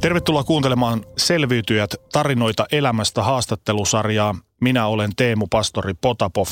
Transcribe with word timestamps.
Tervetuloa 0.00 0.44
kuuntelemaan 0.44 1.04
Selviytyjät 1.16 1.94
tarinoita 2.12 2.66
elämästä 2.72 3.22
haastattelusarjaa. 3.22 4.34
Minä 4.60 4.86
olen 4.86 5.10
Teemu 5.16 5.46
Pastori 5.50 5.94
Potapov. 5.94 6.46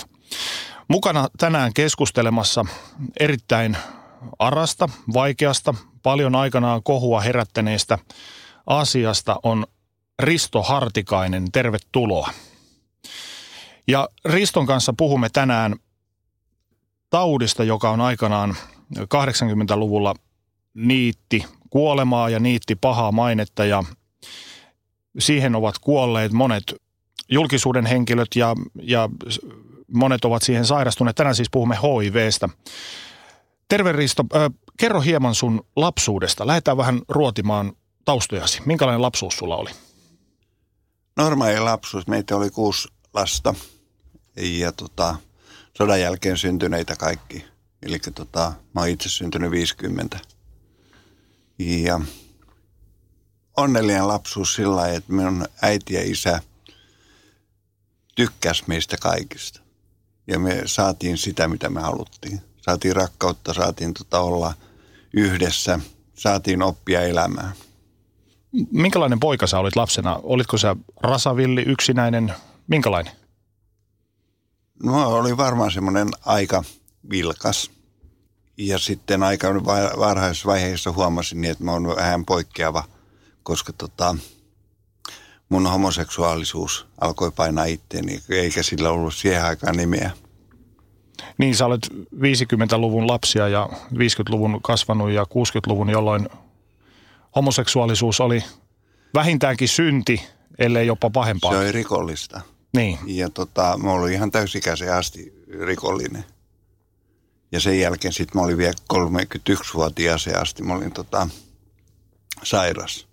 Mukana 0.88 1.28
tänään 1.38 1.74
keskustelemassa 1.74 2.64
erittäin 3.20 3.77
arasta, 4.38 4.88
vaikeasta, 5.14 5.74
paljon 6.02 6.34
aikanaan 6.34 6.82
kohua 6.82 7.20
herättäneestä 7.20 7.98
asiasta 8.66 9.36
on 9.42 9.66
Risto 10.19 10.62
Hartikainen. 10.62 11.52
Tervetuloa. 11.52 12.30
Ja 13.88 14.08
Riston 14.24 14.66
kanssa 14.66 14.94
puhumme 14.97 15.28
tänään 15.33 15.77
taudista, 17.10 17.64
joka 17.64 17.91
on 17.91 18.00
aikanaan 18.00 18.56
80-luvulla 18.98 20.14
niitti 20.74 21.44
kuolemaa 21.70 22.31
ja 22.31 22.41
niitti 22.41 22.75
pahaa 22.75 23.12
mainetta 23.12 23.64
ja 23.64 23.84
siihen 25.19 25.55
ovat 25.55 25.78
kuolleet 25.78 26.33
monet 26.33 26.75
julkisuuden 27.28 27.86
henkilöt 27.86 28.28
ja, 28.36 28.55
ja 28.83 29.08
monet 29.92 30.25
ovat 30.25 30.42
siihen 30.42 30.67
sairastuneet. 30.67 31.17
Tänään 31.17 31.34
siis 31.34 31.50
puhumme 31.50 31.77
HIVstä. 31.77 32.48
Terve 33.69 33.92
Risto, 33.92 34.25
äh, 34.34 34.50
kerro 34.77 35.00
hieman 35.00 35.34
sun 35.34 35.67
lapsuudesta. 35.77 36.47
Lähdetään 36.47 36.77
vähän 36.77 37.00
ruotimaan 37.08 37.73
taustojasi. 38.05 38.62
Minkälainen 38.67 39.03
lapsuus 39.03 39.39
sulla 39.39 39.56
oli? 39.56 39.70
Normaali 41.17 41.61
lapsuus. 41.61 42.06
Meitä 42.06 42.36
oli 42.36 42.51
kuusi 42.51 42.89
lasta 43.14 43.55
ja 44.36 44.73
tota, 44.73 45.17
sodan 45.78 46.01
jälkeen 46.01 46.36
syntyneitä 46.36 46.97
kaikki. 46.97 47.45
Eli 47.83 47.98
tota, 48.14 48.53
mä 48.75 48.80
oon 48.80 48.89
itse 48.89 49.08
syntynyt 49.08 49.51
50. 49.51 50.19
Ja 51.58 52.00
onnellinen 53.56 54.08
lapsuus 54.08 54.54
sillä 54.54 54.76
lailla, 54.76 54.96
että 54.96 55.12
minun 55.12 55.44
äiti 55.62 55.94
ja 55.94 56.00
isä 56.04 56.40
tykkäs 58.14 58.66
meistä 58.66 58.96
kaikista. 59.00 59.60
Ja 60.27 60.38
me 60.38 60.62
saatiin 60.66 61.18
sitä, 61.18 61.48
mitä 61.48 61.70
me 61.70 61.80
haluttiin. 61.80 62.40
Saatiin 62.62 62.96
rakkautta, 62.96 63.54
saatiin 63.54 63.94
tota 63.94 64.20
olla 64.20 64.54
yhdessä, 65.12 65.80
saatiin 66.14 66.62
oppia 66.62 67.00
elämää. 67.00 67.52
Minkälainen 68.72 69.20
poika 69.20 69.46
sä 69.46 69.58
olit 69.58 69.77
lapsena? 69.77 70.20
Olitko 70.22 70.58
sä 70.58 70.77
rasavilli, 71.02 71.62
yksinäinen? 71.62 72.34
Minkälainen? 72.66 73.12
No 74.82 75.08
oli 75.08 75.36
varmaan 75.36 75.72
semmoinen 75.72 76.08
aika 76.24 76.64
vilkas. 77.10 77.70
Ja 78.56 78.78
sitten 78.78 79.22
aika 79.22 79.54
varhaisessa 79.98 80.46
vaiheessa 80.48 80.92
huomasin, 80.92 81.40
niin, 81.40 81.50
että 81.50 81.64
mä 81.64 81.72
oon 81.72 81.86
vähän 81.86 82.24
poikkeava, 82.24 82.84
koska 83.42 83.72
tota, 83.72 84.16
mun 85.48 85.67
homoseksuaalisuus 85.67 86.86
alkoi 87.00 87.30
painaa 87.30 87.64
itteeni, 87.64 88.20
eikä 88.28 88.62
sillä 88.62 88.90
ollut 88.90 89.14
siihen 89.14 89.45
aikaan 89.45 89.77
nimeä. 89.77 90.11
Niin, 91.39 91.56
sä 91.56 91.66
olet 91.66 91.89
50-luvun 92.14 93.06
lapsia 93.06 93.48
ja 93.48 93.68
50-luvun 93.95 94.62
kasvanut 94.62 95.11
ja 95.11 95.24
60-luvun, 95.24 95.90
jolloin 95.90 96.28
homoseksuaalisuus 97.36 98.20
oli 98.20 98.45
vähintäänkin 99.14 99.68
synti, 99.68 100.22
ellei 100.58 100.86
jopa 100.86 101.11
pahempaa. 101.11 101.50
Se 101.50 101.58
oli 101.58 101.72
rikollista. 101.72 102.40
Niin. 102.77 102.98
Ja 103.06 103.30
tota, 103.30 103.78
mä 103.83 103.92
olin 103.92 104.12
ihan 104.12 104.30
täysikäisen 104.30 104.95
asti 104.95 105.45
rikollinen. 105.61 106.24
Ja 107.52 107.61
sen 107.61 107.80
jälkeen 107.80 108.12
sitten 108.12 108.40
mä 108.40 108.45
olin 108.45 108.58
vielä 108.58 108.74
31-vuotiaaseen 108.95 110.42
asti, 110.42 110.62
mä 110.62 110.74
olin 110.74 110.92
tota, 110.92 111.29
sairas. 112.42 113.07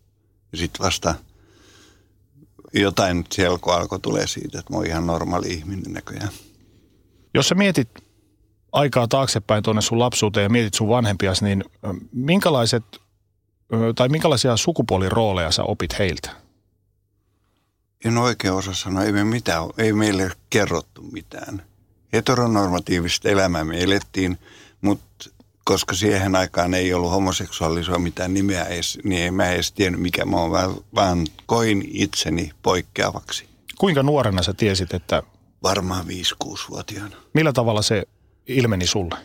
Ja 0.52 0.58
sitten 0.58 0.86
vasta 0.86 1.16
jotain 2.74 3.26
selko 3.32 3.72
alkoi 3.72 4.00
tulee 4.00 4.28
siitä, 4.28 4.60
että 4.60 4.74
mä 4.74 4.78
oon 4.78 4.86
ihan 4.86 5.08
normaali 5.08 5.48
ihminen 5.48 5.94
näköjään. 5.94 6.30
Jos 7.34 7.50
sä 7.50 7.56
mietit 7.56 7.90
aikaa 8.72 9.08
taaksepäin 9.08 9.64
tuonne 9.64 9.82
sun 9.82 10.00
lapsuuteen 10.00 10.44
ja 10.44 10.50
mietit 10.50 10.74
sun 10.74 10.90
vanhempias, 10.90 11.42
niin 11.42 11.64
minkälaiset 12.12 12.84
tai 13.96 14.10
minkälaisia 14.10 14.58
sukupuolirooleja 14.58 15.52
sä 15.52 15.64
opit 15.64 16.00
heiltä? 16.00 16.30
En 18.06 18.18
oikein 18.18 18.54
osaa 18.54 18.74
sanoa, 18.74 19.04
ei, 19.04 19.12
me 19.12 19.24
mitään, 19.24 19.64
ei 19.78 19.94
meille 19.94 20.32
kerrottu 20.50 21.02
mitään 21.02 21.64
heteronormatiivista 22.14 23.30
elämää 23.30 23.64
me 23.64 23.84
elettiin, 23.84 24.38
mutta 24.82 25.30
koska 25.64 25.96
siihen 25.96 26.36
aikaan 26.36 26.74
ei 26.74 26.94
ollut 26.94 27.12
homoseksuaalisuutta 27.12 28.00
mitään 28.00 28.34
nimeä 28.34 28.64
edes, 28.64 29.00
niin 29.04 29.22
en 29.22 29.34
mä 29.34 29.50
edes 29.50 29.72
tiennyt 29.72 30.02
mikä 30.02 30.26
mä 30.26 30.38
oon, 30.38 30.52
vaan, 30.52 30.76
vaan 30.96 31.28
koin 31.46 31.90
itseni 31.94 32.52
poikkeavaksi. 32.62 33.50
Kuinka 33.78 34.04
nuorena 34.04 34.44
sä 34.44 34.54
tiesit, 34.54 34.94
että... 34.94 35.24
Varmaan 35.64 36.06
5-6-vuotiaana. 36.44 37.16
Millä 37.34 37.54
tavalla 37.54 37.82
se 37.82 38.04
ilmeni 38.48 38.88
sulle? 38.88 39.16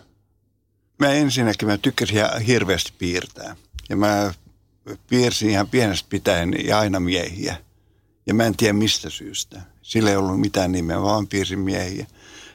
Mä 0.98 1.12
ensinnäkin 1.12 1.68
mä 1.68 1.78
tykkäsin 1.78 2.18
hirveästi 2.46 2.92
piirtää. 2.98 3.56
Ja 3.88 3.96
mä 3.96 4.34
piirsin 5.10 5.50
ihan 5.50 5.68
pienestä 5.68 6.08
pitäen 6.10 6.54
ja 6.64 6.78
aina 6.78 7.00
miehiä. 7.00 7.56
Ja 8.26 8.34
mä 8.34 8.44
en 8.44 8.56
tiedä 8.56 8.72
mistä 8.72 9.10
syystä. 9.10 9.60
Sillä 9.82 10.10
ei 10.10 10.16
ollut 10.16 10.40
mitään 10.40 10.72
nimeä, 10.72 11.02
vaan 11.02 11.26
piirsin 11.26 11.58
miehiä. 11.58 12.06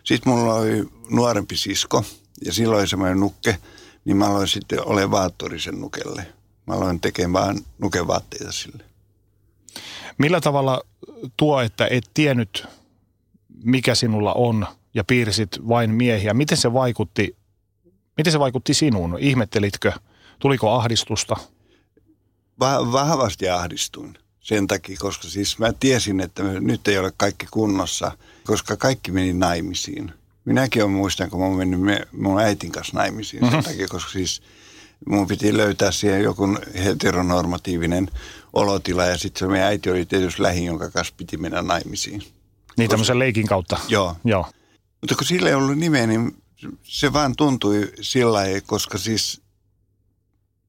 Sitten 0.04 0.34
mulla 0.34 0.54
oli 0.54 0.90
nuorempi 1.10 1.58
sisko 1.58 2.06
ja 2.46 2.54
silloin 2.54 2.88
semmoinen 2.88 3.20
nukke, 3.20 3.58
niin 4.06 4.18
mä 4.18 4.28
aloin 4.28 4.48
sitten 4.48 4.88
ole 4.88 5.12
vaattori 5.12 5.60
sen 5.60 5.82
nukelle. 5.82 6.28
Mä 6.68 6.74
aloin 6.74 7.00
tekemään 7.00 7.58
nukevaatteita 7.80 8.52
sille. 8.52 8.84
Millä 10.18 10.42
tavalla 10.42 10.82
tuo, 11.38 11.62
että 11.62 11.88
et 11.88 12.12
tiennyt, 12.14 12.66
mikä 13.64 13.96
sinulla 13.96 14.34
on 14.34 14.68
ja 14.94 15.04
piirsit 15.04 15.50
vain 15.68 15.92
miehiä, 15.92 16.34
miten 16.34 16.58
se 16.58 16.74
vaikutti, 16.74 17.36
miten 18.18 18.34
se 18.34 18.40
vaikutti 18.40 18.74
sinuun? 18.74 19.18
Ihmettelitkö? 19.20 19.92
Tuliko 20.40 20.72
ahdistusta? 20.72 21.36
Va- 22.60 22.92
vahvasti 22.92 23.50
ahdistuin 23.50 24.18
sen 24.40 24.68
takia, 24.68 24.98
koska 25.00 25.28
siis 25.28 25.60
mä 25.60 25.74
tiesin, 25.74 26.20
että 26.20 26.44
nyt 26.44 26.88
ei 26.88 26.98
ole 26.98 27.14
kaikki 27.18 27.46
kunnossa, 27.52 28.18
koska 28.44 28.78
kaikki 28.78 29.12
meni 29.12 29.34
naimisiin. 29.34 30.12
Minäkin 30.46 30.84
on 30.84 30.92
muistan, 30.92 31.30
kun 31.30 31.40
mä 31.40 31.46
oon 31.46 31.58
mennyt 31.58 31.82
me, 31.82 32.08
mun 32.12 32.40
äitin 32.40 32.72
kanssa 32.72 32.98
naimisiin 32.98 33.44
mm-hmm. 33.44 33.62
sen 33.62 33.72
takia, 33.72 33.88
koska 33.88 34.12
siis 34.12 34.42
mun 35.08 35.28
piti 35.28 35.58
löytää 35.58 35.92
siihen 35.92 36.24
joku 36.24 36.58
heteronormatiivinen 36.84 38.10
olotila 38.54 39.06
ja 39.06 39.18
sitten 39.18 39.40
se 39.40 39.48
meidän 39.48 39.68
äiti 39.68 39.90
oli 39.90 40.06
tietysti 40.06 40.42
lähin, 40.42 40.66
jonka 40.66 40.90
kanssa 40.92 41.14
piti 41.18 41.38
mennä 41.38 41.62
naimisiin. 41.62 42.20
Niin 42.20 42.32
koska, 42.78 42.88
tämmöisen 42.88 43.20
leikin 43.20 43.48
kautta? 43.48 43.78
Joo. 43.88 44.16
joo. 44.24 44.46
Mutta 45.02 45.16
kun 45.16 45.28
sillä 45.28 45.50
ei 45.50 45.56
ollut 45.56 45.78
nimeä, 45.78 46.08
niin 46.08 46.38
se 46.84 47.14
vaan 47.14 47.36
tuntui 47.36 47.92
sillä 48.02 48.42
koska 48.66 48.98
siis 48.98 49.42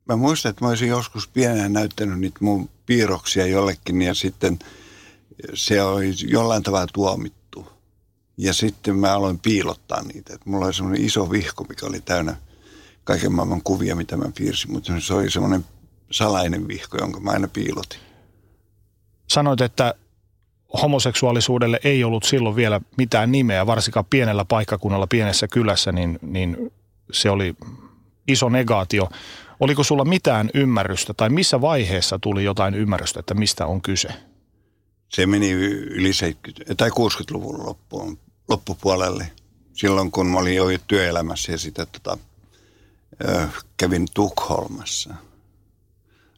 mä 0.08 0.16
muistan, 0.16 0.50
että 0.50 0.64
mä 0.64 0.68
olisin 0.68 0.88
joskus 0.88 1.28
pienenä 1.28 1.68
näyttänyt 1.68 2.18
niitä 2.18 2.38
mun 2.40 2.68
piirroksia 2.86 3.46
jollekin 3.46 4.02
ja 4.02 4.14
sitten 4.14 4.58
se 5.54 5.82
oli 5.82 6.14
jollain 6.26 6.62
tavalla 6.62 6.86
tuomittu. 6.92 7.43
Ja 8.36 8.54
sitten 8.54 8.96
mä 8.96 9.12
aloin 9.12 9.38
piilottaa 9.38 10.02
niitä. 10.02 10.34
Että 10.34 10.50
mulla 10.50 10.66
oli 10.66 10.74
semmoinen 10.74 11.04
iso 11.04 11.30
vihko, 11.30 11.64
mikä 11.68 11.86
oli 11.86 12.00
täynnä 12.00 12.36
kaiken 13.04 13.32
maailman 13.32 13.62
kuvia, 13.62 13.96
mitä 13.96 14.16
mä 14.16 14.24
piirsin, 14.38 14.72
mutta 14.72 14.92
se 15.00 15.14
oli 15.14 15.30
semmoinen 15.30 15.64
salainen 16.10 16.68
vihko, 16.68 16.98
jonka 16.98 17.20
mä 17.20 17.30
aina 17.30 17.48
piilotin. 17.48 18.00
Sanoit, 19.30 19.60
että 19.60 19.94
homoseksuaalisuudelle 20.82 21.80
ei 21.84 22.04
ollut 22.04 22.24
silloin 22.24 22.56
vielä 22.56 22.80
mitään 22.96 23.32
nimeä, 23.32 23.66
varsinkaan 23.66 24.06
pienellä 24.10 24.44
paikkakunnalla, 24.44 25.06
pienessä 25.06 25.48
kylässä, 25.48 25.92
niin, 25.92 26.18
niin 26.22 26.72
se 27.12 27.30
oli 27.30 27.56
iso 28.28 28.48
negaatio. 28.48 29.08
Oliko 29.60 29.82
sulla 29.84 30.04
mitään 30.04 30.50
ymmärrystä 30.54 31.14
tai 31.14 31.28
missä 31.30 31.60
vaiheessa 31.60 32.18
tuli 32.18 32.44
jotain 32.44 32.74
ymmärrystä, 32.74 33.20
että 33.20 33.34
mistä 33.34 33.66
on 33.66 33.82
kyse? 33.82 34.08
Se 35.08 35.26
meni 35.26 35.50
yli 35.50 36.12
70, 36.12 36.74
tai 36.74 36.90
60-luvun 36.90 37.66
loppuun, 37.66 38.18
loppupuolelle. 38.48 39.32
silloin 39.72 40.10
kun 40.10 40.26
mä 40.26 40.38
olin 40.38 40.56
jo 40.56 40.64
työelämässä 40.86 41.52
ja 41.52 41.58
sitä 41.58 41.86
tota, 41.86 42.18
kävin 43.76 44.08
Tukholmassa. 44.14 45.14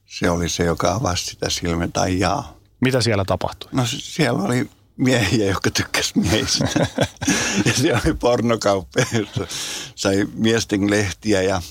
Se 0.06 0.30
oli 0.30 0.48
se, 0.48 0.64
joka 0.64 0.92
avasi 0.92 1.24
sitä 1.24 1.50
silmä 1.50 1.88
tai 1.88 2.18
jaa. 2.18 2.56
Mitä 2.80 3.00
siellä 3.00 3.24
tapahtui? 3.24 3.70
No 3.72 3.82
siellä 3.86 4.42
oli 4.42 4.70
miehiä, 4.96 5.46
jotka 5.46 5.70
tykkäs 5.70 6.14
miehistä. 6.14 6.64
ja 7.66 7.72
siellä 7.72 8.00
oli 8.04 8.14
pornokauppa, 8.14 9.00
jossa 9.00 9.46
sai 9.94 10.26
miesten 10.34 10.90
lehtiä 10.90 11.42
ja 11.42 11.62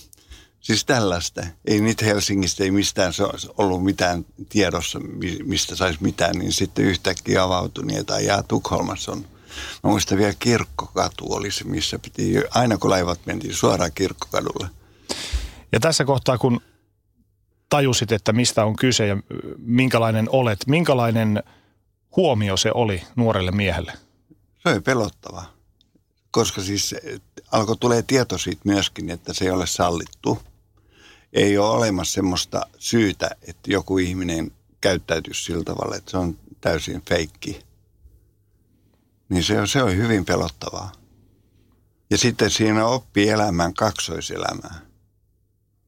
siis 0.59 0.85
tällaista. 0.85 1.41
Ei 1.65 1.81
niitä 1.81 2.05
Helsingistä, 2.05 2.63
ei 2.63 2.71
mistään 2.71 3.13
se 3.13 3.23
olisi 3.23 3.47
ollut 3.57 3.83
mitään 3.83 4.25
tiedossa, 4.49 4.99
mistä 5.43 5.75
saisi 5.75 5.99
mitään, 6.01 6.35
niin 6.35 6.53
sitten 6.53 6.85
yhtäkkiä 6.85 7.43
avautui 7.43 7.85
niin, 7.85 7.99
että 7.99 8.19
jaa 8.19 8.43
Tukholmassa 8.43 9.11
on. 9.11 9.25
Mä 9.83 9.89
muistan 9.89 10.17
vielä 10.17 10.33
kirkkokatu 10.39 11.33
oli 11.33 11.51
se, 11.51 11.63
missä 11.63 11.99
piti, 11.99 12.33
aina 12.49 12.77
kun 12.77 12.89
laivat 12.89 13.19
mentiin 13.25 13.53
suoraan 13.53 13.91
kirkkokadulle. 13.95 14.69
Ja 15.71 15.79
tässä 15.79 16.05
kohtaa, 16.05 16.37
kun 16.37 16.61
tajusit, 17.69 18.11
että 18.11 18.33
mistä 18.33 18.65
on 18.65 18.75
kyse 18.75 19.07
ja 19.07 19.17
minkälainen 19.57 20.29
olet, 20.31 20.59
minkälainen 20.67 21.43
huomio 22.15 22.57
se 22.57 22.71
oli 22.73 23.03
nuorelle 23.15 23.51
miehelle? 23.51 23.93
Se 24.63 24.69
oli 24.69 24.79
pelottava, 24.79 25.45
koska 26.31 26.61
siis 26.61 26.95
alkoi 27.51 27.77
tulee 27.77 28.01
tieto 28.01 28.37
siitä 28.37 28.61
myöskin, 28.63 29.09
että 29.09 29.33
se 29.33 29.45
ei 29.45 29.51
ole 29.51 29.67
sallittu. 29.67 30.39
Ei 31.33 31.57
ole 31.57 31.69
olemassa 31.69 32.13
semmoista 32.13 32.61
syytä, 32.77 33.29
että 33.41 33.71
joku 33.71 33.97
ihminen 33.97 34.51
käyttäytyisi 34.81 35.43
sillä 35.43 35.63
tavalla, 35.63 35.95
että 35.95 36.11
se 36.11 36.17
on 36.17 36.37
täysin 36.61 37.01
feikki. 37.09 37.64
Niin 39.29 39.43
se, 39.43 39.67
se 39.67 39.83
oli 39.83 39.95
hyvin 39.95 40.25
pelottavaa. 40.25 40.91
Ja 42.09 42.17
sitten 42.17 42.49
siinä 42.49 42.85
oppi 42.85 43.29
elämään 43.29 43.73
kaksoiselämää. 43.73 44.75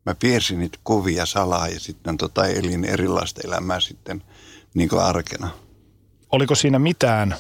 Mä 0.06 0.16
piirsin 0.16 0.60
niitä 0.60 0.78
kuvia 0.84 1.26
salaa 1.26 1.68
ja 1.68 1.80
sitten 1.80 2.18
tota 2.18 2.48
elin 2.48 2.86
erilaista 2.86 3.42
elämää 3.44 3.80
sitten 3.80 4.24
niin 4.74 4.90
kuin 4.90 5.02
arkena. 5.02 5.50
Oliko 6.32 6.56
siinä 6.56 6.80
mitään 6.80 7.36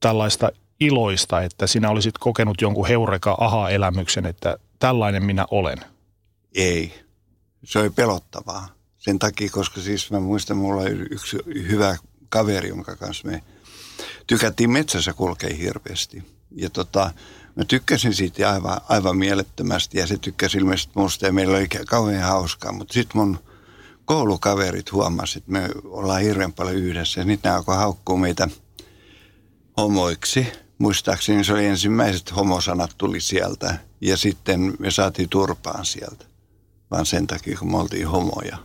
tällaista 0.00 0.50
iloista, 0.80 1.42
että 1.42 1.66
sinä 1.66 1.90
olisit 1.90 2.18
kokenut 2.18 2.60
jonkun 2.60 2.88
heureka 2.88 3.36
aha-elämyksen, 3.40 4.26
että 4.26 4.58
tällainen 4.78 5.24
minä 5.24 5.46
olen? 5.50 5.78
Ei. 6.54 7.04
Se 7.64 7.78
oli 7.78 7.90
pelottavaa. 7.90 8.68
Sen 8.98 9.18
takia, 9.18 9.50
koska 9.50 9.80
siis 9.80 10.10
mä 10.10 10.20
muistan, 10.20 10.56
mulla 10.56 10.82
oli 10.82 11.06
yksi 11.10 11.38
hyvä 11.46 11.96
kaveri, 12.28 12.68
jonka 12.68 12.96
kanssa 12.96 13.28
me 13.28 13.42
tykättiin 14.26 14.70
metsässä 14.70 15.12
kulkea 15.12 15.56
hirveästi. 15.56 16.22
Ja 16.50 16.70
tota, 16.70 17.10
mä 17.56 17.64
tykkäsin 17.64 18.14
siitä 18.14 18.50
aivan, 18.52 18.80
aivan 18.88 19.16
mielettömästi 19.16 19.98
ja 19.98 20.06
se 20.06 20.18
tykkäsi 20.18 20.58
ilmeisesti 20.58 20.92
musta 20.94 21.26
ja 21.26 21.32
meillä 21.32 21.56
oli 21.56 21.68
kauhean 21.86 22.22
hauskaa. 22.22 22.72
Mutta 22.72 22.94
sitten 22.94 23.20
mun 23.20 23.38
koulukaverit 24.04 24.92
huomasivat, 24.92 25.42
että 25.42 25.52
me 25.52 25.68
ollaan 25.84 26.22
hirveän 26.22 26.52
paljon 26.52 26.76
yhdessä 26.76 27.20
ja 27.20 27.24
nyt 27.24 27.42
ne 27.42 27.50
alkoi 27.50 27.76
haukkua 27.76 28.18
meitä 28.18 28.48
homoiksi. 29.76 30.46
Muistaakseni 30.78 31.44
se 31.44 31.52
oli 31.52 31.66
ensimmäiset 31.66 32.36
homosanat 32.36 32.94
tuli 32.98 33.20
sieltä 33.20 33.78
ja 34.00 34.16
sitten 34.16 34.74
me 34.78 34.90
saatiin 34.90 35.28
turpaan 35.28 35.86
sieltä, 35.86 36.24
vaan 36.90 37.06
sen 37.06 37.26
takia 37.26 37.58
kun 37.58 37.70
me 37.70 37.78
oltiin 37.78 38.08
homoja. 38.08 38.58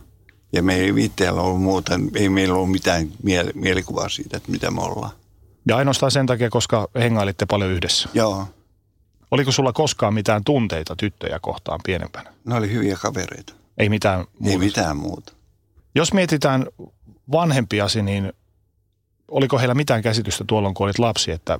Ja 0.52 0.62
me 0.62 0.74
ei 0.74 0.92
itseellä 0.96 1.40
ollut 1.40 1.62
muuta, 1.62 2.00
ei 2.14 2.28
meillä 2.28 2.54
ollut 2.54 2.70
mitään 2.70 3.12
mielikuvaa 3.54 4.08
siitä, 4.08 4.36
että 4.36 4.50
mitä 4.50 4.70
me 4.70 4.80
ollaan. 4.80 5.12
Ja 5.68 5.76
ainoastaan 5.76 6.12
sen 6.12 6.26
takia, 6.26 6.50
koska 6.50 6.88
hengailitte 6.94 7.46
paljon 7.46 7.70
yhdessä. 7.70 8.08
Joo. 8.14 8.46
Oliko 9.30 9.52
sulla 9.52 9.72
koskaan 9.72 10.14
mitään 10.14 10.44
tunteita 10.44 10.96
tyttöjä 10.96 11.38
kohtaan 11.42 11.80
pienempänä? 11.84 12.32
Ne 12.44 12.54
oli 12.54 12.72
hyviä 12.72 12.96
kavereita. 13.02 13.52
Ei 13.78 13.88
mitään 13.88 14.18
muuta? 14.18 14.50
Ei 14.50 14.58
mitään 14.58 14.96
muuta. 14.96 15.32
Jos 15.94 16.12
mietitään 16.12 16.66
vanhempiasi, 17.32 18.02
niin 18.02 18.32
oliko 19.28 19.58
heillä 19.58 19.74
mitään 19.74 20.02
käsitystä 20.02 20.44
tuolloin, 20.46 20.74
kun 20.74 20.84
olit 20.84 20.98
lapsi, 20.98 21.30
että 21.30 21.58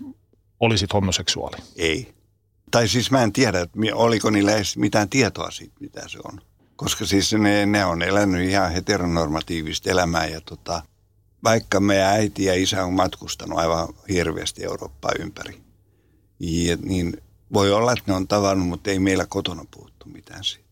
olisit 0.60 0.92
homoseksuaali? 0.92 1.56
Ei. 1.76 2.14
Tai 2.70 2.88
siis 2.88 3.10
mä 3.10 3.22
en 3.22 3.32
tiedä, 3.32 3.66
oliko 3.94 4.30
niillä 4.30 4.52
edes 4.52 4.76
mitään 4.76 5.08
tietoa 5.08 5.50
siitä, 5.50 5.74
mitä 5.80 6.08
se 6.08 6.18
on. 6.24 6.40
Koska 6.76 7.06
siis 7.06 7.32
ne, 7.32 7.66
ne 7.66 7.84
on 7.84 8.02
elänyt 8.02 8.48
ihan 8.48 8.72
heteronormatiivista 8.72 9.90
elämää 9.90 10.26
ja 10.26 10.40
tota, 10.40 10.82
vaikka 11.44 11.80
meidän 11.80 12.10
äiti 12.10 12.44
ja 12.44 12.54
isä 12.54 12.84
on 12.84 12.92
matkustanut 12.92 13.58
aivan 13.58 13.88
hirveästi 14.08 14.64
Eurooppaa 14.64 15.12
ympäri, 15.18 15.60
ja, 16.40 16.76
niin 16.82 17.22
voi 17.52 17.72
olla, 17.72 17.92
että 17.92 18.04
ne 18.06 18.14
on 18.14 18.28
tavannut, 18.28 18.68
mutta 18.68 18.90
ei 18.90 18.98
meillä 18.98 19.26
kotona 19.26 19.64
puhuttu 19.70 20.08
mitään 20.08 20.44
siitä. 20.44 20.70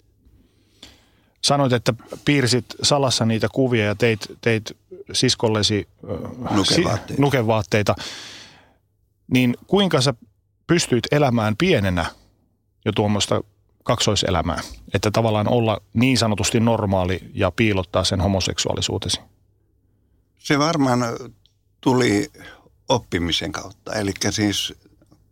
Sanoit, 1.45 1.73
että 1.73 1.95
piirsit 2.25 2.65
salassa 2.83 3.25
niitä 3.25 3.49
kuvia 3.53 3.85
ja 3.85 3.95
teit, 3.95 4.21
teit 4.41 4.77
siskollesi 5.13 5.89
nukevaatteita. 6.51 7.15
Si, 7.15 7.21
nukevaatteita. 7.21 7.95
Niin 9.33 9.57
kuinka 9.67 10.01
sä 10.01 10.15
pystyit 10.67 11.05
elämään 11.13 11.57
pienenä 11.57 12.07
jo 12.85 12.93
tuommoista 12.93 13.41
kaksoiselämää? 13.85 14.61
Että 14.95 15.11
tavallaan 15.11 15.49
olla 15.49 15.81
niin 15.95 16.19
sanotusti 16.19 16.61
normaali 16.61 17.21
ja 17.35 17.51
piilottaa 17.51 18.05
sen 18.05 18.21
homoseksuaalisuutesi? 18.21 19.21
Se 20.49 20.59
varmaan 20.59 21.01
tuli 21.81 22.33
oppimisen 22.89 23.53
kautta. 23.53 23.93
Eli 23.93 24.13
siis 24.31 24.75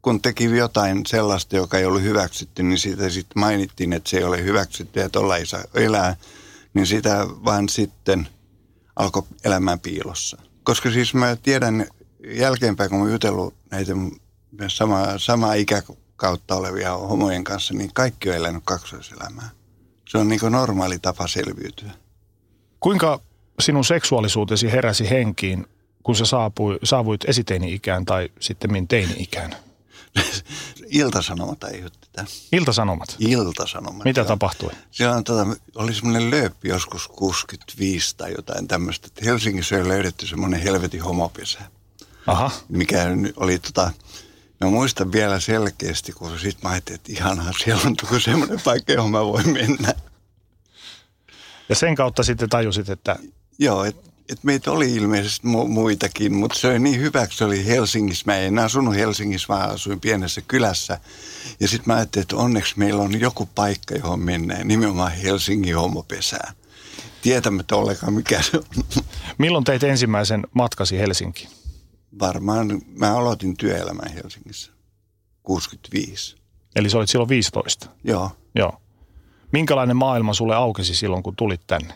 kun 0.03 0.23
teki 0.23 0.45
jotain 0.45 1.07
sellaista, 1.07 1.57
joka 1.57 1.79
ei 1.79 1.85
ollut 1.85 2.03
hyväksytty, 2.03 2.63
niin 2.63 2.79
siitä 2.79 3.11
sitten 3.11 3.41
mainittiin, 3.41 3.93
että 3.93 4.11
se 4.11 4.17
ei 4.17 4.25
ole 4.25 4.45
hyväksytty 4.45 5.01
ja 5.01 5.11
tuolla 5.11 5.37
ei 5.37 5.47
saa 5.47 5.65
elää, 5.75 6.17
niin 6.75 6.87
sitä 6.87 7.27
vaan 7.45 7.69
sitten 7.69 8.29
alkoi 8.97 9.23
elämään 9.45 9.81
piilossa. 9.81 10.39
Koska 10.63 10.91
siis 10.91 11.15
mä 11.15 11.37
tiedän 11.37 11.87
jälkeenpäin, 12.25 12.91
kun 12.91 13.01
mä 13.01 13.11
jutellut 13.11 13.55
näitä 13.71 13.93
sama, 14.69 15.07
sama 15.19 15.55
ikäkautta 15.55 16.55
olevia 16.55 16.93
homojen 16.93 17.45
kanssa, 17.45 17.75
niin 17.75 17.91
kaikki 17.95 18.31
on 18.31 18.37
elänyt 18.37 18.63
kaksoiselämää. 18.65 19.51
Se 20.09 20.19
on 20.19 20.29
niin 20.29 20.41
normaali 20.51 20.99
tapa 20.99 21.27
selviytyä. 21.27 21.91
Kuinka 22.81 23.21
sinun 23.61 23.85
seksuaalisuutesi 23.85 24.73
heräsi 24.73 25.11
henkiin, 25.11 25.67
kun 26.03 26.17
sä 26.17 26.25
saapui, 26.25 26.79
saavuit 26.83 27.25
esiteini-ikään 27.27 28.05
tai 28.05 28.29
sitten 28.41 28.89
teini-ikään? 28.89 29.57
Iltasanomat 30.91 31.65
aiheutti 31.65 32.09
tämän. 32.13 32.29
Iltasanomat? 32.53 33.17
Iltasanomat. 33.19 34.05
Mitä 34.05 34.21
joo. 34.21 34.29
tapahtui? 34.29 34.71
Siellä 34.91 35.17
on, 35.17 35.25
tota, 35.25 35.47
oli 35.75 35.95
semmoinen 35.95 36.31
lööppi 36.31 36.69
joskus 36.69 37.09
65 37.09 38.17
tai 38.17 38.33
jotain 38.37 38.69
tämmöistä. 38.69 39.09
Helsingissä 39.25 39.77
oli 39.77 39.89
löydetty 39.89 40.27
semmoinen 40.27 40.61
helvetin 40.61 41.03
homopesä. 41.03 41.61
Aha. 42.27 42.51
Mikä 42.69 43.07
oli 43.37 43.59
tota, 43.59 43.91
Mä 44.61 44.71
muistan 44.71 45.13
vielä 45.13 45.41
selkeästi, 45.41 46.13
kun 46.13 46.39
sit 46.39 46.63
mä 46.63 46.69
ajattelin, 46.69 46.95
että 46.95 47.13
ihanaa, 47.13 47.53
siellä 47.65 47.83
on 47.85 48.21
semmoinen 48.21 48.61
paikka, 48.65 48.93
johon 48.93 49.11
mä 49.11 49.25
voin 49.25 49.49
mennä. 49.53 49.95
Ja 51.69 51.75
sen 51.75 51.95
kautta 51.95 52.23
sitten 52.23 52.49
tajusit, 52.49 52.89
että... 52.89 53.17
Joo, 53.59 53.85
että 53.85 54.11
et 54.29 54.45
meitä 54.45 54.73
oli 54.73 54.95
ilmeisesti 54.95 55.47
mu- 55.47 55.69
muitakin, 55.69 56.35
mutta 56.35 56.59
se 56.59 56.67
oli 56.67 56.79
niin 56.79 57.01
hyvä, 57.01 57.23
että 57.23 57.37
se 57.37 57.45
oli 57.45 57.67
Helsingissä. 57.67 58.23
Mä 58.27 58.37
en 58.37 58.59
asunut 58.59 58.95
Helsingissä, 58.95 59.49
vaan 59.49 59.71
asuin 59.71 60.01
pienessä 60.01 60.41
kylässä. 60.49 61.01
Ja 61.61 61.69
sitten 61.69 61.93
mä 61.93 61.97
ajattelin, 61.97 62.23
että 62.23 62.37
onneksi 62.37 62.79
meillä 62.79 63.03
on 63.03 63.21
joku 63.21 63.49
paikka, 63.55 63.95
johon 63.95 64.21
mennään, 64.21 64.69
nimenomaan 64.69 65.13
Helsingin 65.13 65.77
homopesään. 65.77 66.55
Tietämättä 67.23 67.77
ollenkaan 67.77 68.13
mikä 68.13 68.43
se 68.43 68.57
on. 68.57 68.65
Milloin 69.39 69.65
teit 69.65 69.83
ensimmäisen 69.83 70.47
matkasi 70.55 70.99
Helsinkiin? 70.99 71.51
Varmaan 72.19 72.83
mä 72.95 73.17
aloitin 73.17 73.57
työelämän 73.57 74.13
Helsingissä 74.13 74.73
65. 75.43 76.37
Eli 76.77 76.91
sä 76.91 76.99
olit 76.99 77.11
silloin 77.11 77.29
15? 77.29 77.91
Joo. 78.05 78.31
Joo. 78.55 78.81
Minkälainen 79.53 79.97
maailma 79.97 80.35
sulle 80.35 80.55
aukesi 80.55 80.95
silloin, 80.95 81.23
kun 81.23 81.37
tulit 81.37 81.61
tänne? 81.67 81.95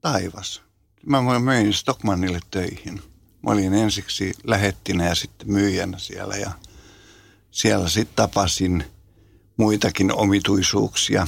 Taivas. 0.00 0.65
Mä 1.06 1.40
möin 1.40 1.72
Stockmannille 1.72 2.40
töihin. 2.50 3.02
Mä 3.42 3.50
olin 3.50 3.74
ensiksi 3.74 4.32
lähettinä 4.44 5.08
ja 5.08 5.14
sitten 5.14 5.52
myyjänä 5.52 5.98
siellä 5.98 6.36
ja 6.36 6.50
siellä 7.50 7.88
sitten 7.88 8.16
tapasin 8.16 8.84
muitakin 9.56 10.12
omituisuuksia. 10.12 11.26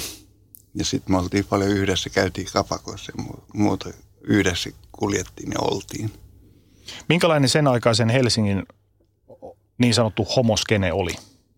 Ja 0.75 0.85
sitten 0.85 1.15
me 1.15 1.19
oltiin 1.19 1.45
paljon 1.45 1.71
yhdessä, 1.71 2.11
käytiin 2.11 2.47
kapakoissa 2.53 3.13
ja 3.19 3.25
muuta 3.55 3.91
yhdessä 4.23 4.71
kuljettiin 4.93 5.53
ja 5.53 5.61
oltiin. 5.61 6.13
Minkälainen 7.09 7.49
sen 7.49 7.67
aikaisen 7.67 8.09
Helsingin 8.09 8.63
niin 9.79 9.95
sanottu 9.95 10.25
homoskene 10.37 10.93
oli? 10.93 11.15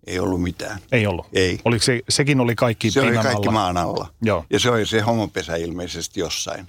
Ei 0.07 0.19
ollut 0.19 0.43
mitään. 0.43 0.79
Ei 0.93 1.07
ollut? 1.07 1.27
Ei. 1.33 1.61
Oliko 1.65 1.85
se, 1.85 2.01
sekin 2.09 2.41
oli 2.41 2.55
kaikki 2.55 2.91
Se 2.91 3.01
oli 3.01 3.13
kaikki 3.13 3.31
alla? 3.31 3.53
maan 3.53 3.77
alla. 3.77 4.15
Joo. 4.23 4.45
Ja 4.51 4.61
se 4.61 4.71
oli 4.71 4.87
se 4.87 5.01
homopesä 5.01 5.57
ilmeisesti 5.57 6.21
jossain. 6.21 6.69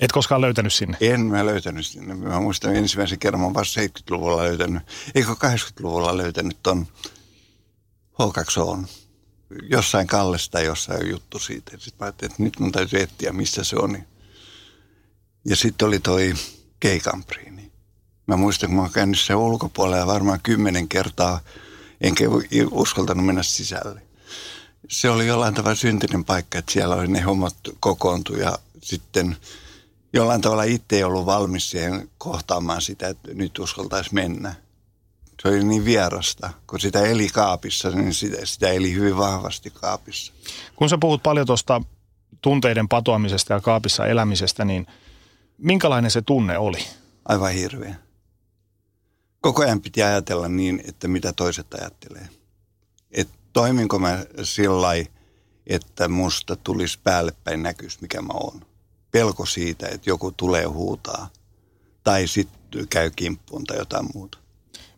Et 0.00 0.12
koskaan 0.12 0.40
löytänyt 0.40 0.72
sinne? 0.72 0.96
En 1.00 1.20
mä 1.20 1.46
löytänyt 1.46 1.86
sinne. 1.86 2.14
Mä 2.14 2.40
muistan 2.40 2.76
ensimmäisen 2.76 3.18
kerran, 3.18 3.40
mä 3.40 3.54
vasta 3.54 3.80
70-luvulla 3.80 4.42
löytänyt, 4.42 4.82
eikö 5.14 5.32
80-luvulla 5.32 6.16
löytänyt 6.16 6.58
ton 6.62 6.86
H2O 8.12 8.60
on. 8.60 8.86
Jossain 9.70 10.06
Kallesta 10.06 10.60
jossain 10.60 11.10
juttu 11.10 11.38
siitä. 11.38 11.70
Sitten 11.70 11.96
mä 12.00 12.04
ajattelin, 12.06 12.32
että 12.32 12.42
nyt 12.42 12.58
mun 12.58 12.72
täytyy 12.72 13.00
etsiä, 13.00 13.32
missä 13.32 13.64
se 13.64 13.76
on. 13.76 13.98
Ja 15.44 15.56
sitten 15.56 15.88
oli 15.88 16.00
toi 16.00 16.34
keikampri. 16.80 17.50
Niin 17.50 17.72
mä 18.26 18.36
muistan, 18.36 18.68
kun 18.68 18.76
mä 18.76 18.82
oon 18.82 18.92
käynyt 18.92 19.20
sen 19.20 19.36
ulkopuolella 19.36 20.06
varmaan 20.06 20.40
kymmenen 20.42 20.88
kertaa, 20.88 21.40
enkä 22.00 22.24
uskaltanut 22.70 23.26
mennä 23.26 23.42
sisälle. 23.42 24.02
Se 24.88 25.10
oli 25.10 25.26
jollain 25.26 25.54
tavalla 25.54 25.74
syntinen 25.74 26.24
paikka, 26.24 26.58
että 26.58 26.72
siellä 26.72 26.94
oli 26.94 27.08
ne 27.08 27.20
hommat 27.20 27.56
kokoontu 27.80 28.36
ja 28.36 28.58
sitten 28.82 29.36
jollain 30.16 30.40
tavalla 30.40 30.62
itse 30.62 30.96
ei 30.96 31.04
ollut 31.04 31.26
valmis 31.26 31.70
siihen 31.70 32.10
kohtaamaan 32.18 32.82
sitä, 32.82 33.08
että 33.08 33.34
nyt 33.34 33.58
uskaltaisi 33.58 34.14
mennä. 34.14 34.54
Se 35.42 35.48
oli 35.48 35.64
niin 35.64 35.84
vierasta, 35.84 36.50
kun 36.66 36.80
sitä 36.80 37.00
eli 37.00 37.28
kaapissa, 37.28 37.90
niin 37.90 38.14
sitä, 38.14 38.46
sitä 38.46 38.68
eli 38.68 38.94
hyvin 38.94 39.16
vahvasti 39.16 39.70
kaapissa. 39.70 40.32
Kun 40.76 40.88
sä 40.88 40.98
puhut 40.98 41.22
paljon 41.22 41.46
tuosta 41.46 41.82
tunteiden 42.40 42.88
patoamisesta 42.88 43.52
ja 43.52 43.60
kaapissa 43.60 44.06
elämisestä, 44.06 44.64
niin 44.64 44.86
minkälainen 45.58 46.10
se 46.10 46.22
tunne 46.22 46.58
oli? 46.58 46.78
Aivan 47.24 47.52
hirveä. 47.52 47.94
Koko 49.40 49.62
ajan 49.62 49.80
piti 49.80 50.02
ajatella 50.02 50.48
niin, 50.48 50.82
että 50.88 51.08
mitä 51.08 51.32
toiset 51.32 51.74
ajattelee. 51.74 52.28
Että 53.10 53.34
toiminko 53.52 53.98
mä 53.98 54.24
sillä 54.42 54.88
että 55.66 56.08
musta 56.08 56.56
tulisi 56.56 56.98
päälle 57.04 57.32
päin 57.44 57.62
näkys, 57.62 58.00
mikä 58.00 58.22
mä 58.22 58.32
oon. 58.32 58.75
Pelko 59.10 59.46
siitä, 59.46 59.88
että 59.88 60.10
joku 60.10 60.32
tulee 60.32 60.64
huutaa 60.64 61.28
tai 62.04 62.26
sitten 62.26 62.88
käy 62.88 63.10
kimppuun 63.16 63.64
tai 63.64 63.76
jotain 63.76 64.06
muuta. 64.14 64.38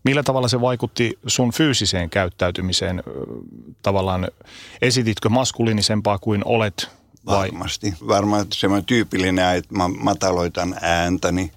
Millä 0.04 0.22
tavalla 0.22 0.48
se 0.48 0.60
vaikutti 0.60 1.18
sun 1.26 1.52
fyysiseen 1.52 2.10
käyttäytymiseen? 2.10 3.02
Tavallaan 3.82 4.28
esititkö 4.82 5.28
maskuliinisempaa 5.28 6.18
kuin 6.18 6.42
olet? 6.44 6.88
Vai? 7.26 7.48
Varmasti. 7.52 7.94
Varmaan 8.08 8.46
semmoinen 8.52 8.84
tyypillinen, 8.84 9.56
että 9.56 9.74
mä 9.74 9.88
mataloitan 9.88 10.76
ääntäni 10.80 11.52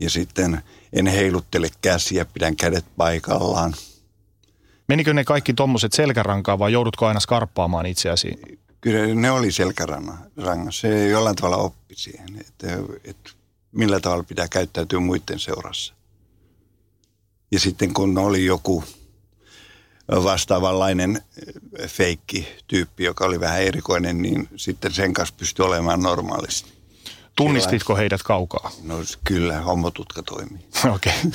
ja 0.00 0.10
sitten 0.10 0.62
en 0.92 1.06
heiluttele 1.06 1.68
käsiä, 1.82 2.24
pidän 2.24 2.56
kädet 2.56 2.84
paikallaan. 2.96 3.74
Menikö 4.88 5.14
ne 5.14 5.24
kaikki 5.24 5.54
tuommoiset 5.54 5.92
selkärankaa 5.92 6.58
vai 6.58 6.72
joudutko 6.72 7.06
aina 7.06 7.20
skarppaamaan 7.20 7.86
itseäsi? 7.86 8.38
Kyllä 8.80 9.14
ne 9.14 9.30
oli 9.30 9.52
selkärangassa. 9.52 10.80
Se 10.80 11.08
jollain 11.08 11.36
tavalla 11.36 11.56
oppi 11.56 11.94
siihen, 11.94 12.28
että, 12.40 12.66
että 13.04 13.30
millä 13.72 14.00
tavalla 14.00 14.24
pitää 14.24 14.48
käyttäytyä 14.48 15.00
muiden 15.00 15.38
seurassa. 15.38 15.94
Ja 17.52 17.60
sitten 17.60 17.94
kun 17.94 18.18
oli 18.18 18.44
joku 18.44 18.84
vastaavanlainen 20.08 21.22
feikki 21.86 22.48
tyyppi, 22.66 23.04
joka 23.04 23.24
oli 23.24 23.40
vähän 23.40 23.62
erikoinen, 23.62 24.22
niin 24.22 24.48
sitten 24.56 24.92
sen 24.92 25.12
kanssa 25.12 25.34
pystyi 25.38 25.64
olemaan 25.64 26.02
normaalisti. 26.02 26.72
Tunnistitko 27.36 27.96
heidät 27.96 28.22
kaukaa? 28.22 28.70
No 28.82 28.96
kyllä, 29.24 29.60
hommotutka 29.60 30.22
toimii. 30.22 30.66
Okei. 30.94 31.12
Okay. 31.26 31.30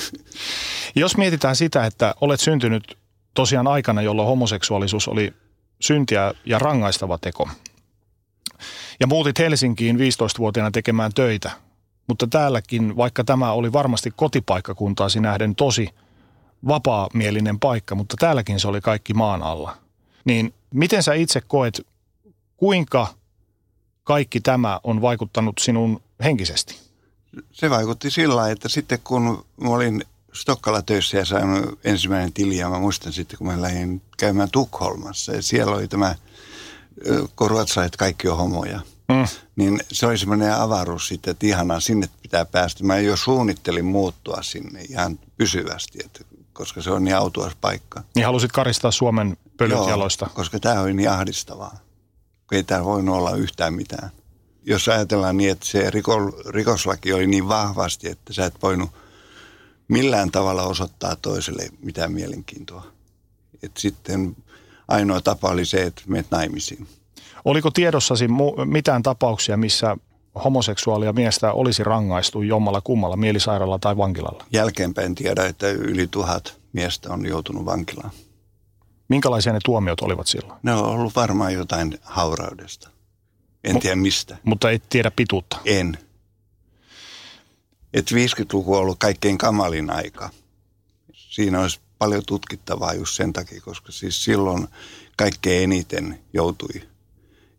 Jos 0.94 1.16
mietitään 1.16 1.56
sitä, 1.56 1.86
että 1.86 2.14
olet 2.20 2.40
syntynyt 2.40 2.98
tosiaan 3.34 3.66
aikana, 3.66 4.02
jolloin 4.02 4.28
homoseksuaalisuus 4.28 5.08
oli 5.08 5.32
syntiä 5.80 6.34
ja 6.44 6.58
rangaistava 6.58 7.18
teko. 7.18 7.48
Ja 9.00 9.06
muutit 9.06 9.38
Helsinkiin 9.38 9.96
15-vuotiaana 9.96 10.70
tekemään 10.70 11.12
töitä. 11.14 11.50
Mutta 12.06 12.26
täälläkin, 12.26 12.96
vaikka 12.96 13.24
tämä 13.24 13.52
oli 13.52 13.72
varmasti 13.72 14.12
kotipaikkakuntaasi 14.16 15.20
nähden 15.20 15.54
tosi 15.54 15.88
vapaamielinen 16.68 17.60
paikka, 17.60 17.94
mutta 17.94 18.16
täälläkin 18.18 18.60
se 18.60 18.68
oli 18.68 18.80
kaikki 18.80 19.14
maan 19.14 19.42
alla. 19.42 19.76
Niin 20.24 20.54
miten 20.74 21.02
sä 21.02 21.14
itse 21.14 21.40
koet, 21.40 21.86
kuinka 22.56 23.06
kaikki 24.04 24.40
tämä 24.40 24.80
on 24.84 25.02
vaikuttanut 25.02 25.58
sinun 25.58 26.02
henkisesti? 26.24 26.76
Se 27.52 27.70
vaikutti 27.70 28.10
sillä 28.10 28.50
että 28.50 28.68
sitten 28.68 28.98
kun 29.04 29.44
olin 29.60 30.04
Stokkalla 30.32 30.82
töissä 30.82 31.16
ja 31.16 31.24
sain 31.24 31.48
ensimmäinen 31.84 32.32
tili 32.32 32.56
ja 32.56 32.70
mä 32.70 32.78
muistan 32.78 33.12
sitten, 33.12 33.38
kun 33.38 33.46
mä 33.46 33.62
lähdin 33.62 34.02
käymään 34.16 34.50
Tukholmassa 34.50 35.32
ja 35.32 35.42
siellä 35.42 35.76
oli 35.76 35.88
tämä, 35.88 36.14
kun 37.36 37.50
ruotsalaiset 37.50 37.96
kaikki 37.96 38.28
on 38.28 38.36
homoja. 38.36 38.80
Mm. 39.08 39.26
Niin 39.56 39.80
se 39.92 40.06
oli 40.06 40.18
semmoinen 40.18 40.54
avaruus 40.54 41.08
sitten, 41.08 41.30
että 41.30 41.46
ihanaa, 41.46 41.80
sinne 41.80 42.08
pitää 42.22 42.44
päästä. 42.44 42.84
Mä 42.84 42.98
jo 42.98 43.16
suunnittelin 43.16 43.84
muuttua 43.84 44.38
sinne 44.42 44.82
ihan 44.82 45.18
pysyvästi, 45.36 45.98
että, 46.04 46.20
koska 46.52 46.82
se 46.82 46.90
on 46.90 47.04
niin 47.04 47.16
autuas 47.16 47.52
paikka. 47.60 48.02
Niin 48.14 48.26
halusit 48.26 48.52
karistaa 48.52 48.90
Suomen 48.90 49.36
pölyt 49.56 49.76
Joo, 49.76 49.88
jaloista? 49.88 50.30
koska 50.34 50.60
tämä 50.60 50.80
oli 50.80 50.94
niin 50.94 51.10
ahdistavaa. 51.10 51.78
Ei 52.52 52.62
täällä 52.62 52.84
voinut 52.84 53.16
olla 53.16 53.36
yhtään 53.36 53.74
mitään. 53.74 54.10
Jos 54.62 54.88
ajatellaan 54.88 55.36
niin, 55.36 55.50
että 55.50 55.66
se 55.66 55.90
rikoslaki 56.48 57.12
oli 57.12 57.26
niin 57.26 57.48
vahvasti, 57.48 58.08
että 58.08 58.32
sä 58.32 58.46
et 58.46 58.62
voinut– 58.62 58.90
millään 59.88 60.30
tavalla 60.30 60.62
osoittaa 60.62 61.16
toiselle 61.16 61.68
mitään 61.82 62.12
mielenkiintoa. 62.12 62.86
Et 63.62 63.76
sitten 63.76 64.36
ainoa 64.88 65.20
tapa 65.20 65.48
oli 65.48 65.64
se, 65.64 65.82
että 65.82 66.02
menet 66.06 66.30
naimisiin. 66.30 66.86
Oliko 67.44 67.70
tiedossasi 67.70 68.28
mitään 68.64 69.02
tapauksia, 69.02 69.56
missä 69.56 69.96
homoseksuaalia 70.44 71.12
miestä 71.12 71.52
olisi 71.52 71.84
rangaistu 71.84 72.42
jommalla 72.42 72.80
kummalla 72.80 73.16
mielisairaalalla 73.16 73.78
tai 73.78 73.96
vankilalla? 73.96 74.44
Jälkeenpäin 74.52 75.14
tiedä, 75.14 75.46
että 75.46 75.68
yli 75.68 76.06
tuhat 76.06 76.58
miestä 76.72 77.12
on 77.12 77.26
joutunut 77.26 77.64
vankilaan. 77.64 78.10
Minkälaisia 79.08 79.52
ne 79.52 79.58
tuomiot 79.64 80.00
olivat 80.00 80.26
silloin? 80.26 80.58
Ne 80.62 80.72
on 80.72 80.84
ollut 80.84 81.16
varmaan 81.16 81.54
jotain 81.54 81.98
hauraudesta. 82.02 82.90
En 83.64 83.76
M- 83.76 83.78
tiedä 83.78 83.96
mistä. 83.96 84.36
Mutta 84.44 84.70
et 84.70 84.82
tiedä 84.88 85.10
pituutta? 85.10 85.58
En 85.64 85.98
että 87.96 88.14
50-luku 88.14 88.74
on 88.74 88.80
ollut 88.80 88.98
kaikkein 88.98 89.38
kamalin 89.38 89.90
aika. 89.90 90.30
Siinä 91.12 91.60
olisi 91.60 91.80
paljon 91.98 92.22
tutkittavaa 92.26 92.94
just 92.94 93.16
sen 93.16 93.32
takia, 93.32 93.60
koska 93.60 93.92
siis 93.92 94.24
silloin 94.24 94.68
kaikkein 95.16 95.62
eniten 95.62 96.20
joutui 96.32 96.82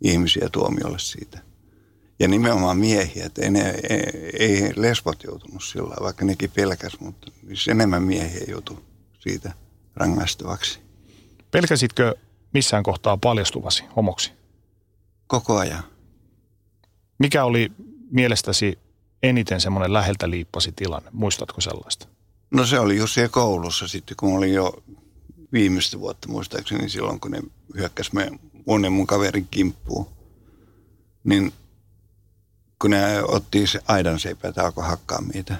ihmisiä 0.01 0.49
tuomiolle 0.51 0.99
siitä. 0.99 1.39
Ja 2.19 2.27
nimenomaan 2.27 2.77
miehiä, 2.77 3.25
että 3.25 3.41
ei, 3.41 3.51
ei, 3.89 4.63
ei 4.63 4.73
lesbot 4.75 5.23
joutunut 5.23 5.63
sillä 5.63 5.95
vaikka 6.01 6.25
nekin 6.25 6.51
pelkäs, 6.51 6.99
mutta 6.99 7.31
siis 7.47 7.67
enemmän 7.67 8.03
miehiä 8.03 8.43
joutui 8.47 8.81
siitä 9.19 9.53
rangaistavaksi. 9.95 10.79
Pelkäsitkö 11.51 12.15
missään 12.53 12.83
kohtaa 12.83 13.17
paljastuvasi 13.17 13.83
homoksi? 13.95 14.31
Koko 15.27 15.57
ajan. 15.57 15.83
Mikä 17.19 17.43
oli 17.43 17.71
mielestäsi 18.11 18.79
eniten 19.23 19.61
semmoinen 19.61 19.93
läheltä 19.93 20.29
liippasi 20.29 20.71
tilanne? 20.71 21.09
Muistatko 21.13 21.61
sellaista? 21.61 22.07
No 22.51 22.65
se 22.65 22.79
oli 22.79 22.97
just 22.97 23.13
siellä 23.13 23.29
koulussa 23.29 23.87
sitten, 23.87 24.17
kun 24.17 24.37
olin 24.37 24.53
jo 24.53 24.83
viimeistä 25.53 25.99
vuotta 25.99 26.27
muistaakseni 26.27 26.89
silloin, 26.89 27.19
kun 27.19 27.31
ne 27.31 27.41
hyökkäsi 27.77 28.11
mun 28.65 28.83
ja 28.83 28.89
mun 28.89 29.07
kaverin 29.07 29.47
kimppuun. 29.51 30.07
Niin 31.23 31.53
kun 32.81 32.91
ne 32.91 33.23
otti 33.23 33.67
se 33.67 33.79
aidan 33.87 34.19
seipä, 34.19 34.47
että 34.47 34.65
alkoi 34.65 34.87
hakkaa 34.87 35.21
meitä, 35.21 35.55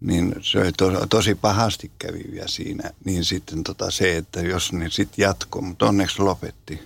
niin 0.00 0.34
se 0.40 0.58
oli 0.58 0.72
to, 0.72 1.06
tosi 1.06 1.34
pahasti 1.34 1.90
kävi 1.98 2.24
vielä 2.32 2.48
siinä. 2.48 2.90
Niin 3.04 3.24
sitten 3.24 3.64
tota 3.64 3.90
se, 3.90 4.16
että 4.16 4.40
jos 4.40 4.72
ne 4.72 4.90
sitten 4.90 5.22
jatkoi, 5.22 5.62
mutta 5.62 5.86
onneksi 5.86 6.22
lopetti, 6.22 6.80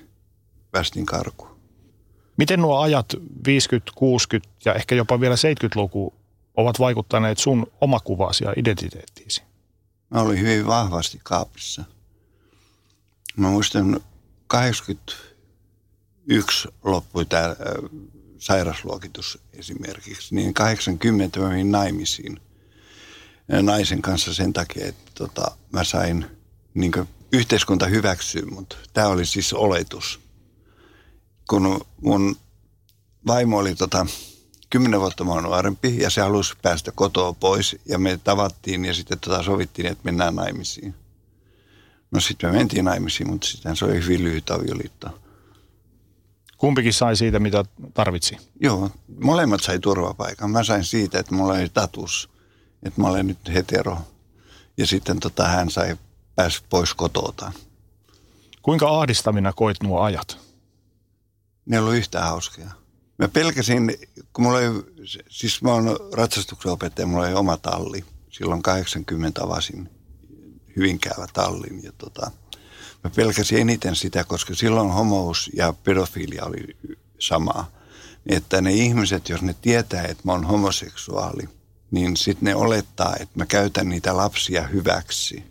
päästin 0.70 1.06
karkuun. 1.06 1.60
Miten 2.36 2.60
nuo 2.60 2.78
ajat 2.78 3.06
50, 3.46 3.92
60 3.94 4.48
ja 4.64 4.74
ehkä 4.74 4.94
jopa 4.94 5.20
vielä 5.20 5.34
70-luku 5.34 6.14
ovat 6.60 6.78
vaikuttaneet 6.78 7.38
sun 7.38 7.66
omakuvaasi 7.80 8.44
ja 8.44 8.52
identiteettiisi? 8.56 9.42
Mä 10.10 10.20
olin 10.20 10.40
hyvin 10.40 10.66
vahvasti 10.66 11.20
kaapissa. 11.22 11.84
Mä 13.36 13.48
muistan 13.48 14.00
81 14.46 16.68
loppui 16.84 17.24
tämä 17.24 17.56
sairasluokitus 18.38 19.38
esimerkiksi, 19.52 20.34
niin 20.34 20.54
80 20.54 21.40
mä 21.40 21.48
menin 21.48 21.70
naimisiin 21.70 22.40
naisen 23.62 24.02
kanssa 24.02 24.34
sen 24.34 24.52
takia, 24.52 24.86
että 24.86 25.10
tota, 25.14 25.56
mä 25.72 25.84
sain 25.84 26.26
niin 26.74 26.92
yhteiskunta 27.32 27.86
hyväksyä, 27.86 28.42
mutta 28.50 28.76
tämä 28.92 29.08
oli 29.08 29.26
siis 29.26 29.52
oletus– 29.52 30.20
kun 31.50 31.80
mun 32.00 32.36
vaimo 33.26 33.58
oli 33.58 33.74
tota, 33.74 34.06
kymmenen 34.70 35.00
vuotta 35.00 35.24
mua 35.24 35.40
nuorempi 35.40 35.98
ja 35.98 36.10
se 36.10 36.20
halusi 36.20 36.54
päästä 36.62 36.92
kotoa 36.92 37.32
pois 37.32 37.76
ja 37.86 37.98
me 37.98 38.20
tavattiin 38.24 38.84
ja 38.84 38.94
sitten 38.94 39.18
tota 39.18 39.42
sovittiin, 39.42 39.86
että 39.86 40.04
mennään 40.04 40.36
naimisiin. 40.36 40.94
No 42.10 42.20
sitten 42.20 42.50
me 42.50 42.56
mentiin 42.56 42.84
naimisiin, 42.84 43.30
mutta 43.30 43.46
sitten 43.46 43.76
se 43.76 43.84
oli 43.84 43.94
hyvin 43.94 44.24
lyhyt 44.24 44.50
avioliitto. 44.50 45.20
Kumpikin 46.58 46.92
sai 46.92 47.16
siitä, 47.16 47.38
mitä 47.38 47.64
tarvitsi? 47.94 48.36
Joo, 48.60 48.90
molemmat 49.22 49.60
sai 49.62 49.78
turvapaikan. 49.78 50.50
Mä 50.50 50.64
sain 50.64 50.84
siitä, 50.84 51.18
että 51.18 51.34
mulla 51.34 51.52
oli 51.52 51.66
status, 51.66 52.30
että 52.82 53.00
mä 53.00 53.08
olen 53.08 53.26
nyt 53.26 53.38
hetero. 53.54 53.98
Ja 54.76 54.86
sitten 54.86 55.20
tota, 55.20 55.48
hän 55.48 55.70
sai 55.70 55.96
päästä 56.36 56.66
pois 56.70 56.94
kotoa. 56.94 57.52
Kuinka 58.62 59.00
ahdistavina 59.00 59.52
koit 59.52 59.82
nuo 59.82 60.00
ajat? 60.00 60.38
Ne 61.66 61.76
ei 61.76 61.80
ollut 61.80 61.94
yhtään 61.94 62.24
hauskia. 62.24 62.79
Mä 63.20 63.28
pelkäsin, 63.28 63.96
kun 64.32 64.44
mulla 64.44 64.58
oli, 64.58 64.66
siis 65.28 65.62
mä 65.62 65.72
oon 65.72 65.98
ratsastuksen 66.12 66.72
opettaja, 66.72 67.06
mulla 67.06 67.26
oli 67.26 67.34
oma 67.34 67.56
talli. 67.56 68.04
Silloin 68.30 68.62
80 68.62 69.44
avasin 69.44 69.90
Hyvinkäällä 70.76 71.26
tallin 71.32 71.84
ja 71.84 71.92
tota, 71.98 72.30
mä 73.04 73.10
pelkäsin 73.16 73.58
eniten 73.58 73.96
sitä, 73.96 74.24
koska 74.24 74.54
silloin 74.54 74.90
homous 74.90 75.50
ja 75.54 75.72
pedofilia 75.72 76.44
oli 76.44 76.76
samaa. 77.18 77.70
Että 78.26 78.60
ne 78.60 78.72
ihmiset, 78.72 79.28
jos 79.28 79.42
ne 79.42 79.54
tietää, 79.62 80.02
että 80.02 80.22
mä 80.24 80.32
oon 80.32 80.44
homoseksuaali, 80.44 81.48
niin 81.90 82.16
sitten 82.16 82.44
ne 82.44 82.54
olettaa, 82.54 83.16
että 83.20 83.38
mä 83.38 83.46
käytän 83.46 83.88
niitä 83.88 84.16
lapsia 84.16 84.62
hyväksi. 84.62 85.44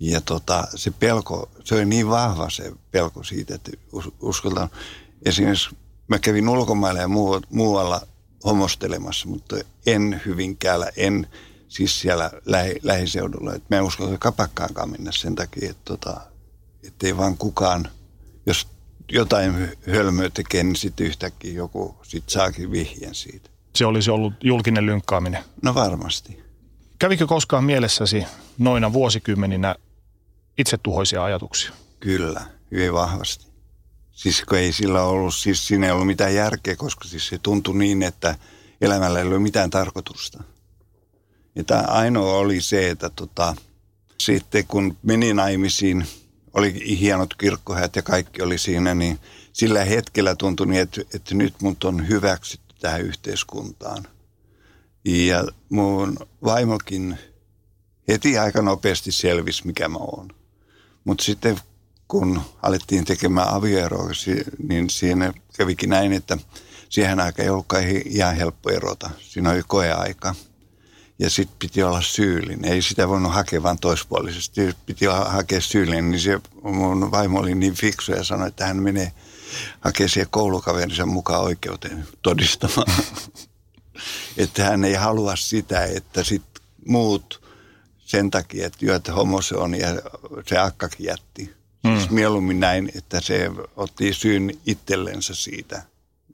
Ja 0.00 0.20
tota, 0.20 0.68
se 0.74 0.90
pelko, 0.90 1.50
se 1.64 1.74
oli 1.74 1.84
niin 1.84 2.08
vahva 2.08 2.50
se 2.50 2.72
pelko 2.90 3.24
siitä, 3.24 3.54
että 3.54 3.70
uskaltan. 4.20 4.68
Esimerkiksi 5.24 5.76
mä 6.08 6.18
kävin 6.18 6.48
ulkomailla 6.48 7.00
ja 7.00 7.08
muualla 7.50 8.00
homostelemassa, 8.44 9.28
mutta 9.28 9.56
en 9.86 10.20
Hyvinkäällä, 10.26 10.90
en 10.96 11.26
siis 11.68 12.00
siellä 12.00 12.30
lähi, 12.46 12.74
lähiseudulla. 12.82 13.54
Et 13.54 13.70
mä 13.70 13.76
en 13.76 13.82
uskalla 13.82 14.18
kapakkaankaan 14.18 14.90
mennä 14.90 15.12
sen 15.12 15.34
takia, 15.34 15.70
että 15.70 15.82
tota, 15.84 16.20
ei 17.02 17.16
vaan 17.16 17.36
kukaan, 17.36 17.88
jos 18.46 18.68
jotain 19.12 19.68
hölmöä 19.86 20.30
tekee, 20.30 20.62
niin 20.62 20.76
sitten 20.76 21.06
yhtäkkiä 21.06 21.52
joku 21.52 21.96
sit 22.02 22.28
saakin 22.28 22.70
vihjen 22.70 23.14
siitä. 23.14 23.50
Se 23.74 23.86
olisi 23.86 24.10
ollut 24.10 24.32
julkinen 24.44 24.86
lynkkaaminen. 24.86 25.44
No 25.62 25.74
varmasti. 25.74 26.44
Kävikö 26.98 27.26
koskaan 27.26 27.64
mielessäsi 27.64 28.24
noina 28.58 28.92
vuosikymmeninä 28.92 29.74
itsetuhoisia 30.58 31.24
ajatuksia? 31.24 31.70
Kyllä, 32.00 32.46
hyvin 32.70 32.92
vahvasti. 32.92 33.53
Siis 34.14 34.44
ei 34.56 34.72
sillä 34.72 35.02
ollut, 35.02 35.34
siis 35.34 35.66
siinä 35.66 35.86
ei 35.86 35.92
ollut 35.92 36.06
mitään 36.06 36.34
järkeä, 36.34 36.76
koska 36.76 37.08
siis 37.08 37.28
se 37.28 37.38
tuntui 37.38 37.76
niin, 37.76 38.02
että 38.02 38.34
elämällä 38.80 39.18
ei 39.18 39.26
ollut 39.26 39.42
mitään 39.42 39.70
tarkoitusta. 39.70 40.44
Ja 41.54 41.80
ainoa 41.80 42.34
oli 42.34 42.60
se, 42.60 42.90
että 42.90 43.10
tota, 43.10 43.56
sitten 44.18 44.66
kun 44.66 44.96
meni 45.02 45.34
naimisiin, 45.34 46.06
oli 46.52 46.98
hienot 46.98 47.34
kirkkohäät 47.34 47.96
ja 47.96 48.02
kaikki 48.02 48.42
oli 48.42 48.58
siinä, 48.58 48.94
niin 48.94 49.18
sillä 49.52 49.84
hetkellä 49.84 50.34
tuntui 50.34 50.66
niin, 50.66 50.82
että, 50.82 51.00
että 51.14 51.34
nyt 51.34 51.54
mut 51.62 51.84
on 51.84 52.08
hyväksytty 52.08 52.74
tähän 52.80 53.00
yhteiskuntaan. 53.00 54.04
Ja 55.04 55.44
mun 55.68 56.16
vaimokin 56.44 57.18
heti 58.08 58.38
aika 58.38 58.62
nopeasti 58.62 59.12
selvisi, 59.12 59.66
mikä 59.66 59.88
mä 59.88 59.98
oon. 59.98 60.28
Mutta 61.04 61.24
sitten 61.24 61.60
kun 62.08 62.40
alettiin 62.62 63.04
tekemään 63.04 63.48
avioeroa, 63.48 64.10
niin 64.68 64.90
siinä 64.90 65.32
kävikin 65.56 65.90
näin, 65.90 66.12
että 66.12 66.38
siihen 66.88 67.20
aikaan 67.20 67.44
ei 67.44 67.50
ollutkaan 67.50 67.84
ihan 68.04 68.36
helppo 68.36 68.70
erota. 68.70 69.10
Siinä 69.18 69.50
oli 69.50 69.62
koeaika. 69.66 70.34
Ja 71.18 71.30
sitten 71.30 71.56
piti 71.58 71.82
olla 71.82 72.00
syyllinen. 72.00 72.72
Ei 72.72 72.82
sitä 72.82 73.08
voinut 73.08 73.32
hakea 73.32 73.62
vaan 73.62 73.78
toispuolisesti. 73.78 74.76
Piti 74.86 75.06
hakea 75.06 75.60
syyllinen, 75.60 76.10
niin 76.10 76.20
se 76.20 76.40
mun 76.62 77.10
vaimo 77.10 77.40
oli 77.40 77.54
niin 77.54 77.74
fiksu 77.74 78.12
ja 78.12 78.24
sanoi, 78.24 78.48
että 78.48 78.66
hän 78.66 78.82
menee 78.82 79.12
hakemaan 79.80 80.08
siihen 80.08 80.30
koulukaverinsa 80.30 81.06
mukaan 81.06 81.42
oikeuteen 81.42 82.08
todistamaan. 82.22 82.92
että 84.36 84.64
hän 84.64 84.84
ei 84.84 84.94
halua 84.94 85.36
sitä, 85.36 85.84
että 85.84 86.24
sitten 86.24 86.62
muut 86.86 87.42
sen 87.98 88.30
takia, 88.30 88.66
että 88.66 88.84
jo, 88.84 88.94
että 88.94 89.12
homo 89.12 89.42
se 89.42 89.56
on 89.56 89.74
ja 89.74 89.88
se 90.46 90.58
akkakin 90.58 91.06
jätti. 91.06 91.63
Mm. 91.84 91.96
Siis 91.96 92.10
mieluummin 92.10 92.60
näin, 92.60 92.92
että 92.94 93.20
se 93.20 93.50
otti 93.76 94.12
syyn 94.12 94.58
itsellensä 94.66 95.34
siitä, 95.34 95.82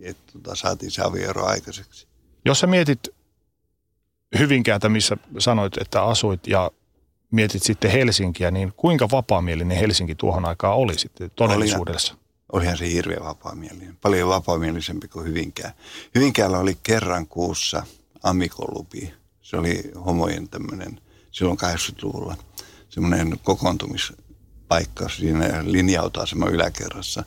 että 0.01 0.33
tota, 0.33 0.57
saatiin 0.57 0.91
se 0.91 1.03
avioero 1.03 1.47
aikaiseksi. 1.47 2.07
Jos 2.45 2.61
sä 2.61 2.67
mietit 2.67 3.09
Hyvinkäätä, 4.39 4.89
missä 4.89 5.17
sanoit, 5.39 5.77
että 5.79 6.03
asuit 6.03 6.47
ja 6.47 6.71
mietit 7.31 7.63
sitten 7.63 7.91
Helsinkiä, 7.91 8.51
niin 8.51 8.73
kuinka 8.77 9.09
vapaamielinen 9.11 9.79
Helsinki 9.79 10.15
tuohon 10.15 10.45
aikaan 10.45 10.77
oli 10.77 10.99
sitten 10.99 11.31
todellisuudessa? 11.37 12.13
Olihan, 12.13 12.27
olihan 12.53 12.79
se 12.79 12.93
hirveän 12.93 13.25
vapaamielinen, 13.25 13.97
paljon 13.97 14.29
vapaamielisempi 14.29 15.09
kuin 15.09 15.27
Hyvinkää. 15.27 15.75
Hyvinkäällä 16.15 16.59
oli 16.59 16.79
kerran 16.83 17.27
kuussa 17.27 17.83
amikolupi. 18.23 19.15
Se 19.43 19.57
oli 19.57 19.91
homojen 20.07 20.49
tämmöinen 20.49 21.01
silloin 21.31 21.59
80-luvulla 21.59 22.37
semmoinen 22.89 23.39
kokoontumispaikka 24.71 25.09
siinä 25.09 25.65
linja-autoaseman 25.65 26.55
yläkerrassa. 26.55 27.25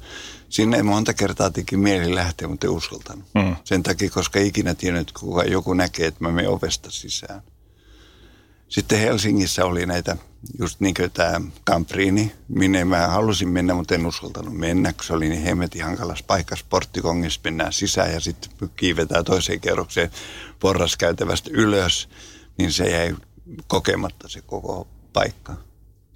Sinne 0.50 0.78
ei 0.78 0.84
monta 0.84 1.14
kertaa 1.14 1.50
teki 1.50 1.78
mieli 1.78 2.16
lähteä, 2.16 2.48
mutta 2.48 2.68
ei 2.68 2.72
uskaltanut. 2.72 3.26
Mm. 3.36 3.56
Sen 3.64 3.84
takia, 3.84 4.10
koska 4.10 4.40
ikinä 4.40 4.74
tiennyt, 4.74 5.12
kuka 5.12 5.44
joku 5.44 5.74
näkee, 5.74 6.08
että 6.08 6.24
mä 6.24 6.32
menen 6.32 6.52
ovesta 6.52 6.92
sisään. 6.92 7.42
Sitten 8.70 9.00
Helsingissä 9.00 9.66
oli 9.66 9.86
näitä, 9.86 10.18
just 10.60 10.80
niin 10.80 10.94
kuin 10.94 11.12
tämä 11.12 11.42
Kampriini, 11.64 12.32
minne 12.48 12.86
mä 12.86 13.08
halusin 13.08 13.50
mennä, 13.50 13.74
mutta 13.74 13.96
en 13.96 14.06
uskaltanut 14.06 14.58
mennä, 14.58 14.94
kun 14.94 15.04
se 15.04 15.14
oli 15.14 15.30
niin 15.30 15.42
hemmetin 15.42 15.84
hankalas 15.84 16.24
paikka. 16.24 16.56
Sporttikongissa 16.56 17.42
mennään 17.44 17.74
sisään 17.74 18.14
ja 18.14 18.20
sitten 18.20 18.70
kiivetään 18.76 19.26
toiseen 19.26 19.60
kerrokseen 19.60 20.12
porraskäytävästä 20.60 21.50
ylös, 21.54 22.10
niin 22.58 22.72
se 22.72 22.90
jäi 22.90 23.16
kokematta 23.68 24.28
se 24.30 24.42
koko 24.42 24.88
paikka. 25.14 25.73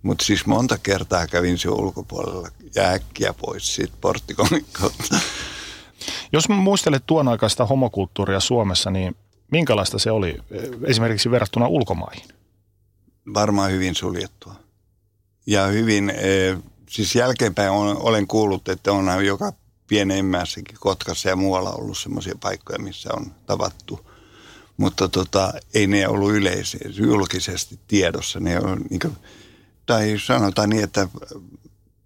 Mutta 0.07 0.25
siis 0.25 0.45
monta 0.45 0.77
kertaa 0.77 1.27
kävin 1.27 1.57
se 1.57 1.69
ulkopuolella 1.69 2.49
ja 2.75 2.83
äkkiä 2.83 3.33
pois 3.33 3.75
siitä 3.75 3.93
porttikonin 4.01 4.65
kautta. 4.71 5.19
Jos 6.33 6.49
muistelet 6.49 7.03
tuon 7.05 7.27
aikaista 7.27 7.65
homokulttuuria 7.65 8.39
Suomessa, 8.39 8.91
niin 8.91 9.15
minkälaista 9.51 9.99
se 9.99 10.11
oli 10.11 10.37
esimerkiksi 10.83 11.31
verrattuna 11.31 11.67
ulkomaihin? 11.67 12.27
Varmaan 13.33 13.71
hyvin 13.71 13.95
suljettua. 13.95 14.55
Ja 15.45 15.65
hyvin, 15.65 16.09
e, 16.09 16.57
siis 16.89 17.15
jälkeenpäin 17.15 17.71
olen 17.71 18.27
kuullut, 18.27 18.69
että 18.69 18.91
on 18.91 19.25
joka 19.25 19.53
pienemmässäkin 19.87 20.77
Kotkassa 20.79 21.29
ja 21.29 21.35
muualla 21.35 21.71
ollut 21.71 21.97
semmoisia 21.97 22.35
paikkoja, 22.39 22.79
missä 22.79 23.09
on 23.13 23.31
tavattu. 23.45 24.09
Mutta 24.77 25.07
tota, 25.07 25.53
ei 25.73 25.87
ne 25.87 26.07
ollut 26.07 26.31
yleisiä, 26.31 26.89
julkisesti 26.89 27.79
tiedossa. 27.87 28.39
Ne 28.39 28.59
on, 28.59 28.81
niin 28.89 28.99
kuin, 28.99 29.17
tai 29.87 30.15
sanotaan 30.25 30.69
niin, 30.69 30.83
että 30.83 31.07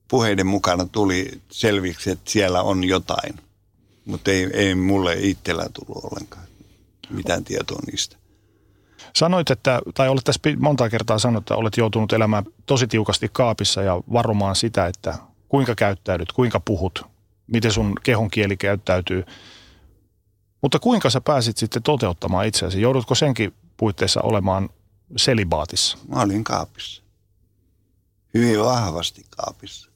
puheiden 0.08 0.48
mukana 0.48 0.86
tuli 0.86 1.42
selviksi, 1.52 2.12
että 2.12 2.32
siellä 2.32 2.62
on 2.62 2.84
jotain. 2.84 3.36
Mutta 4.06 4.32
ei, 4.32 4.50
ei 4.54 4.76
mulle 4.76 5.14
itsellä 5.14 5.66
tullut 5.74 6.04
ollenkaan 6.04 6.46
mitään 7.10 7.44
tietoa 7.44 7.80
niistä. 7.92 8.18
Sanoit, 9.16 9.52
että, 9.52 9.82
tai 9.94 10.10
olet 10.10 10.24
tässä 10.24 10.40
monta 10.60 10.90
kertaa 10.90 11.20
sanonut, 11.20 11.44
että 11.44 11.56
olet 11.56 11.78
joutunut 11.78 12.14
elämään 12.14 12.46
tosi 12.66 12.88
tiukasti 12.88 13.30
kaapissa 13.34 13.82
ja 13.82 14.02
varomaan 14.14 14.56
sitä, 14.56 14.86
että 14.88 15.18
kuinka 15.50 15.76
käyttäydyt, 15.76 16.32
kuinka 16.32 16.60
puhut, 16.60 17.06
miten 17.48 17.72
sun 17.72 17.96
kehon 18.04 18.30
kieli 18.30 18.58
käyttäytyy. 18.58 19.24
Mutta 20.62 20.80
kuinka 20.80 21.10
sä 21.10 21.22
pääsit 21.22 21.58
sitten 21.58 21.84
toteuttamaan 21.84 22.46
itseäsi? 22.48 22.82
Joudutko 22.82 23.16
senkin 23.16 23.54
puitteissa 23.78 24.22
olemaan 24.22 24.70
selibaatissa? 25.18 25.98
Mä 26.08 26.22
olin 26.22 26.44
kaapissa. 26.44 27.01
Hyvin 28.34 28.60
vahvasti 28.60 29.26
kaapissa. 29.30 29.92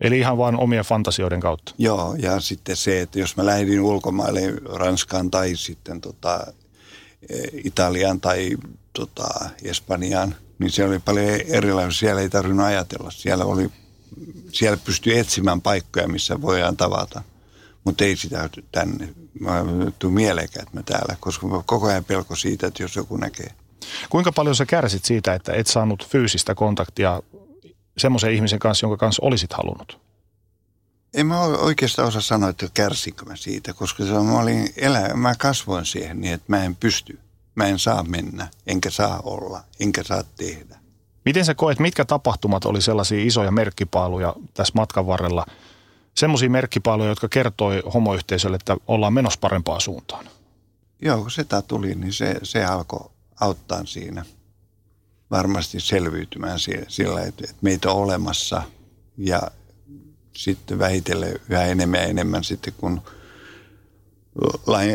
Eli 0.00 0.18
ihan 0.18 0.38
vain 0.38 0.56
omien 0.56 0.84
fantasioiden 0.84 1.40
kautta? 1.40 1.74
Joo, 1.78 2.14
ja 2.18 2.40
sitten 2.40 2.76
se, 2.76 3.00
että 3.00 3.18
jos 3.18 3.36
mä 3.36 3.46
lähdin 3.46 3.80
ulkomaille 3.80 4.40
Ranskaan 4.74 5.30
tai 5.30 5.56
sitten 5.56 6.00
tota, 6.00 6.46
e, 7.30 7.34
Italiaan 7.64 8.20
tai 8.20 8.56
tota, 8.92 9.28
Espanjaan, 9.62 10.34
niin 10.58 10.70
se 10.70 10.84
oli 10.84 10.98
paljon 10.98 11.26
erilainen. 11.48 11.92
Siellä 11.92 12.20
ei 12.20 12.30
tarvinnut 12.30 12.66
ajatella. 12.66 13.10
Siellä, 13.10 13.44
oli, 13.44 13.70
siellä 14.52 14.76
pystyi 14.76 15.18
etsimään 15.18 15.60
paikkoja, 15.60 16.08
missä 16.08 16.40
voidaan 16.40 16.76
tavata. 16.76 17.22
Mutta 17.84 18.04
ei 18.04 18.16
sitä 18.16 18.50
tänne. 18.72 19.08
Mä 19.40 19.64
tuu 19.98 20.10
mieleenkään, 20.10 20.62
että 20.62 20.76
mä 20.76 20.82
täällä, 20.82 21.16
koska 21.20 21.62
koko 21.66 21.86
ajan 21.86 22.04
pelko 22.04 22.36
siitä, 22.36 22.66
että 22.66 22.82
jos 22.82 22.96
joku 22.96 23.16
näkee. 23.16 23.52
Kuinka 24.10 24.32
paljon 24.32 24.56
sä 24.56 24.66
kärsit 24.66 25.04
siitä, 25.04 25.34
että 25.34 25.52
et 25.52 25.66
saanut 25.66 26.06
fyysistä 26.08 26.54
kontaktia 26.54 27.22
semmoisen 27.98 28.32
ihmisen 28.32 28.58
kanssa, 28.58 28.84
jonka 28.84 28.96
kanssa 28.96 29.22
olisit 29.24 29.52
halunnut? 29.52 30.00
En 31.14 31.26
mä 31.26 31.40
oikeastaan 31.40 32.08
osaa 32.08 32.20
sanoa, 32.20 32.48
että 32.48 32.66
kärsinkö 32.74 33.24
mä 33.24 33.36
siitä, 33.36 33.72
koska 33.72 34.04
se 34.04 34.12
on, 34.12 34.26
mä, 34.26 34.38
olin 34.38 34.72
elä, 34.76 35.08
mä 35.14 35.34
kasvoin 35.38 35.86
siihen 35.86 36.20
niin, 36.20 36.34
että 36.34 36.46
mä 36.48 36.64
en 36.64 36.76
pysty. 36.76 37.18
Mä 37.54 37.66
en 37.66 37.78
saa 37.78 38.02
mennä, 38.02 38.48
enkä 38.66 38.90
saa 38.90 39.20
olla, 39.24 39.64
enkä 39.80 40.02
saa 40.02 40.22
tehdä. 40.36 40.76
Miten 41.24 41.44
sä 41.44 41.54
koet, 41.54 41.78
mitkä 41.78 42.04
tapahtumat 42.04 42.64
oli 42.64 42.82
sellaisia 42.82 43.24
isoja 43.24 43.50
merkkipaaluja 43.50 44.34
tässä 44.54 44.72
matkan 44.76 45.06
varrella? 45.06 45.46
Semmoisia 46.14 46.50
merkkipaaluja, 46.50 47.08
jotka 47.08 47.28
kertoi 47.28 47.82
homoyhteisölle, 47.94 48.56
että 48.56 48.76
ollaan 48.86 49.12
menossa 49.12 49.38
parempaan 49.40 49.80
suuntaan. 49.80 50.24
Joo, 51.02 51.18
kun 51.18 51.30
sitä 51.30 51.62
tuli, 51.62 51.94
niin 51.94 52.12
se, 52.12 52.36
se 52.42 52.64
alkoi 52.64 53.10
auttaa 53.40 53.84
siinä– 53.84 54.24
varmasti 55.30 55.80
selviytymään 55.80 56.58
sillä, 56.88 57.22
että, 57.22 57.44
meitä 57.62 57.90
on 57.90 57.96
olemassa 57.96 58.62
Ja 59.16 59.42
sitten 60.36 60.78
vähitellen 60.78 61.40
yhä 61.48 61.64
enemmän 61.64 62.00
ja 62.00 62.06
enemmän 62.06 62.44
sitten, 62.44 62.74
kun 62.76 63.00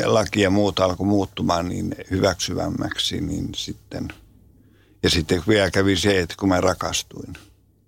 laki 0.06 0.42
ja 0.42 0.50
muut 0.50 0.80
alkoi 0.80 1.08
muuttumaan 1.08 1.70
niin 1.70 1.96
hyväksyvämmäksi, 2.12 3.22
niin 3.22 3.50
sitten, 3.56 4.08
ja 5.04 5.10
sitten 5.10 5.44
vielä 5.48 5.72
kävi 5.72 5.98
se, 5.98 6.20
että 6.20 6.36
kun 6.40 6.50
mä 6.50 6.62
rakastuin, 6.62 7.34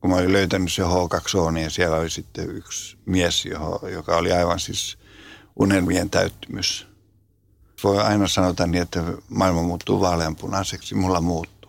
kun 0.01 0.09
mä 0.09 0.15
olin 0.15 0.33
löytänyt 0.33 0.73
se 0.73 0.81
H2O, 0.81 1.51
niin 1.51 1.71
siellä 1.71 1.97
oli 1.97 2.09
sitten 2.09 2.49
yksi 2.49 2.97
mies, 3.05 3.45
joka 3.91 4.17
oli 4.17 4.31
aivan 4.31 4.59
siis 4.59 4.97
unelmien 5.55 6.09
täyttymys. 6.09 6.87
Voi 7.83 8.01
aina 8.01 8.27
sanota 8.27 8.67
niin, 8.67 8.81
että 8.81 9.03
maailma 9.29 9.63
muuttuu 9.63 10.01
vaaleanpunaiseksi, 10.01 10.95
mulla 10.95 11.21
muuttui. 11.21 11.62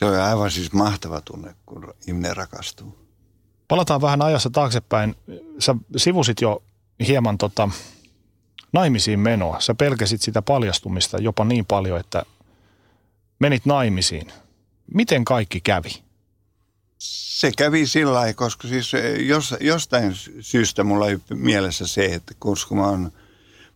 Se 0.00 0.06
oli 0.06 0.16
aivan 0.16 0.50
siis 0.50 0.72
mahtava 0.72 1.20
tunne, 1.20 1.54
kun 1.66 1.94
ihminen 2.06 2.36
rakastuu. 2.36 2.98
Palataan 3.68 4.00
vähän 4.00 4.22
ajassa 4.22 4.50
taaksepäin. 4.50 5.14
Sä 5.58 5.74
sivusit 5.96 6.40
jo 6.40 6.62
hieman 7.06 7.38
tota, 7.38 7.68
naimisiin 8.72 9.20
menoa. 9.20 9.60
Sä 9.60 9.74
pelkäsit 9.74 10.22
sitä 10.22 10.42
paljastumista 10.42 11.18
jopa 11.18 11.44
niin 11.44 11.66
paljon, 11.66 12.00
että 12.00 12.22
menit 13.38 13.66
naimisiin. 13.66 14.32
Miten 14.94 15.24
kaikki 15.24 15.60
kävi? 15.60 16.02
Se 16.98 17.52
kävi 17.56 17.86
sillä 17.86 18.14
lailla, 18.14 18.34
koska 18.34 18.68
siis 18.68 18.92
jos, 19.26 19.54
jostain 19.60 20.14
syystä 20.40 20.84
mulla 20.84 21.04
oli 21.04 21.20
mielessä 21.30 21.86
se, 21.86 22.04
että 22.04 22.34
koska 22.38 22.74
mä, 22.74 22.86
on, 22.86 23.12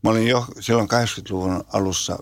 mä 0.03 0.11
olin 0.11 0.29
jo 0.29 0.47
silloin 0.61 0.89
80-luvun 0.89 1.65
alussa 1.73 2.19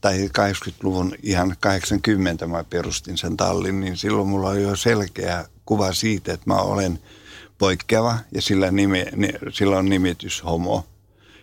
tai 0.00 0.26
80-luvun 0.38 1.14
ihan 1.22 1.56
80 1.60 2.46
mä 2.46 2.64
perustin 2.64 3.18
sen 3.18 3.36
tallin, 3.36 3.80
niin 3.80 3.96
silloin 3.96 4.28
mulla 4.28 4.48
oli 4.48 4.62
jo 4.62 4.76
selkeä 4.76 5.44
kuva 5.64 5.92
siitä, 5.92 6.32
että 6.32 6.46
mä 6.46 6.56
olen 6.56 7.00
poikkeava 7.58 8.18
ja 8.32 8.42
sillä, 8.42 8.70
nime, 8.70 9.06
sillä 9.52 9.78
on 9.78 9.88
nimitys 9.88 10.44
homo. 10.44 10.86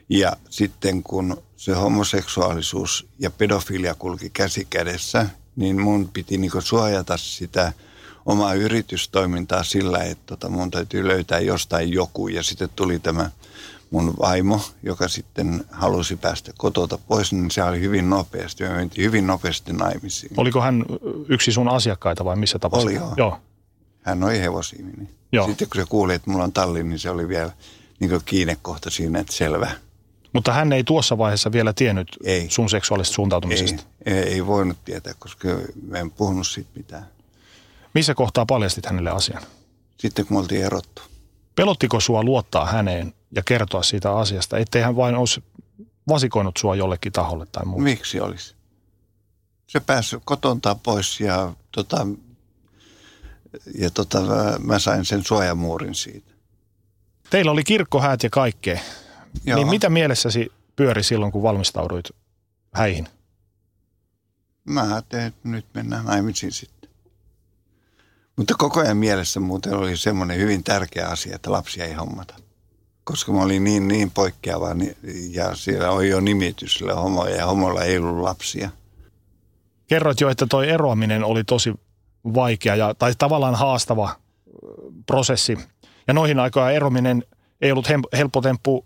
Ja 0.10 0.38
sitten 0.50 1.04
kun 1.04 1.44
se 1.58 1.74
homoseksuaalisuus 1.74 3.08
ja 3.20 3.32
pedofilia 3.32 3.96
kulki 3.96 4.30
käsi 4.30 4.68
kädessä, 4.70 5.30
niin 5.56 5.82
mun 5.82 6.10
piti 6.10 6.38
niinku 6.38 6.62
suojata 6.62 7.18
sitä 7.18 7.74
omaa 8.26 8.54
yritystoimintaa 8.54 9.64
sillä, 9.64 10.04
että 10.04 10.24
tota 10.26 10.50
mun 10.50 10.72
täytyy 10.72 11.08
löytää 11.08 11.40
jostain 11.40 11.90
joku. 11.90 12.28
Ja 12.28 12.44
sitten 12.44 12.70
tuli 12.76 13.00
tämä 13.00 13.32
mun 13.92 14.14
vaimo, 14.20 14.62
joka 14.84 15.08
sitten 15.08 15.66
halusi 15.72 16.16
päästä 16.16 16.52
kotota 16.58 16.98
pois, 16.98 17.34
niin 17.34 17.52
se 17.52 17.64
oli 17.64 17.80
hyvin 17.80 18.10
nopeasti. 18.10 18.64
Me 18.64 18.70
mentiin 18.70 19.06
hyvin 19.06 19.28
nopeasti 19.28 19.74
naimisiin. 19.74 20.32
Oliko 20.38 20.62
hän 20.62 20.86
yksi 21.30 21.52
sun 21.52 21.70
asiakkaita 21.70 22.26
vai 22.26 22.36
missä 22.36 22.60
tapauksessa? 22.60 23.06
Oli 23.06 23.16
joo. 23.18 23.30
joo. 23.30 23.40
Hän 24.02 24.24
oli 24.24 24.40
hevosiimini. 24.40 25.10
Joo. 25.32 25.48
Sitten 25.48 25.70
kun 25.70 25.82
se 25.82 25.88
kuuli, 25.90 26.14
että 26.14 26.32
mulla 26.32 26.44
on 26.44 26.54
talli, 26.54 26.84
niin 26.84 27.00
se 27.00 27.10
oli 27.10 27.28
vielä 27.28 27.52
niin 28.00 28.22
kiinnekohta 28.26 28.90
siinä, 28.90 29.20
että 29.20 29.34
selvä. 29.34 29.72
Mutta 30.34 30.54
hän 30.54 30.74
ei 30.74 30.84
tuossa 30.84 31.18
vaiheessa 31.18 31.52
vielä 31.52 31.74
tiennyt 31.74 32.08
ei. 32.24 32.50
sun 32.50 32.70
seksuaalisesta 32.70 33.16
suuntautumisesta? 33.16 33.84
Ei, 34.06 34.14
ei, 34.14 34.34
ei 34.34 34.48
voinut 34.48 34.78
tietää, 34.86 35.14
koska 35.20 35.48
mä 35.88 35.98
en 35.98 36.12
puhunut 36.12 36.48
siitä 36.48 36.70
mitään. 36.76 37.06
Missä 37.94 38.14
kohtaa 38.14 38.46
paljastit 38.46 38.86
hänelle 38.86 39.10
asian? 39.10 39.42
Sitten 39.98 40.26
kun 40.26 40.38
me 40.38 40.40
oltiin 40.40 40.66
erottu. 40.66 41.02
Pelottiko 41.56 42.00
sua 42.00 42.24
luottaa 42.24 42.66
häneen 42.66 43.14
ja 43.36 43.44
kertoa 43.44 43.84
siitä 43.84 44.16
asiasta, 44.18 44.58
ettei 44.58 44.82
hän 44.82 44.96
vain 44.96 45.16
olisi 45.16 45.44
vasikoinut 46.08 46.58
sua 46.58 46.76
jollekin 46.76 47.12
taholle 47.12 47.46
tai 47.52 47.66
muuta? 47.66 47.84
Miksi 47.84 48.20
olisi? 48.20 48.56
Se 49.68 49.80
pääsi 49.80 50.18
kotontaan 50.26 50.80
pois 50.80 51.20
ja, 51.20 51.54
tota, 51.72 52.08
ja 53.78 53.90
tota, 53.90 54.20
mä 54.60 54.80
sain 54.80 55.06
sen 55.06 55.26
suojamuurin 55.26 55.96
siitä. 55.96 56.32
Teillä 57.30 57.52
oli 57.52 57.64
kirkkohäät 57.64 58.24
ja 58.24 58.30
kaikkea. 58.30 58.80
Joo. 59.46 59.56
Niin 59.56 59.68
mitä 59.68 59.90
mielessäsi 59.90 60.52
pyöri 60.76 61.04
silloin, 61.04 61.32
kun 61.32 61.44
valmistauduit 61.44 62.10
häihin? 62.74 63.08
Mä 64.66 64.82
ajattelin, 64.82 65.26
että 65.26 65.48
nyt 65.50 65.66
mennään 65.74 66.06
naimisiin 66.06 66.52
sitten. 66.52 66.90
Mutta 68.36 68.54
koko 68.58 68.80
ajan 68.80 68.98
mielessä 68.98 69.40
muuten 69.40 69.74
oli 69.74 69.98
semmoinen 69.98 70.38
hyvin 70.38 70.64
tärkeä 70.64 71.08
asia, 71.08 71.36
että 71.36 71.52
lapsia 71.52 71.86
ei 71.86 71.94
hommata. 71.94 72.36
Koska 73.04 73.32
mä 73.32 73.42
olin 73.42 73.64
niin, 73.64 73.88
niin 73.88 74.12
poikkeava 74.12 74.74
niin, 74.74 74.96
ja 75.32 75.56
siellä 75.56 75.92
oli 75.92 76.10
jo 76.10 76.20
nimitys 76.20 76.74
sille 76.74 76.94
homo 76.94 77.28
ja 77.28 77.46
homolla 77.46 77.84
ei 77.84 77.98
ollut 77.98 78.24
lapsia. 78.24 78.70
Kerroit 79.88 80.22
jo, 80.22 80.30
että 80.30 80.46
toi 80.50 80.70
eroaminen 80.70 81.24
oli 81.24 81.44
tosi 81.44 81.74
vaikea 82.34 82.76
ja, 82.76 82.94
tai 82.94 83.14
tavallaan 83.18 83.56
haastava 83.56 84.16
prosessi. 85.06 85.58
Ja 86.08 86.14
noihin 86.14 86.40
aikoihin 86.40 86.76
erominen 86.76 87.24
ei 87.62 87.72
ollut 87.72 87.90
helppo 88.14 88.42
temppu 88.42 88.86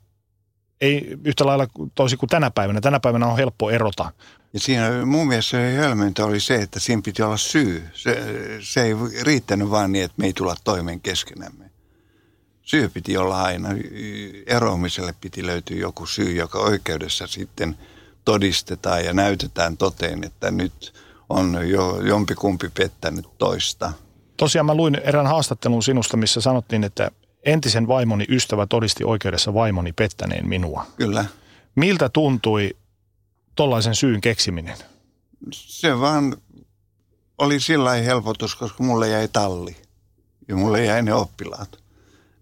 ei 0.82 1.18
yhtä 1.24 1.46
lailla 1.46 1.68
toisin 1.96 2.20
kuin 2.20 2.30
tänä 2.30 2.52
päivänä. 2.52 2.82
Tänä 2.82 3.00
päivänä 3.00 3.28
on 3.28 3.38
helppo 3.38 3.70
erota. 3.70 4.12
Ja 4.54 4.60
siinä 4.60 5.06
mun 5.06 5.28
mielestä 5.28 5.50
se 5.50 5.76
hölmöntä 5.76 6.26
oli 6.26 6.40
se, 6.40 6.56
että 6.56 6.80
siinä 6.80 7.02
piti 7.06 7.22
olla 7.22 7.38
syy. 7.38 7.84
Se, 7.94 8.18
se 8.62 8.82
ei 8.82 8.94
riittänyt 9.22 9.70
vaan 9.70 9.92
niin, 9.92 10.06
että 10.06 10.16
me 10.18 10.26
ei 10.26 10.34
tulla 10.34 10.56
toimeen 10.64 11.02
keskenämme. 11.02 11.65
Syy 12.66 12.90
piti 12.90 13.18
olla 13.18 13.42
aina. 13.42 13.70
Eroamiselle 14.48 15.16
piti 15.22 15.46
löytyä 15.46 15.78
joku 15.78 16.06
syy, 16.06 16.36
joka 16.36 16.60
oikeudessa 16.60 17.28
sitten 17.28 17.78
todistetaan 18.26 19.06
ja 19.06 19.14
näytetään 19.14 19.78
toteen, 19.78 20.24
että 20.24 20.52
nyt 20.52 20.94
on 21.30 21.70
jo 21.70 22.02
jompikumpi 22.02 22.70
pettänyt 22.70 23.26
toista. 23.38 23.94
Tosiaan 24.38 24.66
mä 24.66 24.76
luin 24.76 24.96
erään 24.96 25.28
haastattelun 25.28 25.84
sinusta, 25.84 26.18
missä 26.18 26.42
sanottiin, 26.42 26.84
että 26.84 27.12
entisen 27.44 27.88
vaimoni 27.88 28.26
ystävä 28.30 28.68
todisti 28.68 29.04
oikeudessa 29.04 29.54
vaimoni 29.54 29.94
pettäneen 29.94 30.48
minua. 30.48 30.86
Kyllä. 30.98 31.26
Miltä 31.76 32.10
tuntui 32.10 32.78
tollaisen 33.56 33.96
syyn 33.96 34.22
keksiminen? 34.22 34.78
Se 35.52 36.00
vaan 36.00 36.38
oli 37.38 37.60
sillä 37.60 37.92
helpotus, 37.92 38.56
koska 38.56 38.84
mulle 38.84 39.10
jäi 39.10 39.28
talli 39.28 39.76
ja 40.48 40.56
mulle 40.56 40.86
jäi 40.86 41.02
ne 41.04 41.14
oppilaat. 41.14 41.85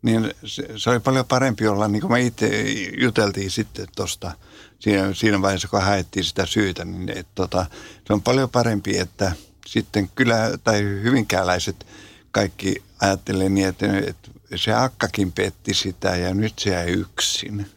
Niin 0.03 0.33
se, 0.45 0.67
se 0.77 0.89
oli 0.89 0.99
paljon 0.99 1.25
parempi 1.25 1.67
olla, 1.67 1.87
niin 1.87 2.01
kuin 2.01 2.11
me 2.11 2.21
itse 2.21 2.65
juteltiin 2.97 3.51
sitten 3.51 3.87
tuosta 3.95 4.31
siinä, 4.79 5.13
siinä 5.13 5.41
vaiheessa, 5.41 5.67
kun 5.67 5.81
haettiin 5.81 6.23
sitä 6.23 6.45
syytä, 6.45 6.85
niin 6.85 7.17
et, 7.17 7.27
tota, 7.35 7.65
se 8.07 8.13
on 8.13 8.21
paljon 8.21 8.49
parempi, 8.49 8.97
että 8.97 9.31
sitten 9.67 10.09
kyllä, 10.15 10.57
tai 10.63 10.81
hyvinkääläiset 10.81 11.85
kaikki 12.31 12.83
ajattelee 13.01 13.49
niin, 13.49 13.67
että, 13.67 13.85
että 14.07 14.29
se 14.55 14.73
akkakin 14.73 15.31
petti 15.31 15.73
sitä 15.73 16.15
ja 16.15 16.33
nyt 16.33 16.59
se 16.59 16.69
jäi 16.69 16.87
yksin. 16.87 17.67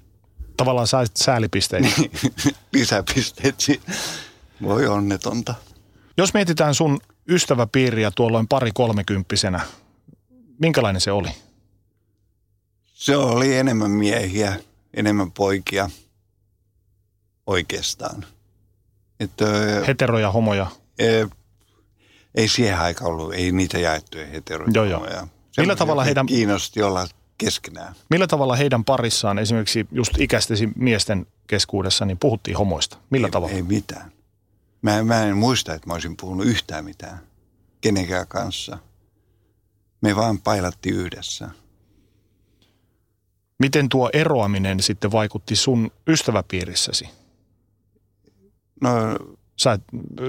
Tavallaan 0.56 0.86
saisit 0.86 1.16
säälipisteitä. 1.16 1.88
Lisäpisteet. 2.72 3.56
Voi 4.62 4.86
onnetonta. 4.86 5.54
Jos 6.16 6.34
mietitään 6.34 6.74
sun 6.74 7.00
ystäväpiiriä 7.28 8.10
tuolloin 8.10 8.48
pari 8.48 8.70
kolmekymppisenä, 8.74 9.60
minkälainen 10.58 11.00
se 11.00 11.12
oli? 11.12 11.28
Se 12.96 13.16
oli 13.16 13.56
enemmän 13.56 13.90
miehiä, 13.90 14.56
enemmän 14.94 15.32
poikia 15.32 15.90
oikeastaan. 17.46 18.26
Että, 19.20 19.44
Heteroja, 19.86 20.30
homoja? 20.32 20.66
Ei 22.34 22.48
siihen 22.48 22.78
aikaan 22.78 23.10
ollut, 23.10 23.34
ei 23.34 23.52
niitä 23.52 23.78
jaettuja 23.78 24.26
heteroja. 24.26 24.70
Joo, 24.74 24.84
joo. 24.84 25.28
Millä 25.56 25.76
tavalla 25.76 26.04
heidän... 26.04 26.26
Kiinnosti 26.26 26.82
olla 26.82 27.06
keskenään. 27.38 27.94
Millä 28.10 28.26
tavalla 28.26 28.56
heidän 28.56 28.84
parissaan, 28.84 29.38
esimerkiksi 29.38 29.86
just 29.92 30.12
ikäistesi 30.18 30.68
miesten 30.76 31.26
keskuudessa, 31.46 32.04
niin 32.04 32.18
puhuttiin 32.18 32.56
homoista? 32.56 32.96
Millä 33.10 33.26
ei, 33.26 33.30
tavalla? 33.32 33.54
Ei 33.54 33.62
mitään. 33.62 34.12
Mä, 34.82 35.02
mä 35.02 35.22
en 35.22 35.36
muista, 35.36 35.74
että 35.74 35.86
mä 35.86 35.94
olisin 35.94 36.16
puhunut 36.16 36.46
yhtään 36.46 36.84
mitään 36.84 37.20
kenenkään 37.80 38.28
kanssa. 38.28 38.78
Me 40.00 40.16
vaan 40.16 40.38
pailattiin 40.38 40.96
yhdessä. 40.96 41.48
Miten 43.58 43.88
tuo 43.88 44.10
eroaminen 44.12 44.80
sitten 44.80 45.12
vaikutti 45.12 45.56
sun 45.56 45.90
ystäväpiirissäsi? 46.08 47.08
No... 48.80 48.90
Sä, 49.56 49.78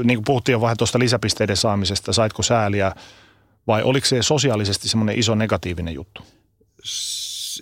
niin 0.03 0.17
kuin 0.17 0.25
puhuttiin 0.25 0.53
jo 0.53 0.61
vähän 0.61 0.77
tuosta 0.77 0.99
lisäpisteiden 0.99 1.57
saamisesta, 1.57 2.13
saitko 2.13 2.43
sääliä 2.43 2.95
vai 3.67 3.83
oliko 3.83 4.07
se 4.07 4.23
sosiaalisesti 4.23 4.89
semmoinen 4.89 5.19
iso 5.19 5.35
negatiivinen 5.35 5.93
juttu? 5.93 6.21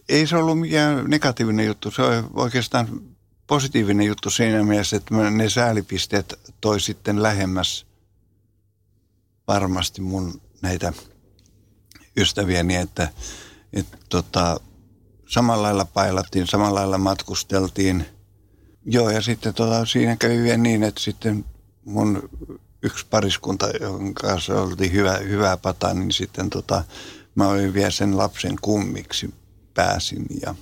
Ei 0.09 0.27
se 0.27 0.37
ollut 0.37 0.59
mikään 0.59 1.09
negatiivinen 1.09 1.65
juttu. 1.65 1.91
Se 1.91 2.01
oli 2.01 2.15
oikeastaan 2.33 3.01
positiivinen 3.47 4.07
juttu 4.07 4.29
siinä 4.29 4.63
mielessä, 4.63 4.97
että 4.97 5.15
ne 5.31 5.49
säälipisteet 5.49 6.39
toi 6.61 6.79
sitten 6.79 7.23
lähemmäs 7.23 7.85
varmasti 9.47 10.01
mun 10.01 10.41
näitä 10.61 10.93
ystäviäni, 12.17 12.75
että, 12.75 13.09
että 13.73 13.97
tota, 14.09 14.59
samalla 15.27 15.63
lailla 15.63 15.85
pailattiin, 15.85 16.47
samalla 16.47 16.79
lailla 16.79 16.97
matkusteltiin. 16.97 18.05
Joo, 18.85 19.09
ja 19.09 19.21
sitten 19.21 19.53
tota, 19.53 19.85
siinä 19.85 20.15
kävi 20.15 20.43
vielä 20.43 20.57
niin, 20.57 20.83
että 20.83 21.01
sitten 21.01 21.45
mun 21.85 22.29
yksi 22.81 23.05
pariskunta, 23.09 23.69
jonka 23.81 24.27
kanssa 24.27 24.61
oltiin 24.61 24.93
hyvä, 24.93 25.17
hyvää 25.17 25.57
pataa, 25.57 25.93
niin 25.93 26.11
sitten 26.11 26.49
tota, 26.49 26.83
mä 27.35 27.47
olin 27.47 27.73
vielä 27.73 27.91
sen 27.91 28.17
lapsen 28.17 28.55
kummiksi 28.61 29.33
pääsin 29.73 30.25
ja 30.41 30.55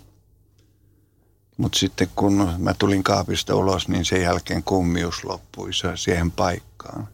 mutta 1.58 1.80
sitten 1.80 2.08
kun 2.16 2.54
mä 2.58 2.74
tulin 2.74 3.04
kaapista 3.04 3.56
ulos, 3.56 3.88
niin 3.88 4.06
sen 4.06 4.22
jälkeen 4.22 4.64
kummius 4.64 5.24
loppui 5.24 5.70
siihen 5.96 6.32
paikkaan. 6.32 7.08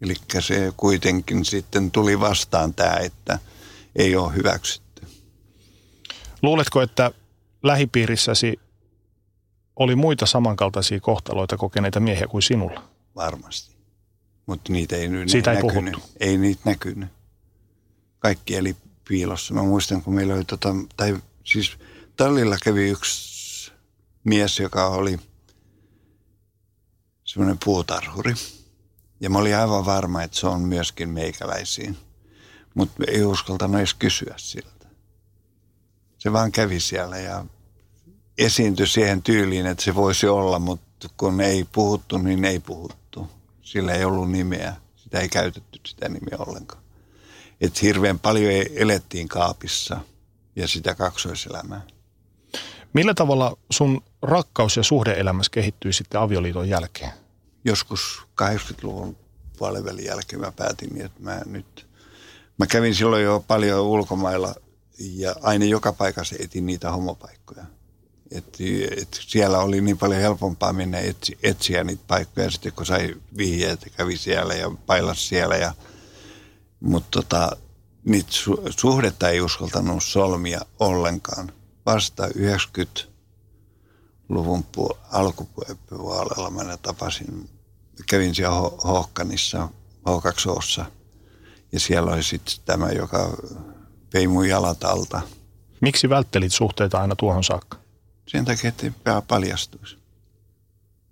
Eli 0.00 0.14
se 0.40 0.72
kuitenkin 0.76 1.44
sitten 1.44 1.90
tuli 1.90 2.20
vastaan 2.20 2.74
tämä, 2.74 2.96
että 2.96 3.38
ei 3.96 4.16
ole 4.16 4.34
hyväksytty. 4.34 4.85
Luuletko, 6.42 6.82
että 6.82 7.10
lähipiirissäsi 7.62 8.60
oli 9.76 9.96
muita 9.96 10.26
samankaltaisia 10.26 11.00
kohtaloita 11.00 11.56
kokeneita 11.56 12.00
miehiä 12.00 12.26
kuin 12.26 12.42
sinulla? 12.42 12.82
Varmasti. 13.16 13.76
Mutta 14.46 14.72
niitä 14.72 14.96
ei 14.96 15.08
nyt 15.08 15.28
Siitä 15.28 15.52
ei 15.52 15.62
näkynyt. 15.62 15.92
puhuttu. 15.92 16.10
Ei 16.20 16.38
niitä 16.38 16.60
näkynyt. 16.64 17.08
Kaikki 18.18 18.56
eli 18.56 18.76
piilossa. 19.08 19.54
Mä 19.54 19.62
muistan, 19.62 20.02
kun 20.02 20.14
meillä 20.14 20.34
oli 20.34 20.44
tota, 20.44 20.74
tai 20.96 21.16
siis 21.44 21.72
tallilla 22.16 22.56
kävi 22.64 22.88
yksi 22.88 23.72
mies, 24.24 24.60
joka 24.60 24.86
oli 24.86 25.18
semmoinen 27.24 27.58
puutarhuri. 27.64 28.34
Ja 29.20 29.30
mä 29.30 29.38
olin 29.38 29.56
aivan 29.56 29.86
varma, 29.86 30.22
että 30.22 30.36
se 30.36 30.46
on 30.46 30.60
myöskin 30.60 31.08
meikäläisiin. 31.08 31.96
Mutta 32.74 33.04
ei 33.08 33.24
uskaltanut 33.24 33.76
edes 33.76 33.94
kysyä 33.94 34.34
siltä. 34.36 34.75
Se 36.26 36.32
vaan 36.32 36.52
kävi 36.52 36.80
siellä 36.80 37.18
ja 37.18 37.44
esiintyi 38.38 38.86
siihen 38.86 39.22
tyyliin, 39.22 39.66
että 39.66 39.84
se 39.84 39.94
voisi 39.94 40.26
olla, 40.26 40.58
mutta 40.58 41.08
kun 41.16 41.40
ei 41.40 41.66
puhuttu, 41.72 42.18
niin 42.18 42.44
ei 42.44 42.60
puhuttu. 42.60 43.30
Sillä 43.62 43.92
ei 43.92 44.04
ollut 44.04 44.30
nimeä. 44.30 44.76
Sitä 44.96 45.20
ei 45.20 45.28
käytetty 45.28 45.80
sitä 45.86 46.08
nimeä 46.08 46.36
ollenkaan. 46.38 46.82
Et 47.60 47.82
hirveän 47.82 48.18
paljon 48.18 48.52
e- 48.52 48.70
elettiin 48.74 49.28
kaapissa 49.28 50.00
ja 50.56 50.68
sitä 50.68 50.94
kaksoiselämää. 50.94 51.80
Millä 52.92 53.14
tavalla 53.14 53.56
sun 53.70 54.02
rakkaus- 54.22 54.76
ja 54.76 54.82
suhdeelämässä 54.82 55.50
kehittyi 55.50 55.92
sitten 55.92 56.20
avioliiton 56.20 56.68
jälkeen? 56.68 57.12
Joskus 57.64 58.22
80-luvun 58.42 59.16
puolivälin 59.58 60.04
jälkeen 60.04 60.40
mä 60.40 60.52
päätin, 60.52 60.88
niin, 60.88 61.06
että 61.06 61.22
mä 61.22 61.40
nyt... 61.46 61.86
Mä 62.58 62.66
kävin 62.66 62.94
silloin 62.94 63.24
jo 63.24 63.44
paljon 63.48 63.80
ulkomailla 63.80 64.54
ja 64.98 65.34
aina 65.42 65.64
joka 65.64 65.92
paikassa 65.92 66.36
etin 66.38 66.66
niitä 66.66 66.92
homopaikkoja. 66.92 67.64
Et, 68.30 68.58
et 68.96 69.18
siellä 69.20 69.58
oli 69.58 69.80
niin 69.80 69.98
paljon 69.98 70.20
helpompaa 70.20 70.72
mennä 70.72 70.98
etsi, 70.98 71.38
etsiä 71.42 71.84
niitä 71.84 72.02
paikkoja 72.06 72.50
sitten, 72.50 72.72
kun 72.72 72.86
sai 72.86 73.14
vihjeet, 73.36 73.92
kävi 73.96 74.16
siellä 74.16 74.54
ja 74.54 74.70
pailas 74.86 75.28
siellä. 75.28 75.56
Ja, 75.56 75.74
mutta 76.80 77.08
tota, 77.10 77.56
niitä 78.04 78.32
su, 78.32 78.62
suhdetta 78.70 79.28
ei 79.28 79.40
uskaltanut 79.40 80.02
solmia 80.02 80.60
ollenkaan. 80.78 81.52
Vasta 81.86 82.26
90-luvun 82.26 84.64
pu, 84.64 84.98
alkupuolella 85.12 86.50
mä 86.50 86.76
tapasin, 86.76 87.50
kävin 88.06 88.34
siellä 88.34 88.56
Ho- 88.56 88.80
Hohkanissa, 88.84 89.68
H2Ossa. 90.08 90.84
Ja 91.72 91.80
siellä 91.80 92.12
oli 92.12 92.22
sitten 92.22 92.54
tämä, 92.64 92.88
joka 92.88 93.36
vei 94.14 94.26
mun 94.26 94.48
jalat 94.48 94.84
alta. 94.84 95.20
Miksi 95.80 96.08
välttelit 96.08 96.52
suhteita 96.52 97.00
aina 97.00 97.16
tuohon 97.16 97.44
saakka? 97.44 97.78
Sen 98.26 98.44
takia, 98.44 98.68
että 98.68 98.86
pää 99.04 99.22
paljastuisi. 99.22 99.98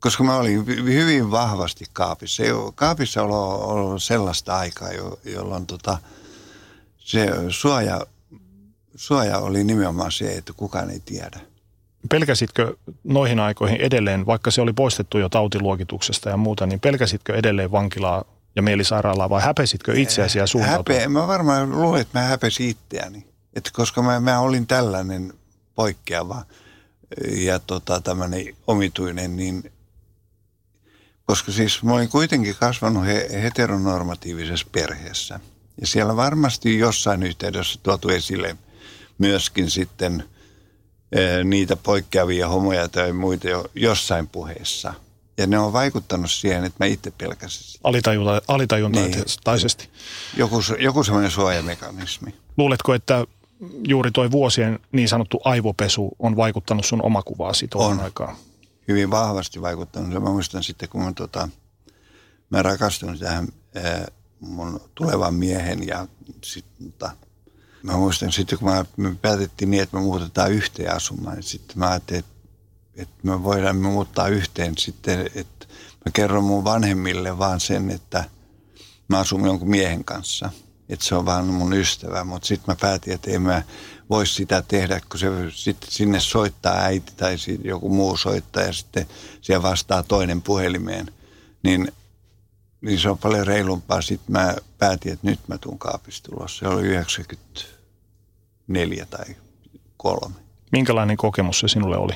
Koska 0.00 0.24
mä 0.24 0.36
olin 0.36 0.64
hy- 0.66 0.82
hyvin 0.84 1.30
vahvasti 1.30 1.84
kaapissa. 1.92 2.42
Kaapissa 2.74 3.22
on 3.22 3.30
ollut 3.62 4.02
sellaista 4.02 4.56
aikaa, 4.56 4.92
jo- 4.92 5.18
jolloin 5.24 5.66
tota, 5.66 5.98
se 6.98 7.28
suoja, 7.48 8.06
suoja 8.96 9.38
oli 9.38 9.64
nimenomaan 9.64 10.12
se, 10.12 10.32
että 10.32 10.52
kukaan 10.52 10.90
ei 10.90 11.00
tiedä. 11.04 11.40
Pelkäsitkö 12.10 12.76
noihin 13.04 13.40
aikoihin 13.40 13.80
edelleen, 13.80 14.26
vaikka 14.26 14.50
se 14.50 14.60
oli 14.60 14.72
poistettu 14.72 15.18
jo 15.18 15.28
tautiluokituksesta 15.28 16.30
ja 16.30 16.36
muuta, 16.36 16.66
niin 16.66 16.80
pelkäsitkö 16.80 17.34
edelleen 17.36 17.70
vankilaa 17.70 18.24
ja 18.56 18.62
mielisairaalaa 18.62 19.30
vai 19.30 19.42
häpesitkö 19.42 20.00
itseäsi 20.00 20.38
ja 20.38 20.46
suuntautua? 20.46 20.94
Häpe, 20.94 21.08
mä 21.08 21.26
varmaan 21.26 21.70
luulen, 21.70 22.00
että 22.00 22.18
mä 22.18 22.24
häpesin 22.24 22.68
itseäni. 22.68 23.26
Että 23.54 23.70
koska 23.72 24.02
mä, 24.02 24.20
mä 24.20 24.40
olin 24.40 24.66
tällainen 24.66 25.32
poikkeava 25.74 26.44
ja 27.30 27.58
tota, 27.58 28.00
tämmöinen 28.00 28.56
omituinen, 28.66 29.36
niin 29.36 29.72
koska 31.24 31.52
siis 31.52 31.82
mä 31.82 31.94
olin 31.94 32.08
kuitenkin 32.08 32.56
kasvanut 32.60 33.06
he, 33.06 33.28
heteronormatiivisessa 33.42 34.66
perheessä. 34.72 35.40
Ja 35.80 35.86
siellä 35.86 36.16
varmasti 36.16 36.78
jossain 36.78 37.22
yhteydessä 37.22 37.80
tuotu 37.82 38.08
esille 38.08 38.56
myöskin 39.18 39.70
sitten 39.70 40.24
eh, 41.12 41.44
niitä 41.44 41.76
poikkeavia 41.76 42.48
homoja 42.48 42.88
tai 42.88 43.12
muita 43.12 43.48
jo 43.48 43.64
jossain 43.74 44.28
puheessa. 44.28 44.94
Ja 45.36 45.46
ne 45.46 45.58
on 45.58 45.72
vaikuttanut 45.72 46.30
siihen, 46.30 46.64
että 46.64 46.84
mä 46.84 46.86
itse 46.86 47.10
pelkäsin 47.10 47.80
alitajuntaisesti. 48.48 49.88
Joku, 50.36 50.60
joku 50.78 51.04
semmoinen 51.04 51.30
suojamekanismi. 51.30 52.34
Luuletko, 52.56 52.94
että 52.94 53.24
juuri 53.88 54.10
toi 54.10 54.30
vuosien 54.30 54.78
niin 54.92 55.08
sanottu 55.08 55.40
aivopesu 55.44 56.10
on 56.18 56.36
vaikuttanut 56.36 56.84
sun 56.84 57.02
omakuvaasi 57.02 57.68
tuohon 57.68 57.98
On. 57.98 58.04
aikaan? 58.04 58.36
hyvin 58.88 59.10
vahvasti 59.10 59.62
vaikuttanut. 59.62 60.22
Mä 60.22 60.30
muistan 60.30 60.62
sitten, 60.62 60.88
kun 60.88 61.02
mä, 61.02 61.12
tota, 61.12 61.48
mä 62.50 62.62
rakastuin 62.62 63.18
tähän 63.18 63.48
ää, 63.74 64.06
mun 64.40 64.80
tulevan 64.94 65.34
miehen 65.34 65.86
ja 65.86 66.06
sit, 66.44 66.64
tota, 66.82 67.10
mä 67.82 67.92
muistan 67.92 68.32
sitten, 68.32 68.58
kun 68.58 68.68
mä, 68.68 68.84
me 68.96 69.14
päätettiin 69.22 69.70
niin, 69.70 69.82
että 69.82 69.96
me 69.96 70.02
muutetaan 70.02 70.52
yhteen 70.52 70.96
asumaan. 70.96 71.34
niin 71.34 71.42
Sitten 71.42 71.78
mä 71.78 71.90
ajattelin, 71.90 72.18
että, 72.18 72.33
että 72.96 73.14
me 73.22 73.42
voidaan 73.42 73.76
muuttaa 73.76 74.28
yhteen 74.28 74.78
sitten, 74.78 75.30
että 75.34 75.66
mä 76.04 76.12
kerron 76.12 76.44
mun 76.44 76.64
vanhemmille 76.64 77.38
vaan 77.38 77.60
sen, 77.60 77.90
että 77.90 78.24
mä 79.08 79.18
asun 79.18 79.46
jonkun 79.46 79.70
miehen 79.70 80.04
kanssa. 80.04 80.50
Että 80.88 81.04
se 81.04 81.14
on 81.14 81.26
vaan 81.26 81.46
mun 81.46 81.72
ystävä, 81.72 82.24
mutta 82.24 82.46
sitten 82.46 82.72
mä 82.72 82.76
päätin, 82.80 83.12
että 83.12 83.30
en 83.30 83.42
mä 83.42 83.62
voi 84.10 84.26
sitä 84.26 84.62
tehdä, 84.62 85.00
kun 85.10 85.20
se 85.20 85.26
sitten 85.50 85.90
sinne 85.90 86.20
soittaa 86.20 86.76
äiti 86.76 87.12
tai 87.16 87.36
joku 87.64 87.88
muu 87.88 88.16
soittaa 88.16 88.62
ja 88.62 88.72
sitten 88.72 89.06
siellä 89.40 89.62
vastaa 89.62 90.02
toinen 90.02 90.42
puhelimeen. 90.42 91.12
Niin, 91.62 91.92
niin 92.80 92.98
se 92.98 93.10
on 93.10 93.18
paljon 93.18 93.46
reilumpaa. 93.46 94.02
Sitten 94.02 94.32
mä 94.32 94.54
päätin, 94.78 95.12
että 95.12 95.26
nyt 95.26 95.40
mä 95.48 95.58
tuun 95.58 95.78
kaapista. 95.78 96.48
Se 96.48 96.68
oli 96.68 96.82
94 96.82 99.06
tai 99.06 99.36
kolme. 99.96 100.34
Minkälainen 100.72 101.16
kokemus 101.16 101.60
se 101.60 101.68
sinulle 101.68 101.96
oli? 101.96 102.14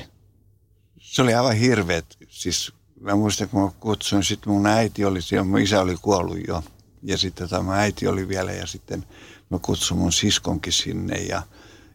Se 1.09 1.21
oli 1.21 1.33
aivan 1.33 1.55
hirveet. 1.55 2.17
Siis 2.27 2.73
mä 3.01 3.15
muistan, 3.15 3.49
kun 3.49 3.63
mä 3.63 3.71
kutsuin, 3.79 4.23
sitten 4.23 4.53
mun 4.53 4.67
äiti 4.67 5.05
oli 5.05 5.21
siellä, 5.21 5.43
mun 5.43 5.59
isä 5.59 5.81
oli 5.81 5.95
kuollut 6.01 6.37
jo. 6.47 6.63
Ja 7.03 7.17
sitten 7.17 7.49
tämä 7.49 7.79
äiti 7.79 8.07
oli 8.07 8.27
vielä 8.27 8.51
ja 8.51 8.67
sitten 8.67 9.05
mä 9.49 9.59
kutsuin 9.61 9.99
mun 9.99 10.11
siskonkin 10.11 10.73
sinne 10.73 11.15
ja, 11.15 11.41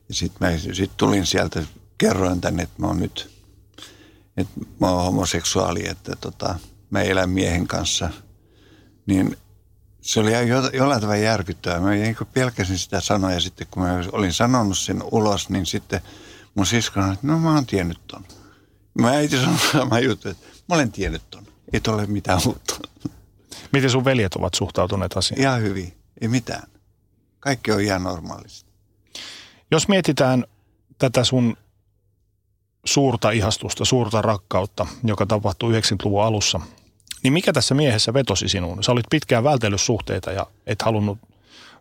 ja 0.09 0.15
sitten 0.15 0.49
mä 0.49 0.59
sit 0.75 0.97
tulin 0.97 1.27
sieltä, 1.27 1.63
kerroin 1.99 2.41
tänne, 2.41 2.63
että 2.63 2.75
mä 2.79 2.87
oon 2.87 2.99
nyt, 2.99 3.31
että 4.37 4.61
mä 4.81 4.91
oon 4.91 5.05
homoseksuaali, 5.05 5.89
että 5.89 6.17
tota, 6.21 6.59
mä 6.91 7.03
elän 7.03 7.31
miehen 7.31 7.67
kanssa. 7.67 8.11
Niin 9.07 9.37
se 10.01 10.21
oli 10.21 10.49
jo- 10.49 10.71
jollain 10.73 11.01
tavalla 11.01 11.21
järkyttävää. 11.21 11.81
Mä 11.81 11.91
niin 11.91 12.17
pelkäsin 12.35 12.79
sitä 12.79 13.01
sanoa 13.01 13.33
ja 13.33 13.41
sitten 13.41 13.67
kun 13.71 13.83
mä 13.83 14.03
olin 14.13 14.33
sanonut 14.33 14.79
sen 14.79 15.03
ulos, 15.13 15.49
niin 15.49 15.67
sitten 15.67 16.01
mun 16.55 16.67
sisko 16.67 16.95
sanoi, 16.95 17.15
että 17.15 17.27
no 17.27 17.39
mä 17.39 17.55
oon 17.55 17.67
tiennyt 17.67 18.01
ton. 18.07 18.25
Mä 18.95 19.11
äiti 19.11 19.37
sanoi 19.37 19.59
sama 19.73 19.99
juttu, 19.99 20.29
että 20.29 20.47
mä 20.69 20.75
olen 20.75 20.93
tiennyt 20.93 21.23
ton. 21.31 21.47
Ei 21.73 21.81
ole 21.89 22.07
mitään 22.07 22.41
uutta. 22.47 22.75
Miten 23.73 23.91
sun 23.91 24.05
veljet 24.05 24.35
ovat 24.35 24.55
suhtautuneet 24.55 25.17
asiaan? 25.17 25.41
Ihan 25.41 25.63
hyvin. 25.63 25.97
Ei 26.21 26.29
mitään. 26.29 26.63
Kaikki 27.41 27.73
on 27.73 27.81
ihan 27.81 28.03
normaalista. 28.03 28.71
Jos 29.71 29.89
mietitään 29.89 30.45
tätä 30.99 31.25
sun 31.25 31.57
suurta 32.85 33.31
ihastusta, 33.31 33.85
suurta 33.85 34.23
rakkautta, 34.23 34.87
joka 35.05 35.27
tapahtui 35.27 35.81
90-luvun 35.81 36.25
alussa, 36.25 36.61
niin 37.23 37.33
mikä 37.33 37.53
tässä 37.53 37.75
miehessä 37.75 38.15
vetosi 38.15 38.49
sinuun? 38.49 38.85
Sä 38.85 38.93
olit 38.93 39.07
pitkään 39.11 39.45
vältellyt 39.45 39.81
suhteita 39.81 40.33
ja 40.33 40.47
et 40.67 40.83
halunnut 40.83 41.19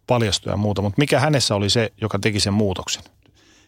paljastua 0.07 0.53
ja 0.53 0.57
muuta, 0.57 0.81
mutta 0.81 0.99
mikä 0.99 1.19
hänessä 1.19 1.55
oli 1.55 1.69
se, 1.69 1.93
joka 2.01 2.19
teki 2.19 2.39
sen 2.39 2.53
muutoksen? 2.53 3.03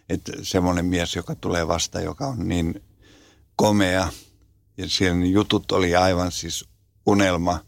Että 0.09 0.31
semmoinen 0.41 0.85
mies, 0.85 1.15
joka 1.15 1.35
tulee 1.35 1.67
vasta, 1.67 2.01
joka 2.01 2.27
on 2.27 2.47
niin 2.47 2.83
komea 3.55 4.07
ja 4.77 4.89
siellä 4.89 5.25
jutut 5.25 5.71
oli 5.71 5.95
aivan 5.95 6.31
siis 6.31 6.65
unelma 7.05 7.59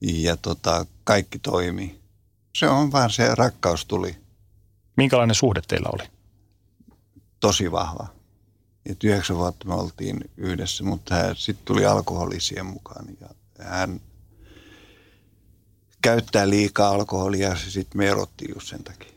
ja 0.00 0.36
tota, 0.36 0.86
kaikki 1.04 1.38
toimi. 1.38 2.00
Se 2.58 2.68
on 2.68 2.92
vaan 2.92 3.10
se 3.10 3.34
rakkaus 3.34 3.84
tuli 3.86 4.16
Minkälainen 4.96 5.34
suhde 5.34 5.60
teillä 5.68 5.88
oli? 5.92 6.04
tosi 7.40 7.72
vahva. 7.72 8.06
Et 8.86 9.04
yhdeksän 9.04 9.36
vuotta 9.36 9.68
me 9.68 9.74
oltiin 9.74 10.30
yhdessä, 10.36 10.84
mutta 10.84 11.34
sitten 11.34 11.64
tuli 11.64 11.86
alkoholi 11.86 12.40
siihen 12.40 12.66
mukaan 12.66 13.06
ja 13.20 13.28
hän 13.64 14.00
käyttää 16.02 16.50
liikaa 16.50 16.88
alkoholia 16.90 17.48
ja 17.48 17.56
sitten 17.56 17.98
me 17.98 18.08
erottiin 18.08 18.50
just 18.54 18.68
sen 18.68 18.84
takia. 18.84 19.12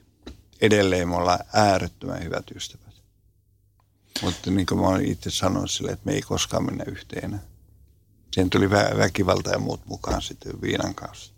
edelleen 0.62 1.10
me 1.10 1.16
ollaan 1.16 1.40
äärettömän 1.54 2.24
hyvät 2.24 2.52
ystävät. 2.56 2.85
Mutta 4.21 4.51
niin 4.51 4.65
kuin 4.65 4.82
mä 4.82 4.88
olen 4.88 5.06
itse 5.06 5.30
sanonut 5.30 5.71
sille, 5.71 5.91
että 5.91 6.06
me 6.06 6.12
ei 6.13 6.21
koskaan 6.21 6.65
mennä 6.65 6.84
yhteen. 6.88 7.41
Siihen 8.34 8.49
tuli 8.49 8.67
vä- 8.67 8.97
väkivalta 8.97 9.49
ja 9.49 9.60
muut 9.60 9.86
mukaan 9.86 10.21
sitten 10.21 10.62
viinan 10.62 10.95
kanssa. 10.95 11.34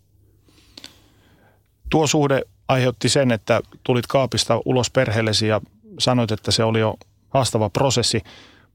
Tuo 1.90 2.08
suhde 2.08 2.42
aiheutti 2.68 3.10
sen, 3.10 3.32
että 3.32 3.62
tulit 3.84 4.08
kaapista 4.08 4.62
ulos 4.66 4.90
perheellesi 4.92 5.48
ja 5.48 5.62
sanoit, 6.00 6.32
että 6.32 6.52
se 6.52 6.64
oli 6.64 6.80
jo 6.80 6.96
haastava 7.30 7.70
prosessi. 7.70 8.22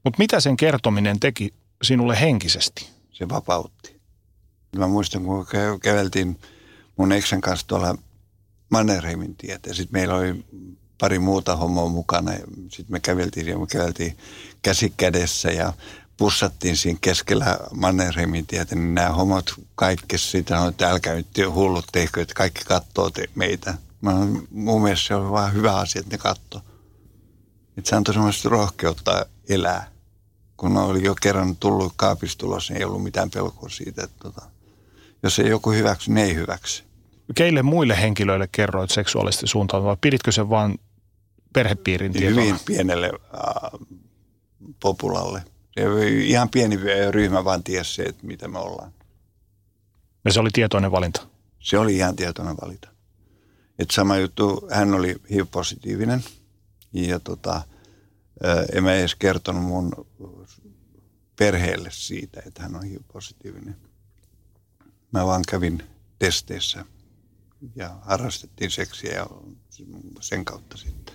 Mutta 0.03 0.17
mitä 0.19 0.39
sen 0.39 0.57
kertominen 0.57 1.19
teki 1.19 1.53
sinulle 1.83 2.19
henkisesti? 2.21 2.89
Se 3.11 3.29
vapautti. 3.29 4.01
Mä 4.77 4.87
muistan, 4.87 5.23
kun 5.23 5.45
kä- 5.45 5.79
käveltiin 5.81 6.39
mun 6.97 7.11
eksän 7.11 7.41
kanssa 7.41 7.67
tuolla 7.67 7.95
Mannerheimin 8.69 9.35
tietä. 9.35 9.73
Sitten 9.73 9.99
meillä 9.99 10.15
oli 10.15 10.45
pari 11.03 11.19
muuta 11.19 11.55
homoa 11.55 11.89
mukana. 11.89 12.31
Sitten 12.69 12.85
me 12.89 12.99
käveltiin 12.99 13.47
ja 13.47 13.57
me 13.59 13.67
käveltiin 13.67 14.17
käsi 14.61 14.93
kädessä 14.97 15.51
ja 15.51 15.73
pussattiin 16.17 16.77
siinä 16.77 16.99
keskellä 17.01 17.59
Mannerheimin 17.73 18.47
tietä, 18.47 18.75
niin 18.75 18.95
nämä 18.95 19.09
homot 19.09 19.53
kaikki 19.75 20.17
siitä 20.17 20.49
sanoivat, 20.49 20.73
että 20.73 20.89
älkää 20.89 21.13
nyt 21.13 21.27
hullut 21.53 21.85
tehkö, 21.91 22.21
että 22.21 22.33
kaikki 22.33 22.61
katsoo 22.65 23.09
te, 23.09 23.25
meitä. 23.35 23.73
Mä, 24.01 24.11
mun 24.51 24.81
mielestä 24.81 25.07
se 25.07 25.15
on 25.15 25.31
vaan 25.31 25.53
hyvä 25.53 25.75
asia, 25.75 25.99
että 25.99 26.13
ne 26.13 26.17
katsoo. 26.17 26.61
Että 27.77 27.89
se 27.89 27.95
antoi 27.95 28.13
semmoista 28.13 28.49
rohkeutta 28.49 29.25
elää. 29.49 29.87
Kun 30.57 30.77
oli 30.77 31.03
jo 31.03 31.15
kerran 31.21 31.55
tullut 31.55 31.93
kaapistulos, 31.95 32.69
niin 32.69 32.77
ei 32.77 32.85
ollut 32.85 33.03
mitään 33.03 33.29
pelkoa 33.29 33.69
siitä, 33.69 34.03
että 34.03 34.17
tota, 34.19 34.41
jos 35.23 35.39
ei 35.39 35.49
joku 35.49 35.71
hyväksy, 35.71 36.11
niin 36.11 36.27
ei 36.27 36.35
hyväksy. 36.35 36.83
Keille 37.35 37.63
muille 37.63 38.01
henkilöille 38.01 38.49
kerroit 38.51 38.91
seksuaalisesti 38.91 39.47
suuntaan 39.47 39.83
vai 39.83 39.97
piditkö 40.01 40.31
sen 40.31 40.49
vain 40.49 40.79
perhepiirin 41.53 42.13
tietoa? 42.13 42.41
hyvin 42.41 42.59
pienelle 42.65 43.11
äh, 43.13 43.79
populalle. 44.79 45.43
Ihan 46.23 46.49
pieni 46.49 46.79
ryhmä 47.11 47.45
vaan 47.45 47.63
tiesi 47.63 47.93
se, 47.93 48.03
että 48.03 48.27
mitä 48.27 48.47
me 48.47 48.59
ollaan. 48.59 48.93
Ja 50.25 50.33
se 50.33 50.39
oli 50.39 50.49
tietoinen 50.53 50.91
valinta. 50.91 51.27
Se 51.59 51.77
oli 51.77 51.95
ihan 51.95 52.15
tietoinen 52.15 52.55
valita. 52.61 52.89
Et 53.79 53.91
sama 53.91 54.17
juttu, 54.17 54.67
hän 54.71 54.93
oli 54.93 55.15
HIV-positiivinen 55.29 56.23
ja 56.93 57.19
tota, 57.19 57.61
ää, 58.43 58.65
en 58.73 58.83
mä 58.83 58.93
edes 58.93 59.15
kertonut 59.15 59.63
mun 59.63 60.07
perheelle 61.35 61.89
siitä, 61.91 62.41
että 62.45 62.63
hän 62.63 62.75
on 62.75 62.83
HIV-positiivinen. 62.83 63.75
Mä 65.11 65.25
vaan 65.25 65.43
kävin 65.49 65.83
testeissä 66.19 66.85
ja 67.75 67.97
harrastettiin 68.01 68.71
seksiä 68.71 69.13
ja 69.13 69.27
sen 70.21 70.45
kautta 70.45 70.77
sitten. 70.77 71.12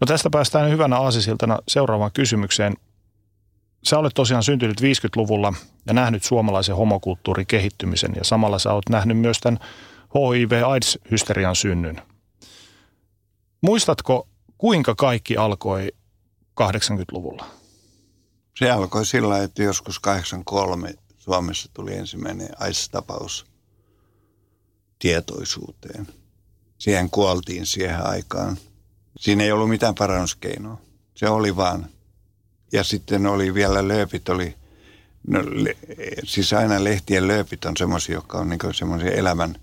No 0.00 0.06
tästä 0.06 0.30
päästään 0.30 0.70
hyvänä 0.70 0.98
aasisiltana 0.98 1.58
seuraavaan 1.68 2.12
kysymykseen. 2.12 2.76
Sä 3.84 3.98
olet 3.98 4.14
tosiaan 4.14 4.42
syntynyt 4.42 4.80
50-luvulla 4.80 5.52
ja 5.86 5.94
nähnyt 5.94 6.24
suomalaisen 6.24 6.76
homokulttuurin 6.76 7.46
kehittymisen 7.46 8.12
ja 8.16 8.24
samalla 8.24 8.58
sä 8.58 8.72
olet 8.72 8.88
nähnyt 8.88 9.18
myös 9.18 9.38
tämän 9.38 9.58
HIV-AIDS-hysterian 10.14 11.56
synnyn. 11.56 12.02
Muistatko, 13.60 14.28
kuinka 14.58 14.94
kaikki 14.94 15.36
alkoi 15.36 15.92
80-luvulla? 16.60 17.46
Se 18.58 18.70
alkoi 18.70 19.06
sillä 19.06 19.42
että 19.42 19.62
joskus 19.62 19.98
83 19.98 20.94
Suomessa 21.18 21.70
tuli 21.74 21.94
ensimmäinen 21.96 22.48
AIDS-tapaus 22.60 23.46
tietoisuuteen. 24.98 26.08
Siihen 26.78 27.10
kuoltiin 27.10 27.66
siihen 27.66 28.06
aikaan. 28.06 28.56
Siinä 29.18 29.44
ei 29.44 29.52
ollut 29.52 29.68
mitään 29.68 29.94
parannuskeinoa. 29.94 30.80
Se 31.14 31.28
oli 31.28 31.56
vaan. 31.56 31.86
Ja 32.72 32.84
sitten 32.84 33.26
oli 33.26 33.54
vielä 33.54 33.88
lööpit, 33.88 34.28
oli, 34.28 34.54
no, 35.26 35.40
le, 35.44 35.76
siis 36.24 36.52
aina 36.52 36.84
lehtien 36.84 37.28
lööpit 37.28 37.64
on 37.64 37.76
semmoisia, 37.76 38.14
jotka 38.14 38.38
on 38.38 38.48
niin 38.48 38.74
semmoisia 38.74 39.10
elämän 39.10 39.56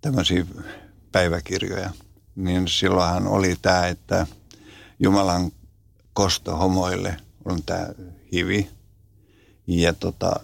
tämmöisiä 0.00 0.46
päiväkirjoja. 1.12 1.90
Niin 2.36 2.68
silloinhan 2.68 3.26
oli 3.26 3.56
tämä, 3.62 3.86
että 3.86 4.26
Jumalan 4.98 5.52
kosto 6.12 6.56
homoille 6.56 7.16
on 7.44 7.62
tämä 7.62 7.88
hivi. 8.32 8.70
Ja 9.66 9.92
tota, 9.92 10.40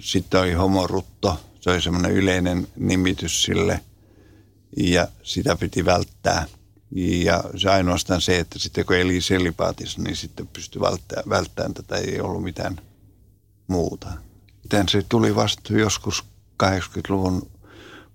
sitten 0.00 0.40
oli 0.40 0.52
homorutto, 0.52 1.40
se 1.60 1.70
oli 1.70 1.82
semmoinen 1.82 2.12
yleinen 2.12 2.68
nimitys 2.76 3.42
sille 3.42 3.80
ja 4.76 5.08
sitä 5.22 5.56
piti 5.56 5.84
välttää. 5.84 6.46
Ja 7.24 7.44
se 7.56 7.70
ainoastaan 7.70 8.20
se, 8.20 8.38
että 8.38 8.58
sitten 8.58 8.86
kun 8.86 8.96
eli 8.96 9.20
selipaatissa, 9.20 10.02
niin 10.02 10.16
sitten 10.16 10.46
pystyi 10.46 10.80
välttämään, 10.80 11.28
välttämään 11.28 11.74
tätä, 11.74 11.96
ei 11.96 12.20
ollut 12.20 12.42
mitään 12.42 12.80
muuta. 13.66 14.08
Miten 14.62 14.88
se 14.88 15.02
tuli 15.08 15.34
vasta 15.34 15.72
joskus 15.72 16.24
80-luvun 16.62 17.50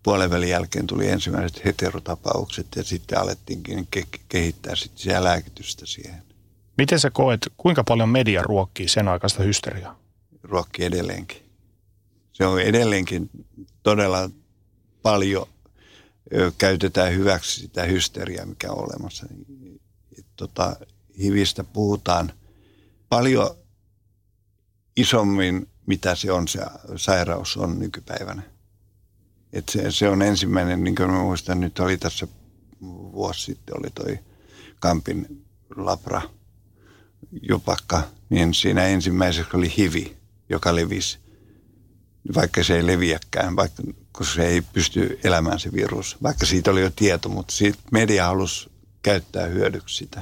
puolenvälin 0.04 0.50
jälkeen 0.50 0.88
tuli 0.88 1.08
ensimmäiset 1.08 1.66
heterotapaukset 1.66 2.68
ja 2.76 2.84
sitten 2.84 3.18
alettiinkin 3.18 3.88
ke- 3.96 4.20
kehittää 4.30 4.76
sitten 4.76 5.04
siellä 5.04 5.30
lääkitystä 5.30 5.86
siihen. 5.86 6.24
Miten 6.78 7.00
sä 7.00 7.12
koet, 7.12 7.52
kuinka 7.58 7.84
paljon 7.84 8.10
media 8.10 8.44
ruokkii 8.44 8.88
sen 8.88 9.08
aikaista 9.08 9.44
hysteriaa? 9.44 10.00
Ruokki 10.44 10.86
edelleenkin. 10.86 11.38
Se 12.34 12.46
on 12.46 12.62
edelleenkin 12.62 13.30
todella 13.84 14.30
paljon 15.02 15.48
käytetään 16.58 17.14
hyväksi 17.14 17.62
sitä 17.62 17.84
hysteriaa, 17.84 18.46
mikä 18.46 18.72
on 18.72 18.84
olemassa. 18.84 19.26
Tota, 20.36 20.76
hivistä 21.20 21.64
puhutaan 21.64 22.34
paljon 23.10 23.56
isommin, 24.96 25.70
mitä 25.86 26.16
se 26.16 26.32
on, 26.32 26.48
se 26.48 26.60
sairaus 26.96 27.58
on 27.58 27.80
nykypäivänä. 27.80 28.42
Et 29.54 29.70
se, 29.70 29.92
se 29.92 30.10
on 30.10 30.22
ensimmäinen, 30.22 30.84
niin 30.84 30.96
kuin 30.96 31.12
mä 31.12 31.20
muistan, 31.20 31.60
nyt 31.60 31.80
oli 31.80 31.98
tässä 31.98 32.28
vuosi 32.82 33.42
sitten, 33.42 33.80
oli 33.80 33.90
toi 33.90 34.20
Kampin 34.80 35.46
labra 35.76 36.22
jupakka, 37.50 38.04
niin 38.30 38.54
siinä 38.54 38.86
ensimmäisessä 38.86 39.58
oli 39.58 39.74
hivi, 39.78 40.18
joka 40.50 40.76
levisi, 40.76 41.20
vaikka 42.36 42.64
se 42.64 42.76
ei 42.76 42.88
leviäkään, 42.88 43.56
vaikka 43.56 43.84
kun 44.14 44.26
se 44.26 44.48
ei 44.48 44.62
pysty 44.62 45.20
elämään 45.24 45.60
se 45.60 45.72
virus. 45.74 46.18
Vaikka 46.24 46.46
siitä 46.46 46.72
oli 46.72 46.82
jo 46.82 46.90
tieto, 46.96 47.30
mutta 47.30 47.54
siitä 47.54 47.78
media 47.92 48.26
halusi 48.26 48.70
käyttää 49.04 49.46
hyödyksi 49.46 49.96
sitä. 49.96 50.22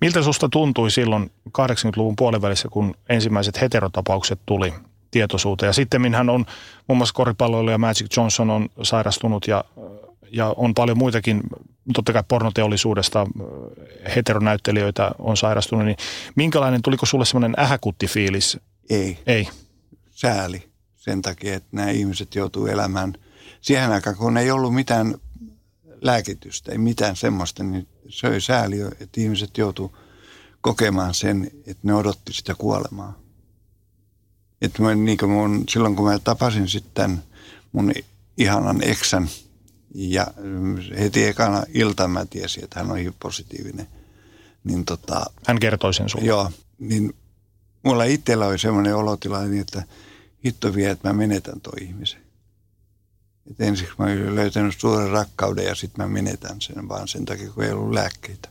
Miltä 0.00 0.22
susta 0.22 0.48
tuntui 0.48 0.90
silloin 0.90 1.30
80-luvun 1.48 2.16
puolivälissä, 2.16 2.68
kun 2.68 2.94
ensimmäiset 3.08 3.60
heterotapaukset 3.60 4.40
tuli 4.46 4.74
tietoisuuteen? 5.10 5.68
Ja 5.68 5.72
sitten 5.72 6.14
hän 6.14 6.30
on, 6.30 6.46
muun 6.86 6.96
muassa 6.96 7.14
koripalloilija 7.14 7.78
Magic 7.78 8.16
Johnson 8.16 8.50
on 8.50 8.68
sairastunut 8.82 9.48
ja, 9.48 9.64
ja 10.30 10.54
on 10.56 10.74
paljon 10.74 10.98
muitakin, 10.98 11.40
totta 11.94 12.12
kai 12.12 12.22
pornoteollisuudesta 12.28 13.20
äh, 13.20 14.14
heteronäyttelijöitä 14.16 15.10
on 15.18 15.36
sairastunut. 15.36 15.84
Niin 15.84 15.96
minkälainen, 16.34 16.82
tuliko 16.82 17.06
sulle 17.06 17.24
semmoinen 17.24 17.54
ähäkuttifiilis? 17.58 18.58
Ei, 18.90 19.18
Ei. 19.26 19.48
sääli 20.10 20.65
sen 21.06 21.22
takia, 21.22 21.54
että 21.54 21.68
nämä 21.72 21.90
ihmiset 21.90 22.34
joutuu 22.34 22.66
elämään 22.66 23.14
siihen 23.60 23.90
aikaan, 23.90 24.16
kun 24.16 24.36
ei 24.36 24.50
ollut 24.50 24.74
mitään 24.74 25.14
lääkitystä, 26.00 26.72
ei 26.72 26.78
mitään 26.78 27.16
semmoista, 27.16 27.62
niin 27.62 27.88
se 28.08 28.26
oli 28.26 28.40
sääli, 28.40 28.80
että 28.80 29.20
ihmiset 29.20 29.58
joutuu 29.58 29.96
kokemaan 30.60 31.14
sen, 31.14 31.50
että 31.66 31.80
ne 31.82 31.94
odotti 31.94 32.32
sitä 32.32 32.54
kuolemaa. 32.54 33.18
Että 34.62 34.82
mä, 34.82 34.94
niin 34.94 35.18
kuin 35.18 35.30
mun, 35.30 35.64
silloin 35.68 35.96
kun 35.96 36.06
mä 36.06 36.18
tapasin 36.18 36.68
sitten 36.68 37.22
mun 37.72 37.92
ihanan 38.36 38.82
eksän 38.82 39.28
ja 39.94 40.26
heti 40.98 41.24
ekana 41.24 41.62
iltana 41.74 42.08
mä 42.08 42.26
tiesin, 42.26 42.64
että 42.64 42.80
hän 42.80 42.90
on 42.90 42.96
HIV-positiivinen, 42.96 43.88
niin 44.64 44.84
tota, 44.84 45.26
Hän 45.46 45.58
kertoi 45.58 45.94
sen 45.94 46.08
sulle. 46.08 46.24
Joo, 46.24 46.50
niin 46.78 47.12
mulla 47.82 48.04
itsellä 48.04 48.46
oli 48.46 48.58
semmoinen 48.58 48.96
olotila, 48.96 49.42
niin 49.42 49.60
että 49.60 49.82
hitto 50.44 50.74
vie, 50.74 50.90
että 50.90 51.08
mä 51.08 51.14
menetän 51.14 51.60
tuon 51.60 51.82
ihmisen. 51.82 52.20
Et 53.50 53.60
ensiksi 53.60 53.94
mä 53.98 54.04
olin 54.04 54.34
löytänyt 54.34 54.74
suuren 54.78 55.10
rakkauden 55.10 55.64
ja 55.64 55.74
sitten 55.74 56.04
mä 56.04 56.12
menetän 56.12 56.60
sen 56.60 56.88
vaan 56.88 57.08
sen 57.08 57.24
takia, 57.24 57.50
kun 57.50 57.64
ei 57.64 57.72
ollut 57.72 57.92
lääkkeitä. 57.92 58.48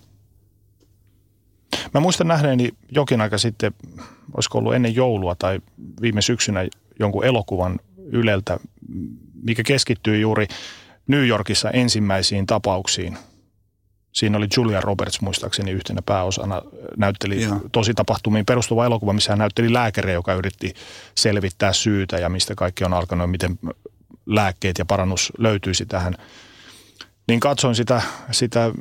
Mä 1.94 2.00
muistan 2.00 2.28
nähneeni 2.28 2.72
jokin 2.92 3.22
aika 3.22 3.38
sitten, 3.38 3.72
olisiko 4.34 4.58
ollut 4.58 4.76
ennen 4.76 4.96
joulua 4.96 5.36
tai 5.36 5.60
viime 6.02 6.22
syksynä 6.22 6.68
jonkun 7.00 7.26
elokuvan 7.26 7.80
Yleltä, 7.98 8.60
mikä 9.44 9.64
keskittyy 9.64 10.20
juuri 10.20 10.48
New 11.08 11.28
Yorkissa 11.28 11.72
ensimmäisiin 11.72 12.46
tapauksiin. 12.46 13.18
Siinä 14.16 14.38
oli 14.38 14.48
Julia 14.58 14.82
Roberts 14.82 15.22
muistaakseni 15.22 15.72
yhtenä 15.72 16.02
pääosana, 16.06 16.62
näytteli 16.98 17.44
Joo. 17.44 17.60
tosi 17.72 17.94
tapahtumiin 17.94 18.46
perustuva 18.46 18.86
elokuva, 18.86 19.14
missä 19.14 19.32
hän 19.32 19.40
näytteli 19.40 19.74
lääkäriä, 19.74 20.14
joka 20.14 20.34
yritti 20.34 20.74
selvittää 21.16 21.74
syytä 21.74 22.18
ja 22.18 22.30
mistä 22.30 22.56
kaikki 22.56 22.84
on 22.84 22.94
alkanut, 22.94 23.32
miten 23.32 23.60
lääkkeet 24.26 24.78
ja 24.78 24.86
parannus 24.86 25.34
löytyisi 25.38 25.86
tähän. 25.86 26.16
Niin 27.28 27.40
katsoin 27.40 27.76
sitä, 27.76 28.02
sitä 28.32 28.72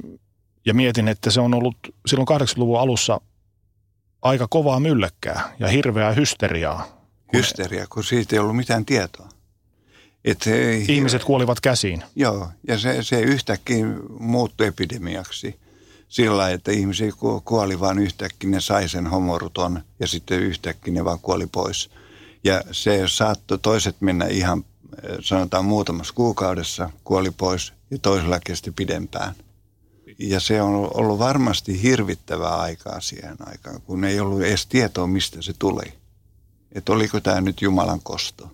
Ja 0.67 0.75
mietin, 0.75 1.09
että 1.09 1.31
se 1.31 1.41
on 1.41 1.55
ollut 1.55 1.77
silloin 2.07 2.29
80-luvun 2.29 2.81
alussa 2.81 3.21
aika 4.23 4.47
kovaa 4.49 4.81
myllekkää 4.81 5.55
ja 5.59 5.69
hirveää 5.69 6.13
hysteriaa. 6.13 6.87
Hysteria, 7.33 7.87
kun 7.91 8.05
siitä 8.05 8.37
ei 8.37 8.41
ollut 8.41 8.57
mitään 8.57 8.85
tietoa. 8.85 9.29
Et 10.25 10.43
se, 10.43 10.77
Ihmiset 10.77 11.25
kuolivat 11.25 11.61
käsiin. 11.61 12.03
Joo, 12.17 12.49
ja 12.69 12.79
se, 12.79 13.03
se 13.03 13.21
yhtäkkiä 13.21 13.87
muuttui 14.19 14.67
epidemiaksi 14.67 15.65
sillä 16.15 16.51
että 16.51 16.73
ihmisiä 16.73 17.13
kuoli 17.45 17.81
vain 17.81 17.99
yhtäkkiä, 17.99 18.51
ne 18.51 18.61
sai 18.61 18.89
sen 18.89 19.07
homoruton 19.07 19.83
ja 20.01 20.07
sitten 20.07 20.41
yhtäkkiä 20.41 20.95
ne 20.95 21.05
vaan 21.05 21.19
kuoli 21.19 21.47
pois. 21.47 21.91
Ja 22.45 22.63
se 22.73 23.03
saattoi 23.07 23.59
toiset 23.59 23.97
mennä 24.01 24.27
ihan, 24.27 24.65
sanotaan 25.21 25.65
muutamassa 25.65 26.15
kuukaudessa, 26.15 26.91
kuoli 27.05 27.31
pois 27.31 27.73
ja 27.91 27.99
toisella 27.99 28.41
kesti 28.41 28.71
pidempään. 28.71 29.35
Ja 30.19 30.41
se 30.41 30.63
on 30.63 30.91
ollut 30.95 31.19
varmasti 31.19 31.83
hirvittävää 31.83 32.57
aikaa 32.57 33.01
siihen 33.01 33.37
aikaan, 33.41 33.83
kun 33.83 34.05
ei 34.05 34.21
ollut 34.21 34.43
edes 34.43 34.67
tietoa, 34.67 35.07
mistä 35.07 35.43
se 35.43 35.53
tuli. 35.59 35.93
Että 36.73 36.93
oliko 36.93 37.21
tämä 37.21 37.41
nyt 37.41 37.63
Jumalan 37.63 38.01
kosto, 38.03 38.51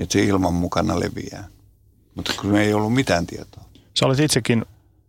että 0.00 0.12
se 0.12 0.24
ilman 0.24 0.54
mukana 0.54 1.00
leviää. 1.00 1.48
Mutta 2.14 2.32
kun 2.40 2.56
ei 2.56 2.74
ollut 2.74 2.94
mitään 2.94 3.26
tietoa. 3.26 3.64
Sä 3.98 4.06
olet 4.06 4.20
itsekin 4.20 4.64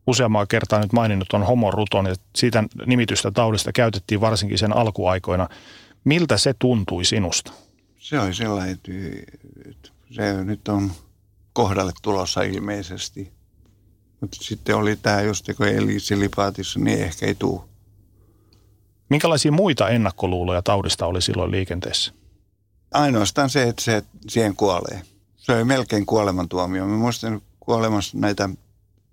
useammaa 0.08 0.46
kertaa 0.46 0.80
nyt 0.80 0.94
maininnut 0.94 1.28
tuon 1.28 1.44
homoruton 1.44 2.06
ja 2.06 2.16
siitä 2.36 2.64
nimitystä 2.86 3.32
taudista 3.32 3.72
käytettiin 3.72 4.22
varsinkin 4.22 4.58
sen 4.58 4.78
alkuaikoina. 4.78 5.50
Miltä 6.04 6.38
se 6.38 6.54
tuntui 6.60 7.06
sinusta? 7.06 7.52
Se 7.98 8.20
oli 8.20 8.34
sellainen, 8.34 8.74
että 8.74 8.92
se 10.12 10.44
nyt 10.44 10.68
on 10.68 10.92
kohdalle 11.54 11.92
tulossa 12.02 12.42
ilmeisesti. 12.42 13.32
Mutta 14.22 14.38
sitten 14.42 14.76
oli 14.76 14.96
tämä 14.96 15.22
just, 15.22 15.50
kun 15.58 15.68
eli 15.68 16.00
silipaatissa, 16.00 16.80
niin 16.80 17.00
ehkä 17.00 17.26
ei 17.26 17.36
tule. 17.36 17.62
Minkälaisia 19.10 19.52
muita 19.52 19.90
ennakkoluuloja 19.90 20.62
taudista 20.62 21.06
oli 21.06 21.22
silloin 21.22 21.52
liikenteessä? 21.52 22.14
Ainoastaan 22.92 23.50
se, 23.50 23.64
että 23.64 23.82
se 23.82 24.04
siihen 24.28 24.56
kuolee. 24.56 25.02
Se 25.38 25.52
oli 25.52 25.64
melkein 25.64 26.06
kuolemantuomio. 26.06 26.86
Mä 26.86 26.98
muistan 26.98 27.42
kuolemassa 27.60 28.18
näitä 28.18 28.50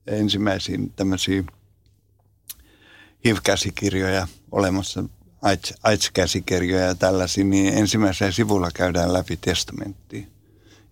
ensimmäisiä 0.06 0.78
tämmöisiä 0.96 1.44
HIV-käsikirjoja 3.24 4.26
olemassa, 4.52 5.04
AIDS-käsikirjoja 5.82 6.84
ja 6.84 6.94
tällaisia, 6.94 7.44
niin 7.44 7.78
ensimmäisellä 7.78 8.32
sivulla 8.32 8.70
käydään 8.74 9.12
läpi 9.12 9.36
testamenttia 9.36 10.26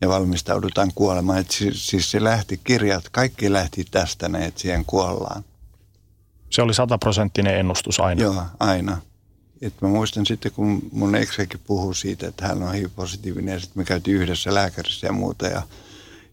ja 0.01 0.09
valmistaudutaan 0.09 0.93
kuolemaan. 0.95 1.39
Et 1.39 1.51
siis, 1.51 1.87
siis 1.87 2.11
se 2.11 2.25
lähti, 2.25 2.61
kirjat, 2.65 3.09
kaikki 3.09 3.53
lähti 3.53 3.85
tästä, 3.91 4.29
ne, 4.29 4.47
että 4.47 4.61
siihen 4.61 4.85
kuollaan. 4.85 5.45
Se 6.51 6.63
oli 6.63 6.75
sataprosenttinen 6.75 7.59
ennustus 7.59 8.01
aina? 8.01 8.23
Joo, 8.23 8.43
aina. 8.61 8.99
Et 9.63 9.75
mä 9.81 9.89
muistan 9.89 10.27
sitten, 10.27 10.53
kun 10.53 10.83
mun 10.93 11.15
eksekin 11.15 11.61
puhuu 11.67 11.95
siitä, 11.95 12.29
että 12.29 12.47
hän 12.49 12.63
on 12.63 12.73
HIV-positiivinen 12.73 13.53
ja 13.53 13.61
sitten 13.61 13.81
me 13.81 13.85
käytiin 13.85 14.17
yhdessä 14.17 14.55
lääkärissä 14.55 15.07
ja 15.07 15.13
muuta 15.13 15.47
ja– 15.47 15.63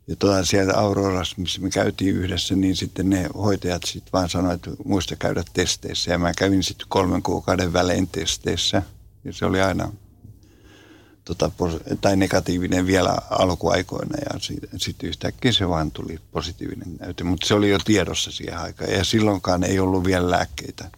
ja 0.08 0.16
tuolla 0.16 0.46
siellä 0.46 0.74
Aurorassa, 0.74 1.36
missä 1.38 1.62
me 1.62 1.70
käytiin 1.70 2.16
yhdessä, 2.16 2.56
niin 2.56 2.76
sitten 2.76 3.10
ne 3.10 3.30
hoitajat 3.36 3.84
sitten 3.86 4.12
vaan 4.14 4.30
sanoivat, 4.30 4.68
että 4.68 4.84
muista 4.86 5.16
käydä 5.16 5.44
testeissä. 5.54 6.12
Ja 6.12 6.18
mä 6.18 6.32
kävin 6.38 6.64
sitten 6.64 6.88
kolmen 6.90 7.24
kuukauden 7.24 7.74
välein 7.74 8.08
testeissä. 8.08 8.82
Ja 9.24 9.34
se 9.34 9.46
oli 9.46 9.62
aina 9.62 9.92
tota, 11.26 11.52
tai 12.02 12.16
negatiivinen 12.16 12.88
vielä 12.88 13.18
alkuaikoina 13.30 14.18
ja 14.18 14.40
sitten 14.40 14.80
sit 14.80 15.04
yhtäkkiä 15.04 15.52
se 15.52 15.70
vaan 15.70 15.92
tuli 15.92 16.20
positiivinen 16.32 16.96
näyte. 17.00 17.24
Mutta 17.24 17.48
se 17.48 17.54
oli 17.54 17.70
jo 17.70 17.78
tiedossa 17.86 18.32
siihen 18.32 18.58
aikaan 18.58 18.92
ja 18.92 19.04
silloinkaan 19.04 19.64
ei 19.64 19.80
ollut 19.80 20.06
vielä 20.06 20.32
lääkkeitä. 20.32 20.92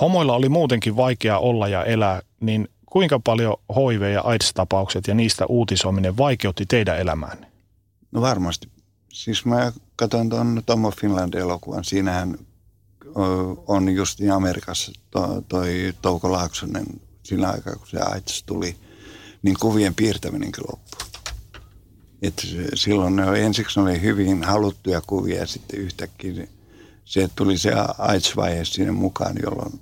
Homoilla 0.00 0.34
oli 0.34 0.48
muutenkin 0.48 0.96
vaikea 0.96 1.38
olla 1.38 1.68
ja 1.68 1.84
elää, 1.84 2.22
niin 2.40 2.68
kuinka 2.86 3.20
paljon 3.20 3.56
HIV- 3.70 4.12
ja 4.12 4.20
AIDS-tapaukset 4.20 5.06
ja 5.08 5.14
niistä 5.14 5.46
uutisoiminen 5.46 6.16
vaikeutti 6.16 6.66
teidän 6.66 6.98
elämäänne? 6.98 7.46
No 8.12 8.20
varmasti. 8.20 8.68
Siis 9.12 9.44
mä 9.44 9.72
katsoin 9.96 10.30
tuon 10.30 10.62
Tomo 10.66 10.90
Finland-elokuvan. 10.90 11.84
Siinähän 11.84 12.38
on 13.66 13.88
just 13.94 14.20
Amerikassa 14.34 14.92
to, 15.10 15.42
toi 15.48 15.94
Touko 16.02 16.32
Laaksonen 16.32 16.86
siinä 17.22 17.50
aikaa, 17.50 17.74
kun 17.74 17.86
se 17.86 18.00
AIDS 18.00 18.42
tuli, 18.42 18.76
niin 19.42 19.56
kuvien 19.60 19.94
piirtäminenkin 19.94 20.64
loppui. 20.70 21.08
Et 22.22 22.46
silloin 22.74 23.16
ne 23.16 23.44
ensiksi 23.44 23.80
oli 23.80 24.00
hyvin 24.00 24.44
haluttuja 24.44 25.00
kuvia 25.06 25.38
ja 25.40 25.46
sitten 25.46 25.80
yhtäkkiä 25.80 26.46
se 27.04 27.28
tuli 27.36 27.58
se 27.58 27.72
AIDS-vaihe 27.98 28.64
sinne 28.64 28.92
mukaan, 28.92 29.36
jolloin 29.42 29.80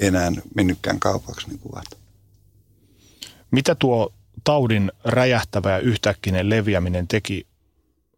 enää 0.00 0.32
mennytkään 0.54 1.00
kaupaksi 1.00 1.50
ne 1.50 1.58
kuvat. 1.58 1.84
Mitä 3.50 3.74
tuo 3.74 4.12
taudin 4.44 4.92
räjähtävä 5.04 5.70
ja 5.70 5.78
yhtäkkinen 5.78 6.50
leviäminen 6.50 7.08
teki 7.08 7.46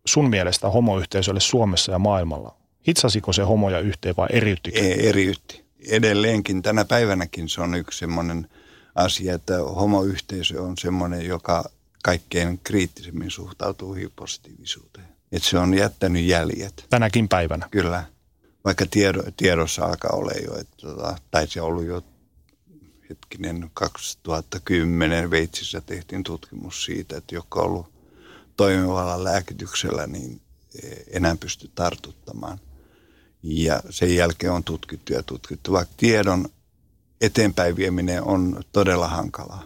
sun 0.04 0.30
mielestä 0.30 0.68
homoyhteisölle 0.68 1.40
Suomessa 1.40 1.92
ja 1.92 1.98
maailmalla? 1.98 2.56
Hitsasiko 2.88 3.32
se 3.32 3.42
homoja 3.42 3.80
yhteen 3.80 4.14
vai 4.16 4.28
eriyttikö? 4.32 4.78
Ei, 4.78 5.08
eriytti. 5.08 5.64
Edelleenkin 5.88 6.62
tänä 6.62 6.84
päivänäkin 6.84 7.48
se 7.48 7.60
on 7.60 7.74
yksi 7.74 7.98
semmoinen 7.98 8.48
asia, 8.94 9.34
että 9.34 9.58
homoyhteisö 9.58 10.62
on 10.62 10.78
semmoinen, 10.78 11.26
joka 11.26 11.70
kaikkein 12.04 12.60
kriittisemmin 12.64 13.30
suhtautuu 13.30 13.94
HIV-positiivisuuteen. 13.94 15.06
Että 15.32 15.48
se 15.48 15.58
on 15.58 15.74
jättänyt 15.74 16.24
jäljet. 16.24 16.86
Tänäkin 16.90 17.28
päivänä? 17.28 17.68
Kyllä. 17.70 18.04
Vaikka 18.64 18.86
tiedo, 18.90 19.22
tiedossa 19.36 19.84
alkaa 19.84 20.10
olla 20.12 20.32
jo, 20.44 20.58
että, 20.58 20.76
tota, 20.80 21.16
tai 21.30 21.46
se 21.46 21.60
ollut 21.60 21.84
jo 21.84 22.02
hetkinen 23.10 23.70
2010 23.74 25.30
Veitsissä 25.30 25.80
tehtiin 25.80 26.22
tutkimus 26.22 26.84
siitä, 26.84 27.16
että 27.16 27.34
joka 27.34 27.60
on 27.60 27.66
ollut 27.66 27.92
toimivalla 28.56 29.24
lääkityksellä 29.24 30.06
niin 30.06 30.40
enää 31.10 31.36
pysty 31.40 31.70
tartuttamaan. 31.74 32.58
Ja 33.42 33.82
sen 33.90 34.16
jälkeen 34.16 34.52
on 34.52 34.64
tutkittu 34.64 35.12
ja 35.12 35.22
tutkittu, 35.22 35.72
vaikka 35.72 35.94
tiedon 35.96 36.48
eteenpäin 37.20 37.76
vieminen 37.76 38.22
on 38.22 38.62
todella 38.72 39.08
hankalaa, 39.08 39.64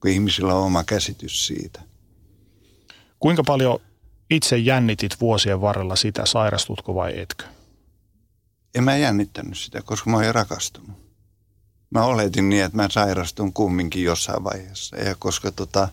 kun 0.00 0.10
ihmisillä 0.10 0.54
on 0.54 0.64
oma 0.66 0.84
käsitys 0.84 1.46
siitä. 1.46 1.80
Kuinka 3.20 3.42
paljon 3.46 3.80
itse 4.30 4.58
jännitit 4.58 5.20
vuosien 5.20 5.60
varrella 5.60 5.96
sitä, 5.96 6.26
sairastutko 6.26 6.94
vai 6.94 7.20
etkö? 7.20 7.44
En 8.74 8.84
mä 8.84 8.96
jännittänyt 8.96 9.58
sitä, 9.58 9.82
koska 9.82 10.10
mä 10.10 10.16
oon 10.16 10.34
rakastunut. 10.34 11.04
Mä 11.90 12.04
oletin 12.04 12.48
niin, 12.48 12.64
että 12.64 12.76
mä 12.76 12.88
sairastun 12.90 13.52
kumminkin 13.52 14.04
jossain 14.04 14.44
vaiheessa. 14.44 14.96
Ja 14.96 15.14
koska 15.18 15.52
tota, 15.52 15.88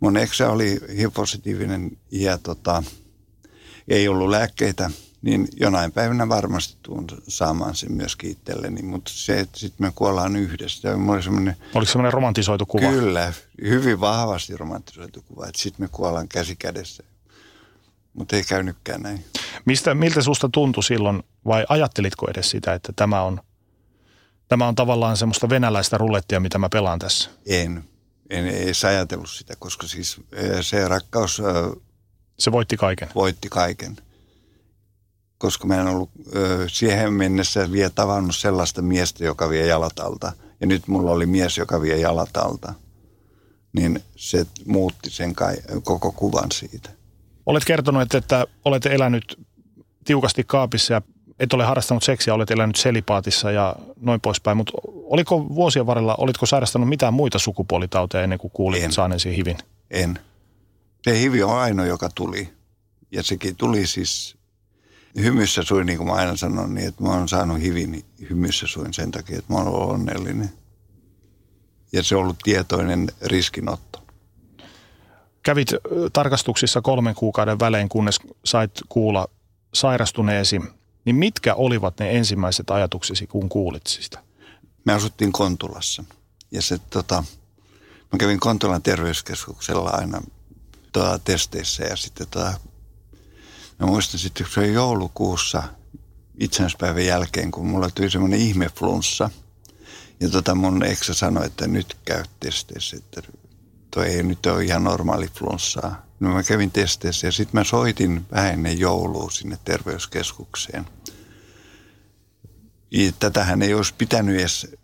mun 0.00 0.16
eksä 0.16 0.50
oli 0.50 0.80
HIV-positiivinen 0.96 1.98
ja 2.10 2.38
tota, 2.38 2.82
ei 3.88 4.08
ollut 4.08 4.30
lääkkeitä, 4.30 4.90
niin 5.22 5.48
jonain 5.56 5.92
päivänä 5.92 6.28
varmasti 6.28 6.76
tuun 6.82 7.06
saamaan 7.28 7.76
sen 7.76 7.92
myöskin 7.92 8.30
itselleni, 8.30 8.82
mutta 8.82 9.10
se, 9.14 9.40
että 9.40 9.58
sitten 9.58 9.86
me 9.86 9.92
kuollaan 9.94 10.36
yhdessä. 10.36 10.94
Oli 11.08 11.22
semmoinen, 11.22 11.56
Oliko 11.74 11.92
semmoinen 11.92 12.12
romantisoitu 12.12 12.66
kuva? 12.66 12.90
Kyllä, 12.90 13.32
hyvin 13.62 14.00
vahvasti 14.00 14.56
romantisoitu 14.56 15.22
kuva, 15.22 15.46
että 15.46 15.62
sitten 15.62 15.84
me 15.84 15.88
kuollaan 15.92 16.28
käsi 16.28 16.56
kädessä. 16.56 17.04
Mutta 18.14 18.36
ei 18.36 18.44
käynytkään 18.44 19.02
näin. 19.02 19.24
Mistä, 19.64 19.94
miltä 19.94 20.22
susta 20.22 20.48
tuntui 20.52 20.84
silloin, 20.84 21.22
vai 21.46 21.66
ajattelitko 21.68 22.30
edes 22.30 22.50
sitä, 22.50 22.74
että 22.74 22.92
tämä 22.96 23.22
on, 23.22 23.40
tämä 24.48 24.68
on 24.68 24.74
tavallaan 24.74 25.16
semmoista 25.16 25.48
venäläistä 25.48 25.98
rulettia, 25.98 26.40
mitä 26.40 26.58
mä 26.58 26.68
pelaan 26.68 26.98
tässä? 26.98 27.30
En 27.46 27.84
en 28.30 28.46
edes 28.46 28.84
ajatellut 28.84 29.30
sitä, 29.30 29.54
koska 29.58 29.86
siis 29.86 30.20
se 30.60 30.88
rakkaus... 30.88 31.42
Se 32.38 32.52
voitti 32.52 32.76
kaiken. 32.76 33.08
Voitti 33.14 33.48
kaiken. 33.48 33.96
Koska 35.38 35.66
mä 35.66 35.80
en 35.80 35.86
ollut 35.86 36.10
siihen 36.66 37.12
mennessä 37.12 37.72
vielä 37.72 37.90
tavannut 37.90 38.36
sellaista 38.36 38.82
miestä, 38.82 39.24
joka 39.24 39.50
vie 39.50 39.66
jalat 39.66 39.98
alta. 39.98 40.32
Ja 40.60 40.66
nyt 40.66 40.88
mulla 40.88 41.10
oli 41.10 41.26
mies, 41.26 41.58
joka 41.58 41.82
vie 41.82 41.96
jalat 41.96 42.36
alta. 42.36 42.74
Niin 43.72 44.02
se 44.16 44.46
muutti 44.66 45.10
sen 45.10 45.34
kai, 45.34 45.56
koko 45.82 46.12
kuvan 46.12 46.52
siitä. 46.52 46.90
Olet 47.46 47.64
kertonut, 47.64 48.14
että 48.14 48.46
olet 48.64 48.86
elänyt 48.86 49.40
tiukasti 50.04 50.44
kaapissa 50.44 50.94
ja 50.94 51.02
et 51.38 51.52
ole 51.52 51.64
harrastanut 51.64 52.02
seksiä, 52.02 52.34
olet 52.34 52.50
elänyt 52.50 52.76
selipaatissa 52.76 53.50
ja 53.50 53.76
noin 54.00 54.20
poispäin, 54.20 54.56
mutta 54.56 54.72
oliko 54.86 55.48
vuosien 55.48 55.86
varrella, 55.86 56.14
olitko 56.18 56.46
sairastanut 56.46 56.88
mitään 56.88 57.14
muita 57.14 57.38
sukupuolitauteja 57.38 58.24
ennen 58.24 58.38
kuin 58.38 58.50
kuulit 58.50 58.82
en. 58.82 58.92
saaneesi 58.92 59.36
hivin? 59.36 59.58
En. 59.90 60.18
Se 61.02 61.20
hivi 61.20 61.42
on 61.42 61.58
ainoa, 61.58 61.86
joka 61.86 62.08
tuli. 62.14 62.48
Ja 63.10 63.22
sekin 63.22 63.56
tuli 63.56 63.86
siis 63.86 64.36
hymyssä 65.22 65.62
suin, 65.62 65.86
niin 65.86 65.98
kuin 65.98 66.08
mä 66.08 66.14
aina 66.14 66.36
sanon, 66.36 66.74
niin 66.74 66.88
että 66.88 67.02
mä 67.02 67.08
oon 67.08 67.28
saanut 67.28 67.60
hivin 67.60 68.04
hymyssä 68.30 68.66
suin 68.66 68.94
sen 68.94 69.10
takia, 69.10 69.38
että 69.38 69.52
mä 69.52 69.58
oon 69.58 69.68
ollut 69.68 69.90
onnellinen. 69.90 70.50
Ja 71.92 72.02
se 72.02 72.16
on 72.16 72.22
ollut 72.22 72.38
tietoinen 72.42 73.08
riskinotto. 73.22 74.03
Kävit 75.44 75.68
tarkastuksissa 76.12 76.82
kolmen 76.82 77.14
kuukauden 77.14 77.58
välein, 77.58 77.88
kunnes 77.88 78.18
sait 78.44 78.70
kuulla 78.88 79.28
sairastuneesi 79.74 80.60
niin 81.04 81.16
mitkä 81.16 81.54
olivat 81.54 81.98
ne 81.98 82.16
ensimmäiset 82.16 82.70
ajatuksesi, 82.70 83.26
kun 83.26 83.48
kuulit 83.48 83.86
sitä? 83.86 84.18
Me 84.84 84.92
asuttiin 84.92 85.32
Kontulassa 85.32 86.04
ja 86.50 86.62
se 86.62 86.78
tota, 86.90 87.24
mä 88.12 88.18
kävin 88.18 88.40
Kontulan 88.40 88.82
terveyskeskuksella 88.82 89.90
aina 89.90 90.22
tota, 90.92 91.18
testeissä 91.18 91.84
ja 91.84 91.96
sitten 91.96 92.26
tota, 92.30 92.54
mä 93.78 93.86
muistan 93.86 94.20
sitten, 94.20 94.46
kun 94.46 94.52
se 94.54 94.60
oli 94.60 94.72
joulukuussa 94.72 95.62
itsenäispäivän 96.40 97.06
jälkeen, 97.06 97.50
kun 97.50 97.66
mulla 97.66 97.90
tuli 97.90 98.10
semmoinen 98.10 98.40
ihmeflunssa. 98.40 99.30
Ja 100.20 100.28
tota 100.28 100.54
mun 100.54 100.84
eksä 100.84 101.14
sanoi, 101.14 101.46
että 101.46 101.66
nyt 101.66 101.96
käy 102.04 102.24
testeissä, 102.40 102.96
että 102.96 103.22
toi 103.94 104.08
ei 104.08 104.22
nyt 104.22 104.46
ole 104.46 104.64
ihan 104.64 104.84
normaali 104.84 105.28
flunssaa. 105.28 106.06
No 106.20 106.34
mä 106.34 106.42
kävin 106.42 106.70
testeissä 106.70 107.26
ja 107.26 107.32
sitten 107.32 107.60
mä 107.60 107.64
soitin 107.64 108.26
vähän 108.32 108.52
ennen 108.52 108.78
joulua 108.78 109.30
sinne 109.30 109.58
terveyskeskukseen. 109.64 110.86
Ja 112.90 113.12
tätähän 113.18 113.62
ei 113.62 113.74
olisi 113.74 113.94
pitänyt 113.98 114.40
edes 114.40 114.76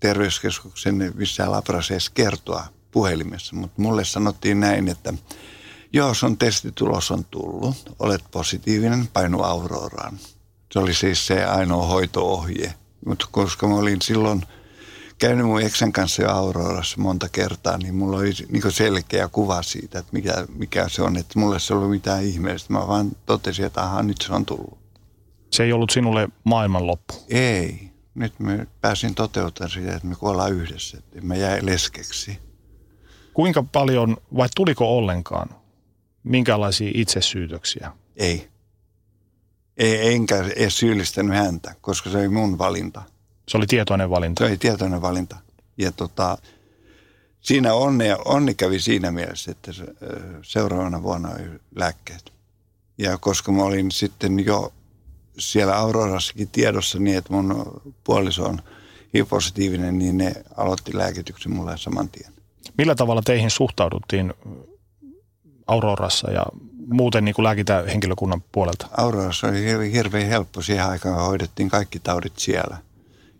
terveyskeskuksen 0.00 1.12
missään 1.14 1.52
labraseessa 1.52 2.12
kertoa 2.14 2.66
puhelimessa, 2.90 3.56
mutta 3.56 3.82
mulle 3.82 4.04
sanottiin 4.04 4.60
näin, 4.60 4.88
että 4.88 5.14
joo, 5.92 6.14
sun 6.14 6.38
testitulos 6.38 7.10
on 7.10 7.24
tullut, 7.24 7.94
olet 7.98 8.24
positiivinen, 8.30 9.08
painu 9.12 9.42
Auroraan. 9.42 10.18
Se 10.72 10.78
oli 10.78 10.94
siis 10.94 11.26
se 11.26 11.44
ainoa 11.44 11.86
hoitoohje. 11.86 12.74
Mutta 13.06 13.28
koska 13.30 13.68
mä 13.68 13.74
olin 13.74 14.02
silloin 14.02 14.42
käynyt 15.18 15.46
mun 15.46 15.62
eksän 15.62 15.92
kanssa 15.92 16.22
jo 16.22 16.30
Aurorassa 16.30 17.00
monta 17.00 17.28
kertaa, 17.28 17.78
niin 17.78 17.94
mulla 17.94 18.16
oli 18.16 18.32
niin 18.48 18.72
selkeä 18.72 19.28
kuva 19.28 19.62
siitä, 19.62 19.98
että 19.98 20.12
mikä, 20.12 20.46
mikä 20.54 20.88
se 20.88 21.02
on. 21.02 21.16
Että 21.16 21.38
mulle 21.38 21.60
se 21.60 21.74
ei 21.74 21.78
ollut 21.78 21.90
mitään 21.90 22.24
ihmeellistä. 22.24 22.72
Mä 22.72 22.88
vaan 22.88 23.10
totesin, 23.26 23.64
että 23.64 23.82
aha, 23.82 24.02
nyt 24.02 24.16
se 24.20 24.32
on 24.32 24.46
tullut. 24.46 24.78
Se 25.50 25.64
ei 25.64 25.72
ollut 25.72 25.90
sinulle 25.90 26.28
maailmanloppu? 26.44 27.14
Ei. 27.28 27.90
Nyt 28.14 28.40
mä 28.40 28.66
pääsin 28.80 29.14
toteuttamaan 29.14 29.70
sitä, 29.70 29.94
että 29.94 30.08
me 30.08 30.14
kuollaan 30.14 30.52
yhdessä. 30.52 30.98
Että 30.98 31.20
mä 31.20 31.36
jäin 31.36 31.66
leskeksi. 31.66 32.38
Kuinka 33.34 33.62
paljon, 33.62 34.16
vai 34.36 34.48
tuliko 34.56 34.98
ollenkaan, 34.98 35.48
minkälaisia 36.22 36.90
itsesyytöksiä? 36.94 37.92
Ei. 38.16 38.48
Ei, 39.76 40.14
enkä 40.14 40.44
edes 40.56 40.78
syyllistänyt 40.78 41.36
häntä, 41.36 41.74
koska 41.80 42.10
se 42.10 42.18
oli 42.18 42.28
mun 42.28 42.58
valinta. 42.58 43.02
Se 43.48 43.56
oli 43.56 43.66
tietoinen 43.66 44.10
valinta? 44.10 44.44
Se 44.44 44.50
oli 44.50 44.56
tietoinen 44.56 45.02
valinta. 45.02 45.36
Ja 45.78 45.92
tota, 45.92 46.38
siinä 47.40 47.74
onni, 47.74 48.04
onni 48.24 48.54
kävi 48.54 48.80
siinä 48.80 49.10
mielessä, 49.10 49.50
että 49.50 49.72
seuraavana 50.42 51.02
vuonna 51.02 51.30
oli 51.30 51.60
lääkkeet. 51.76 52.32
Ja 52.98 53.18
koska 53.18 53.52
mä 53.52 53.62
olin 53.62 53.90
sitten 53.92 54.44
jo 54.44 54.72
siellä 55.38 55.76
Aurorassakin 55.76 56.48
tiedossa 56.48 56.98
niin, 56.98 57.18
että 57.18 57.32
mun 57.32 57.80
puoliso 58.04 58.44
on 58.44 58.62
HIV-positiivinen, 59.14 59.98
niin 59.98 60.18
ne 60.18 60.32
aloitti 60.56 60.98
lääkityksen 60.98 61.52
mulle 61.52 61.78
saman 61.78 62.08
tien. 62.08 62.32
Millä 62.78 62.94
tavalla 62.94 63.22
teihin 63.22 63.50
suhtauduttiin 63.50 64.34
Aurorassa 65.66 66.30
ja 66.30 66.46
muuten 66.86 67.24
niin 67.24 67.34
kuin 67.34 67.44
lääkintähenkilökunnan 67.44 68.42
puolelta? 68.52 68.88
Aurorassa 68.96 69.46
oli 69.46 69.92
hirveän 69.92 70.28
helppo. 70.28 70.62
Siihen 70.62 70.86
aikaan 70.86 71.26
hoidettiin 71.26 71.68
kaikki 71.68 71.98
taudit 71.98 72.38
siellä. 72.38 72.76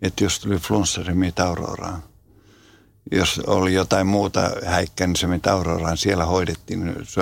Että 0.01 0.23
jos 0.23 0.39
tuli 0.39 0.57
flunssa, 0.57 1.03
se 1.03 1.43
Auroraan. 1.43 2.03
Jos 3.11 3.41
oli 3.47 3.73
jotain 3.73 4.07
muuta 4.07 4.51
häikkää, 4.65 5.07
niin 5.07 5.15
se 5.15 5.27
meni 5.27 5.41
Auroraan. 5.51 5.97
Siellä 5.97 6.25
hoidettiin. 6.25 6.95
Se 7.03 7.21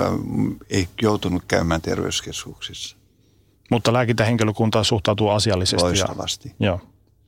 ei 0.70 0.88
joutunut 1.02 1.42
käymään 1.48 1.82
terveyskeskuksissa. 1.82 2.96
Mutta 3.70 3.92
lääkintähenkilökunta 3.92 4.84
suhtautuu 4.84 5.28
asiallisesti. 5.28 5.82
Loistavasti. 5.82 6.48
Ja, 6.60 6.66
joo. 6.66 6.80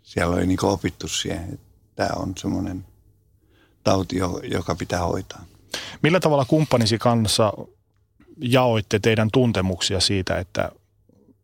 Siellä 0.03 0.37
oli 0.37 0.47
niin 0.47 0.65
opittu 0.65 1.09
siihen, 1.09 1.55
että 1.55 1.67
tämä 1.95 2.11
on 2.17 2.33
semmoinen 2.37 2.87
tauti, 3.85 4.17
joka 4.51 4.75
pitää 4.75 5.01
hoitaa. 5.01 5.45
Millä 6.03 6.21
tavalla 6.21 6.45
kumppanisi 6.45 6.99
kanssa 6.99 7.53
jaoitte 8.37 8.99
teidän 8.99 9.29
tuntemuksia 9.33 10.01
siitä, 10.01 10.39
että 10.39 10.73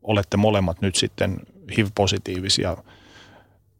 olette 0.02 0.36
molemmat 0.36 0.80
nyt 0.80 0.96
sitten 0.96 1.40
HIV-positiivisia? 1.76 2.76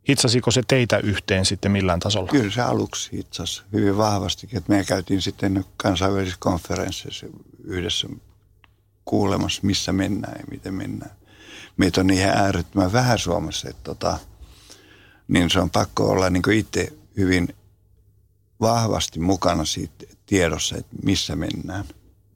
Hitsasiko 0.09 0.50
se 0.50 0.62
teitä 0.68 0.98
yhteen 0.98 1.44
sitten 1.44 1.72
millään 1.72 2.00
tasolla? 2.00 2.30
Kyllä 2.30 2.50
se 2.50 2.61
aluksi 2.61 3.12
hitsasi 3.12 3.62
hyvin 3.72 3.96
vahvasti. 3.96 4.48
Että 4.53 4.72
me 4.72 4.84
käytiin 4.84 5.22
sitten 5.22 5.64
kansainvälisissä 5.76 6.38
konferensseissa 6.40 7.26
yhdessä 7.64 8.09
kuulemassa, 9.05 9.61
missä 9.64 9.92
mennään 9.92 10.36
ja 10.38 10.44
miten 10.50 10.74
mennään. 10.74 11.16
Meitä 11.76 12.00
on 12.00 12.11
ihan 12.11 12.36
äärettömän 12.36 12.92
vähän 12.92 13.18
Suomessa, 13.18 13.68
että 13.68 13.82
tota, 13.84 14.18
niin 15.28 15.50
se 15.50 15.61
on 15.61 15.70
pakko 15.70 16.11
olla 16.11 16.30
niin 16.30 16.53
itse 16.53 16.92
hyvin 17.16 17.57
vahvasti 18.61 19.20
mukana 19.20 19.64
siitä 19.64 20.07
tiedossa, 20.26 20.76
että 20.76 20.96
missä 21.03 21.36
mennään. 21.36 21.84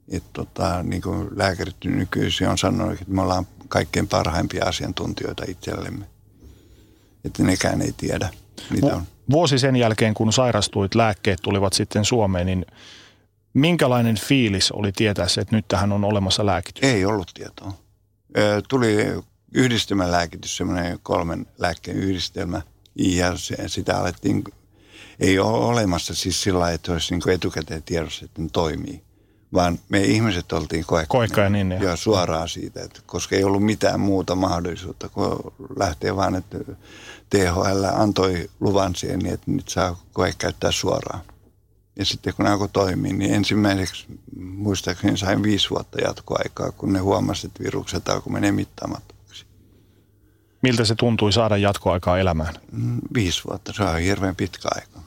Että 0.09 0.29
tota, 0.33 0.83
niin 0.83 1.01
kuin 1.01 1.27
lääkärit 1.35 1.75
nykyisin 1.85 2.49
on 2.49 2.57
sanonut, 2.57 2.93
että 2.93 3.13
me 3.13 3.21
ollaan 3.21 3.47
kaikkein 3.67 4.07
parhaimpia 4.07 4.65
asiantuntijoita 4.65 5.43
itsellemme. 5.47 6.05
Että 7.25 7.43
nekään 7.43 7.81
ei 7.81 7.93
tiedä, 7.97 8.29
mitä 8.69 8.95
on. 8.95 9.03
Vuosi 9.31 9.59
sen 9.59 9.75
jälkeen, 9.75 10.13
kun 10.13 10.33
sairastuit, 10.33 10.95
lääkkeet 10.95 11.39
tulivat 11.41 11.73
sitten 11.73 12.05
Suomeen, 12.05 12.45
niin 12.45 12.65
minkälainen 13.53 14.15
fiilis 14.15 14.71
oli 14.71 14.91
tietää 14.91 15.27
se, 15.27 15.41
että 15.41 15.55
nyt 15.55 15.67
tähän 15.67 15.91
on 15.91 16.03
olemassa 16.03 16.45
lääkitys? 16.45 16.83
Ei 16.83 17.05
ollut 17.05 17.31
tietoa. 17.33 17.73
Tuli 18.69 18.95
yhdistelmälääkitys, 19.53 20.57
semmoinen 20.57 20.99
kolmen 21.03 21.45
lääkkeen 21.57 21.97
yhdistelmä, 21.97 22.61
ja 22.95 23.37
se, 23.37 23.55
sitä 23.67 23.99
alettiin 23.99 24.43
ei 25.19 25.39
ole 25.39 25.57
olemassa 25.65 26.15
siis 26.15 26.41
sillä 26.41 26.59
lailla, 26.59 26.75
että 26.75 26.91
olisi 26.91 27.15
niin 27.15 27.29
etukäteen 27.29 27.83
tiedossa, 27.83 28.25
että 28.25 28.41
ne 28.41 28.49
toimii. 28.53 29.03
Vaan 29.53 29.79
me 29.89 29.99
ihmiset 29.99 30.51
oltiin 30.51 30.85
koekkaja. 31.07 31.49
niin, 31.49 31.71
ja 31.71 31.95
suoraan 31.95 32.49
siitä, 32.49 32.81
että 32.83 32.99
koska 33.05 33.35
ei 33.35 33.43
ollut 33.43 33.63
mitään 33.63 33.99
muuta 33.99 34.35
mahdollisuutta 34.35 35.09
kuin 35.09 35.31
lähteä 35.79 36.15
vaan, 36.15 36.35
että 36.35 36.57
THL 37.29 37.85
antoi 37.93 38.49
luvan 38.59 38.95
siihen, 38.95 39.19
niin 39.19 39.33
että 39.33 39.51
nyt 39.51 39.69
saa 39.69 39.99
koe 40.13 40.33
käyttää 40.37 40.71
suoraan. 40.71 41.21
Ja 41.95 42.05
sitten 42.05 42.33
kun 42.33 42.47
alkoi 42.47 42.69
toimia, 42.69 43.13
niin 43.13 43.33
ensimmäiseksi 43.33 44.05
muistaakseni 44.37 45.17
sain 45.17 45.43
viisi 45.43 45.69
vuotta 45.69 46.01
jatkoaikaa, 46.01 46.71
kun 46.71 46.93
ne 46.93 46.99
huomasivat, 46.99 47.51
että 47.51 47.63
virukset 47.63 48.09
alkoi 48.09 48.33
menee 48.33 48.51
mittaamattomaksi. 48.51 49.45
Miltä 50.61 50.85
se 50.85 50.95
tuntui 50.95 51.33
saada 51.33 51.57
jatkoaikaa 51.57 52.19
elämään? 52.19 52.53
Mm, 52.71 53.01
viisi 53.13 53.43
vuotta, 53.49 53.73
se 53.73 53.83
on 53.83 53.99
hirveän 53.99 54.35
pitkä 54.35 54.69
aika 54.75 55.06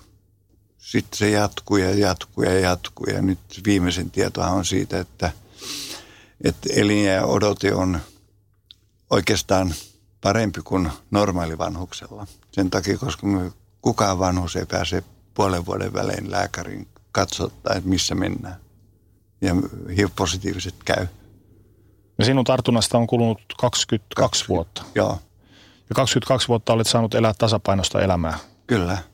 sitten 0.81 1.19
se 1.19 1.31
jatkuu 1.31 1.77
ja 1.77 1.95
jatkuu 1.95 2.45
ja 2.45 2.61
jatkuu. 2.61 3.07
Ja 3.07 3.23
nyt 3.23 3.39
viimeisen 3.67 4.11
tietoa 4.11 4.47
on 4.47 4.65
siitä, 4.65 5.01
että, 5.01 5.31
että 6.45 6.69
eliniä 6.77 7.25
odote 7.25 7.75
on 7.75 8.01
oikeastaan 9.11 9.75
parempi 10.21 10.61
kuin 10.65 10.91
normaali 11.11 11.59
vanhuksella. 11.59 12.27
Sen 12.53 12.71
takia, 12.71 12.99
koska 12.99 13.27
me, 13.27 13.53
kukaan 13.83 14.19
vanhus 14.19 14.57
ei 14.57 14.67
pääse 14.67 15.05
puolen 15.35 15.67
vuoden 15.67 15.93
välein 15.93 16.31
lääkärin 16.31 16.89
katsottaa, 17.13 17.77
että 17.77 17.89
missä 17.89 18.15
mennään. 18.15 18.57
Ja 19.41 19.55
HIV-positiiviset 19.97 20.75
käy. 20.85 21.07
Ja 22.19 22.25
sinun 22.25 22.45
tartunnasta 22.45 22.99
on 22.99 23.07
kulunut 23.07 23.41
22 23.61 24.15
20, 24.15 24.49
vuotta. 24.49 24.83
Joo. 24.95 25.19
Ja 25.89 25.95
22 25.95 26.49
vuotta 26.49 26.73
olet 26.73 26.87
saanut 26.87 27.15
elää 27.15 27.35
tasapainosta 27.39 28.01
elämää. 28.01 28.39
Kyllä 28.67 29.10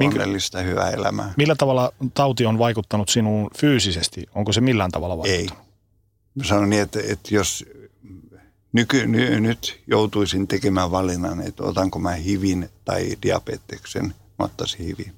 onnellista 0.00 0.60
hyvää 0.60 0.90
elämää. 0.90 1.34
Millä 1.36 1.54
tavalla 1.54 1.92
tauti 2.14 2.46
on 2.46 2.58
vaikuttanut 2.58 3.08
sinuun 3.08 3.50
fyysisesti? 3.58 4.26
Onko 4.34 4.52
se 4.52 4.60
millään 4.60 4.90
tavalla 4.90 5.18
vaikuttanut? 5.18 5.50
Ei. 5.50 5.70
Mä 6.34 6.44
sanon 6.44 6.70
niin, 6.70 6.82
että, 6.82 7.00
että 7.08 7.34
jos 7.34 7.64
nyky, 8.72 9.06
ny, 9.06 9.40
nyt 9.40 9.82
joutuisin 9.86 10.48
tekemään 10.48 10.90
valinnan, 10.90 11.40
että 11.40 11.62
otanko 11.62 11.98
mä 11.98 12.12
hivin 12.12 12.68
tai 12.84 13.16
diabeteksen, 13.22 14.14
mä 14.38 14.44
ottaisin 14.44 14.86
hivin. 14.86 15.12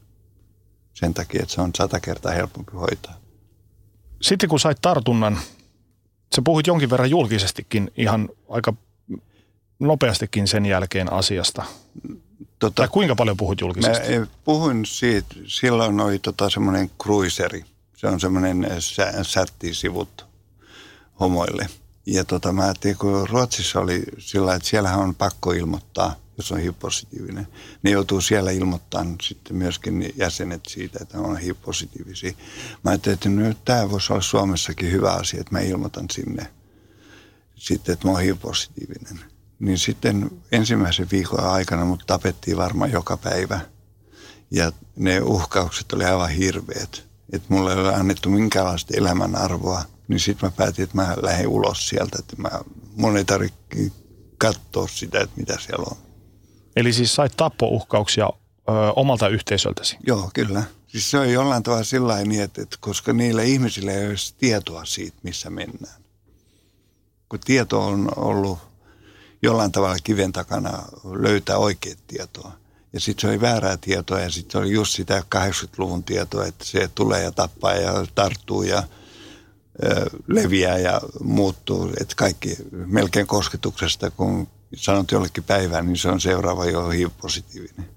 Sen 0.95 1.14
takia, 1.14 1.43
että 1.43 1.55
se 1.55 1.61
on 1.61 1.70
sata 1.76 2.01
kertaa 2.01 2.33
helpompi 2.33 2.72
hoitaa. 2.72 3.14
Sitten 4.22 4.49
kun 4.49 4.61
sait 4.61 4.78
tartunnan, 4.83 5.39
sä 6.37 6.43
puhuit 6.45 6.66
jonkin 6.66 6.91
verran 6.91 7.11
julkisestikin 7.11 7.91
ihan 7.97 8.28
aika 8.49 8.74
nopeastikin 9.78 10.49
sen 10.49 10.66
jälkeen 10.66 11.12
asiasta. 11.12 11.64
Tota, 12.62 12.74
tai 12.74 12.88
kuinka 12.88 13.14
paljon 13.14 13.36
puhut 13.36 13.60
julkisesti? 13.60 14.18
Mä 14.18 14.26
puhuin 14.44 14.86
siitä, 14.86 15.34
silloin 15.46 16.00
oli 16.00 16.18
tota 16.18 16.50
semmoinen 16.50 16.90
cruiseri. 17.02 17.64
Se 17.96 18.06
on 18.06 18.20
semmoinen 18.20 18.66
sättisivut 19.22 20.26
homoille. 21.20 21.68
Ja 22.06 22.24
tota, 22.24 22.52
mä 22.52 22.62
ajattelin, 22.62 22.96
kun 22.96 23.28
Ruotsissa 23.28 23.80
oli 23.80 24.02
sillä 24.18 24.54
että 24.54 24.68
siellähän 24.68 25.00
on 25.00 25.14
pakko 25.14 25.52
ilmoittaa, 25.52 26.16
jos 26.36 26.52
on 26.52 26.58
HIV-positiivinen. 26.58 27.46
Ne 27.82 27.90
joutuu 27.90 28.20
siellä 28.20 28.50
ilmoittamaan 28.50 29.16
sitten 29.22 29.56
myöskin 29.56 30.12
jäsenet 30.16 30.60
siitä, 30.68 30.98
että 31.02 31.18
on 31.18 31.36
HIV-positiivisia. 31.36 32.32
Mä 32.84 32.90
ajattelin, 32.90 33.14
että 33.14 33.28
nyt 33.28 33.64
tämä 33.64 33.90
voisi 33.90 34.12
olla 34.12 34.22
Suomessakin 34.22 34.92
hyvä 34.92 35.12
asia, 35.12 35.40
että 35.40 35.52
mä 35.52 35.60
ilmoitan 35.60 36.06
sinne 36.10 36.46
sitten, 37.56 37.92
että 37.92 38.06
mä 38.06 38.12
oon 38.12 38.22
HIV-positiivinen 38.22 39.32
niin 39.62 39.78
sitten 39.78 40.30
ensimmäisen 40.52 41.08
viikon 41.12 41.40
aikana 41.40 41.84
mut 41.84 42.02
tapettiin 42.06 42.56
varmaan 42.56 42.92
joka 42.92 43.16
päivä. 43.16 43.60
Ja 44.50 44.72
ne 44.96 45.20
uhkaukset 45.20 45.92
oli 45.92 46.04
aivan 46.04 46.30
hirveät. 46.30 47.04
Että 47.32 47.54
mulle 47.54 47.72
ei 47.72 47.80
ole 47.80 47.94
annettu 47.94 48.30
minkäänlaista 48.30 48.94
elämänarvoa. 48.96 49.82
Niin 50.08 50.20
sitten 50.20 50.46
mä 50.46 50.52
päätin, 50.56 50.82
että 50.82 50.96
mä 50.96 51.16
lähden 51.22 51.48
ulos 51.48 51.88
sieltä. 51.88 52.16
Että 52.18 52.36
mä, 52.38 52.50
mun 52.96 53.16
ei 53.16 53.24
tarvitse 53.24 53.90
katsoa 54.38 54.88
sitä, 54.88 55.20
että 55.20 55.40
mitä 55.40 55.58
siellä 55.60 55.84
on. 55.90 55.96
Eli 56.76 56.92
siis 56.92 57.14
sait 57.14 57.36
tappouhkauksia 57.36 58.30
ö, 58.68 58.72
omalta 58.96 59.28
yhteisöltäsi? 59.28 59.96
Joo, 60.06 60.30
kyllä. 60.34 60.62
Siis 60.86 61.10
se 61.10 61.18
on 61.18 61.32
jollain 61.32 61.62
tavalla 61.62 61.84
sillä 61.84 62.24
niin, 62.24 62.42
että, 62.42 62.62
että 62.62 62.76
koska 62.80 63.12
niillä 63.12 63.42
ihmisillä 63.42 63.92
ei 63.92 64.06
ole 64.06 64.14
tietoa 64.38 64.84
siitä, 64.84 65.16
missä 65.22 65.50
mennään. 65.50 66.02
Kun 67.28 67.40
tieto 67.40 67.86
on 67.86 68.08
ollut 68.16 68.71
jollain 69.43 69.72
tavalla 69.72 69.97
kiven 70.05 70.32
takana 70.32 70.82
löytää 71.05 71.57
oikeat 71.57 71.99
tietoa. 72.07 72.53
Ja 72.93 73.01
sitten 73.01 73.20
se 73.20 73.28
oli 73.28 73.40
väärää 73.40 73.76
tietoa 73.76 74.20
ja 74.20 74.30
sitten 74.30 74.53
se 74.53 74.59
oli 74.59 74.72
just 74.72 74.93
sitä 74.93 75.22
80-luvun 75.34 76.05
tietoa, 76.05 76.47
että 76.47 76.64
se 76.64 76.90
tulee 76.95 77.22
ja 77.22 77.32
tappaa 77.32 77.74
ja 77.74 78.07
tarttuu 78.14 78.62
ja 78.62 78.82
ö, 79.84 80.11
leviää 80.26 80.78
ja 80.78 81.01
muuttuu. 81.20 81.90
Että 82.01 82.14
kaikki 82.16 82.57
melkein 82.72 83.26
kosketuksesta, 83.26 84.11
kun 84.11 84.49
sanot 84.76 85.11
jollekin 85.11 85.45
päivään, 85.45 85.86
niin 85.86 85.97
se 85.97 86.09
on 86.09 86.20
seuraava 86.20 86.64
jo 86.64 86.88
HIV-positiivinen. 86.88 87.88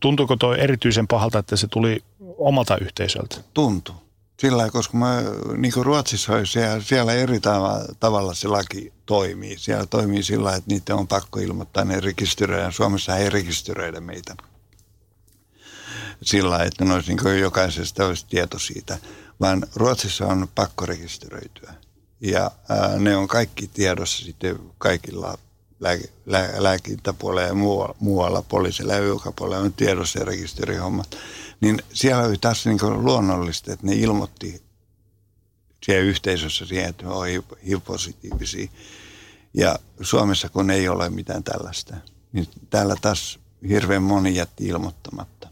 Tuntuuko 0.00 0.36
tuo 0.36 0.54
erityisen 0.54 1.08
pahalta, 1.08 1.38
että 1.38 1.56
se 1.56 1.66
tuli 1.66 2.04
omalta 2.38 2.78
yhteisöltä? 2.78 3.36
Tuntuu. 3.54 3.94
Sillä 4.40 4.70
koska 4.70 4.98
mä, 4.98 5.22
niin 5.56 5.72
kuin 5.72 5.86
Ruotsissa 5.86 6.32
oli 6.32 6.46
siellä, 6.46 6.80
siellä 6.80 7.12
eri 7.12 7.38
tava- 7.38 7.94
tavalla 8.00 8.34
se 8.34 8.48
laki 8.48 8.92
toimii. 9.06 9.58
Siellä 9.58 9.86
toimii 9.86 10.22
sillä 10.22 10.54
että 10.54 10.70
niitä 10.70 10.94
on 10.94 11.08
pakko 11.08 11.40
ilmoittaa, 11.40 11.84
ne 11.84 12.00
rekisteröidään. 12.00 12.72
Suomessa 12.72 13.16
ei 13.16 13.30
rekisteröidä 13.30 14.00
meitä 14.00 14.36
sillä 16.24 16.62
että 16.64 16.84
ne 16.84 16.94
olisi 16.94 17.14
niin 17.14 17.40
jokaisesta 17.40 18.06
olisi 18.06 18.26
tieto 18.28 18.58
siitä. 18.58 18.98
Vaan 19.40 19.66
Ruotsissa 19.74 20.26
on 20.26 20.48
pakko 20.54 20.86
rekisteröityä. 20.86 21.74
Ja 22.20 22.50
ää, 22.68 22.98
ne 22.98 23.16
on 23.16 23.28
kaikki 23.28 23.68
tiedossa 23.68 24.24
sitten 24.24 24.58
kaikilla 24.78 25.38
lääkintäpuolella 26.58 27.48
ja 27.48 27.54
muualla, 27.54 27.94
muualla 27.98 28.42
poliisilla 28.42 28.92
ja 28.92 28.98
joka 28.98 29.32
puolella 29.32 29.64
on 29.64 29.72
tiedossa 29.72 30.18
ja 30.18 30.24
rekisterihommat. 30.24 31.16
Niin 31.60 31.82
siellä 31.92 32.22
oli 32.22 32.38
taas 32.40 32.66
niin 32.66 32.78
kuin 32.78 33.04
luonnollista, 33.04 33.72
että 33.72 33.86
ne 33.86 33.94
ilmoitti 33.94 34.62
siellä 35.86 36.02
yhteisössä 36.02 36.66
siihen, 36.66 36.88
että 36.88 37.08
on 37.08 37.26
HIV-positiivisia. 37.26 38.68
Ja 39.54 39.78
Suomessa 40.00 40.48
kun 40.48 40.70
ei 40.70 40.88
ole 40.88 41.10
mitään 41.10 41.44
tällaista, 41.44 41.96
niin 42.32 42.48
täällä 42.70 42.96
taas 43.00 43.38
hirveän 43.68 44.02
moni 44.02 44.34
jätti 44.34 44.66
ilmoittamatta. 44.66 45.48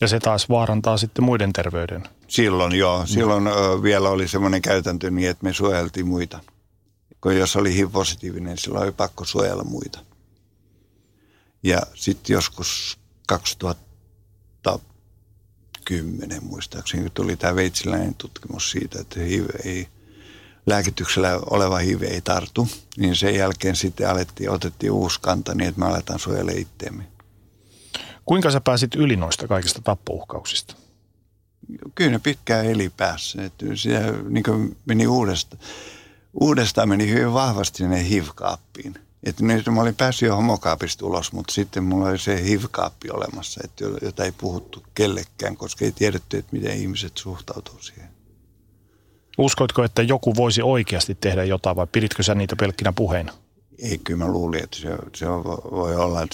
Ja 0.00 0.08
se 0.08 0.20
taas 0.20 0.48
vaarantaa 0.48 0.96
sitten 0.96 1.24
muiden 1.24 1.52
terveyden. 1.52 2.02
Silloin 2.28 2.74
joo. 2.74 3.06
Silloin 3.06 3.46
ö, 3.46 3.82
vielä 3.82 4.08
oli 4.08 4.28
semmoinen 4.28 4.62
käytäntö 4.62 5.10
niin, 5.10 5.30
että 5.30 5.44
me 5.44 5.52
suojeltiin 5.52 6.06
muita. 6.06 6.40
Kun 7.20 7.36
jos 7.36 7.56
oli 7.56 7.74
HIV-positiivinen, 7.74 8.44
niin 8.44 8.58
silloin 8.58 8.84
oli 8.84 8.92
pakko 8.92 9.24
suojella 9.24 9.64
muita. 9.64 9.98
Ja 11.62 11.80
sitten 11.94 12.34
joskus 12.34 12.98
2010 15.88 16.44
muistaakseni, 16.44 17.02
kun 17.02 17.12
tuli 17.14 17.36
tämä 17.36 17.54
veitsiläinen 17.54 18.14
tutkimus 18.14 18.70
siitä, 18.70 19.00
että 19.00 19.20
HIV 19.20 19.46
ei, 19.64 19.88
lääkityksellä 20.66 21.40
oleva 21.50 21.78
HIV 21.78 22.02
ei 22.02 22.20
tartu, 22.20 22.68
niin 22.96 23.16
sen 23.16 23.34
jälkeen 23.34 23.76
sitten 23.76 24.10
alettiin, 24.10 24.50
otettiin 24.50 24.92
uusi 24.92 25.18
kanta 25.22 25.54
niin, 25.54 25.68
että 25.68 25.80
me 25.80 25.86
aletaan 25.86 26.18
suojella 26.18 26.52
itteemme. 26.54 27.04
Kuinka 28.24 28.50
sä 28.50 28.60
pääsit 28.60 28.94
yli 28.94 29.16
noista 29.16 29.48
kaikista 29.48 29.80
tappouhkauksista? 29.84 30.74
Kyllä 31.94 32.10
ne 32.10 32.18
pitkään 32.18 32.66
eli 32.66 32.90
päässä. 32.96 33.44
Että 33.44 33.66
se 33.74 33.90
niin 34.28 34.76
meni 34.86 35.06
uudestaan. 35.06 35.62
Uudestaan 36.40 36.88
meni 36.88 37.10
hyvin 37.10 37.32
vahvasti 37.32 37.78
sinne 37.78 38.08
HIV-kaappiin. 38.08 38.94
Että 39.24 39.44
mä 39.70 39.80
olin 39.82 39.94
päässyt 39.96 40.26
jo 40.26 40.36
homokaapista 40.36 41.06
ulos, 41.06 41.32
mutta 41.32 41.54
sitten 41.54 41.84
mulla 41.84 42.08
oli 42.08 42.18
se 42.18 42.44
HIV-kaappi 42.44 43.10
olemassa, 43.10 43.60
että 43.64 43.84
jota 44.02 44.24
ei 44.24 44.32
puhuttu 44.32 44.82
kellekään, 44.94 45.56
koska 45.56 45.84
ei 45.84 45.92
tiedetty, 45.92 46.36
että 46.38 46.56
miten 46.56 46.78
ihmiset 46.78 47.16
suhtautuu 47.16 47.78
siihen. 47.82 48.08
Uskoitko, 49.38 49.84
että 49.84 50.02
joku 50.02 50.36
voisi 50.36 50.62
oikeasti 50.62 51.14
tehdä 51.14 51.44
jotain 51.44 51.76
vai 51.76 51.86
piditkö 51.92 52.22
sä 52.22 52.34
niitä 52.34 52.56
pelkkinä 52.56 52.92
puheina? 52.92 53.32
Ei, 53.78 53.98
kyllä 53.98 54.24
mä 54.24 54.32
luulin, 54.32 54.64
että 54.64 54.76
se, 54.76 54.88
se 55.14 55.28
on- 55.28 55.44
voi 55.70 55.96
olla 55.96 56.26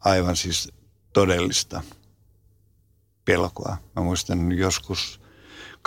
aivan 0.00 0.36
siis 0.36 0.72
todellista 1.12 1.82
pelkoa. 3.24 3.76
Mä 3.96 4.02
muistan 4.02 4.52
joskus 4.52 5.20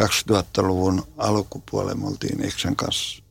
2000-luvun 0.01 1.03
alkupuolella 1.17 1.95
me 1.95 2.07
oltiin 2.07 2.45
Eksän 2.45 2.75
kanssa 2.75 3.23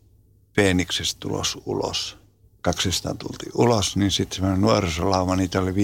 Peeniksestä 0.57 1.21
tulos 1.21 1.59
ulos. 1.67 2.19
200 2.65 3.15
tultiin 3.15 3.53
ulos, 3.55 3.97
niin 3.97 4.11
sitten 4.11 4.37
semmoinen 4.37 4.61
nuorisolauma, 4.61 5.37
niitä 5.37 5.61
oli 5.61 5.73
5-6 5.73 5.75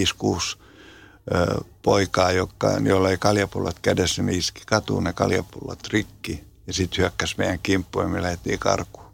ö, 1.35 1.65
poikaa, 1.83 2.33
jotka, 2.33 2.71
joilla 2.85 3.11
ei 3.11 3.19
kaljapullot 3.19 3.79
kädessä, 3.79 4.23
ne 4.23 4.33
iski 4.33 4.63
katuun 4.67 5.05
ne 5.05 5.13
kaljapullot 5.13 5.87
rikki. 5.89 6.45
Ja 6.67 6.73
sitten 6.73 6.99
hyökkäsi 6.99 7.35
meidän 7.39 7.59
kimppuun 7.63 8.05
ja 8.05 8.09
me 8.09 8.23
lähdettiin 8.23 8.59
karkuun. 8.59 9.07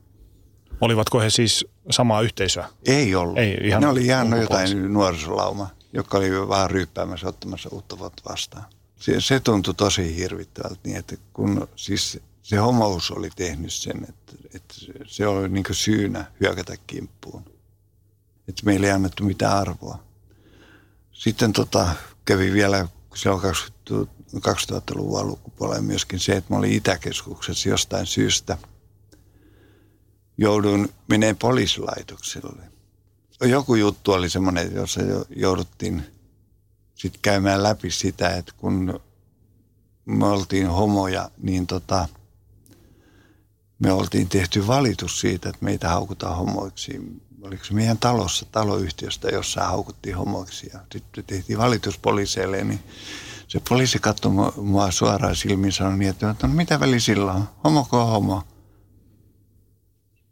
Olivatko 0.81 1.21
he 1.21 1.31
siis 1.31 1.67
samaa 1.91 2.21
yhteisöä? 2.21 2.69
Ei 2.85 3.15
ollut. 3.15 3.39
Ei, 3.39 3.59
ihan 3.65 3.81
ne 3.83 3.89
oli 3.89 4.01
ulkopuolisia. 4.01 4.41
jotain 4.41 4.93
nuorisolauma, 4.93 5.69
joka 5.93 6.19
oli 6.19 6.49
vaan 6.49 6.71
ryyppäämässä 6.71 7.29
ottamassa 7.29 7.69
uutta 7.73 7.99
vuotta 7.99 8.23
vastaan. 8.31 8.65
Se, 8.97 9.21
se 9.21 9.41
tuntui 9.41 9.75
tosi 9.75 10.17
hirvittävältä 10.17 10.81
niin, 10.85 10.97
että 10.97 11.17
kun 11.33 11.69
siis 11.77 12.19
se 12.43 12.57
homous 12.57 13.11
oli 13.11 13.31
tehnyt 13.37 13.73
sen, 13.73 14.07
että, 14.09 14.33
että 14.55 14.75
se 15.07 15.27
oli 15.27 15.49
niin 15.49 15.65
syynä 15.73 16.25
hyökätä 16.41 16.77
kimppuun. 16.87 17.56
Että 18.49 18.63
meillä 18.65 18.87
ei 18.87 18.93
annettu 18.93 19.25
mitään 19.25 19.57
arvoa. 19.57 20.05
Sitten 21.13 21.53
tota, 21.53 21.89
kävi 22.25 22.53
vielä 22.53 22.89
silloin 23.15 23.43
20 23.43 24.17
2000-luvun 24.35 25.21
alkupuolella 25.21 25.83
myöskin 25.83 26.21
se, 26.21 26.37
että 26.37 26.55
mä 26.55 26.59
olin 26.59 26.73
Itäkeskuksessa 26.73 27.69
jostain 27.69 28.07
syystä. 28.07 28.59
Jouduin 30.39 30.89
menemään 31.09 31.37
poliisilaitokselle. 31.37 32.63
Joku 33.41 33.75
juttu 33.75 34.13
oli 34.13 34.31
semmoinen, 34.31 34.75
jossa 34.75 35.03
jo- 35.03 35.27
jouduttiin 35.37 36.03
sitten 36.95 37.23
käymään 37.23 37.63
läpi 37.63 37.91
sitä, 37.91 38.37
että 38.37 38.53
kun 38.57 39.01
me 40.05 40.27
oltiin 40.27 40.67
homoja, 40.67 41.31
niin 41.39 41.67
tota, 41.67 42.09
me 43.79 43.93
oltiin 43.93 44.29
tehty 44.29 44.67
valitus 44.67 45.21
siitä, 45.21 45.49
että 45.49 45.65
meitä 45.65 45.89
haukutaan 45.89 46.37
homoiksi. 46.37 47.21
Oliko 47.47 47.65
se 47.65 47.75
meidän 47.75 47.99
talossa, 47.99 48.47
taloyhtiöstä, 48.53 49.29
jossa 49.29 49.65
haukuttiin 49.65 50.17
homoiksi. 50.17 50.71
Ja 50.73 50.81
sitten 50.93 51.25
tehtiin 51.25 51.59
valitus 51.59 51.99
poliiseille, 51.99 52.65
niin 52.65 52.81
se 53.49 53.61
poliisi 53.69 53.99
katsoi 53.99 54.33
mua- 54.33 54.53
mua 54.57 54.91
suoraan 54.91 55.37
silmiin 55.37 55.69
ja 55.69 55.73
sanoi 55.73 55.99
niin, 55.99 56.11
että 56.11 56.35
no, 56.43 56.49
mitä 56.49 56.81
väli 56.81 57.01
sillä 57.01 57.33
on, 57.33 57.49
homoko 57.65 58.07
homo. 58.07 58.43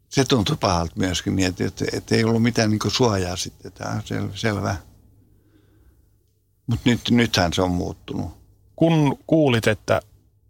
Se 0.09 0.25
tuntui 0.25 0.57
pahalta 0.61 0.93
myöskin, 0.97 1.37
niin 1.37 1.49
että, 1.49 1.65
että, 1.65 1.85
että 1.93 2.15
ei 2.15 2.25
ollut 2.25 2.43
mitään 2.43 2.71
niin 2.71 2.81
suojaa 2.89 3.37
sitten, 3.37 3.73
tämä 3.73 3.91
on 3.91 4.03
sel, 4.05 4.29
selvä. 4.35 4.77
Mutta 6.67 6.91
nyt, 6.91 7.01
nythän 7.11 7.53
se 7.53 7.63
on 7.63 7.71
muuttunut. 7.71 8.39
Kun 8.77 9.19
kuulit, 9.27 9.67
että 9.67 10.01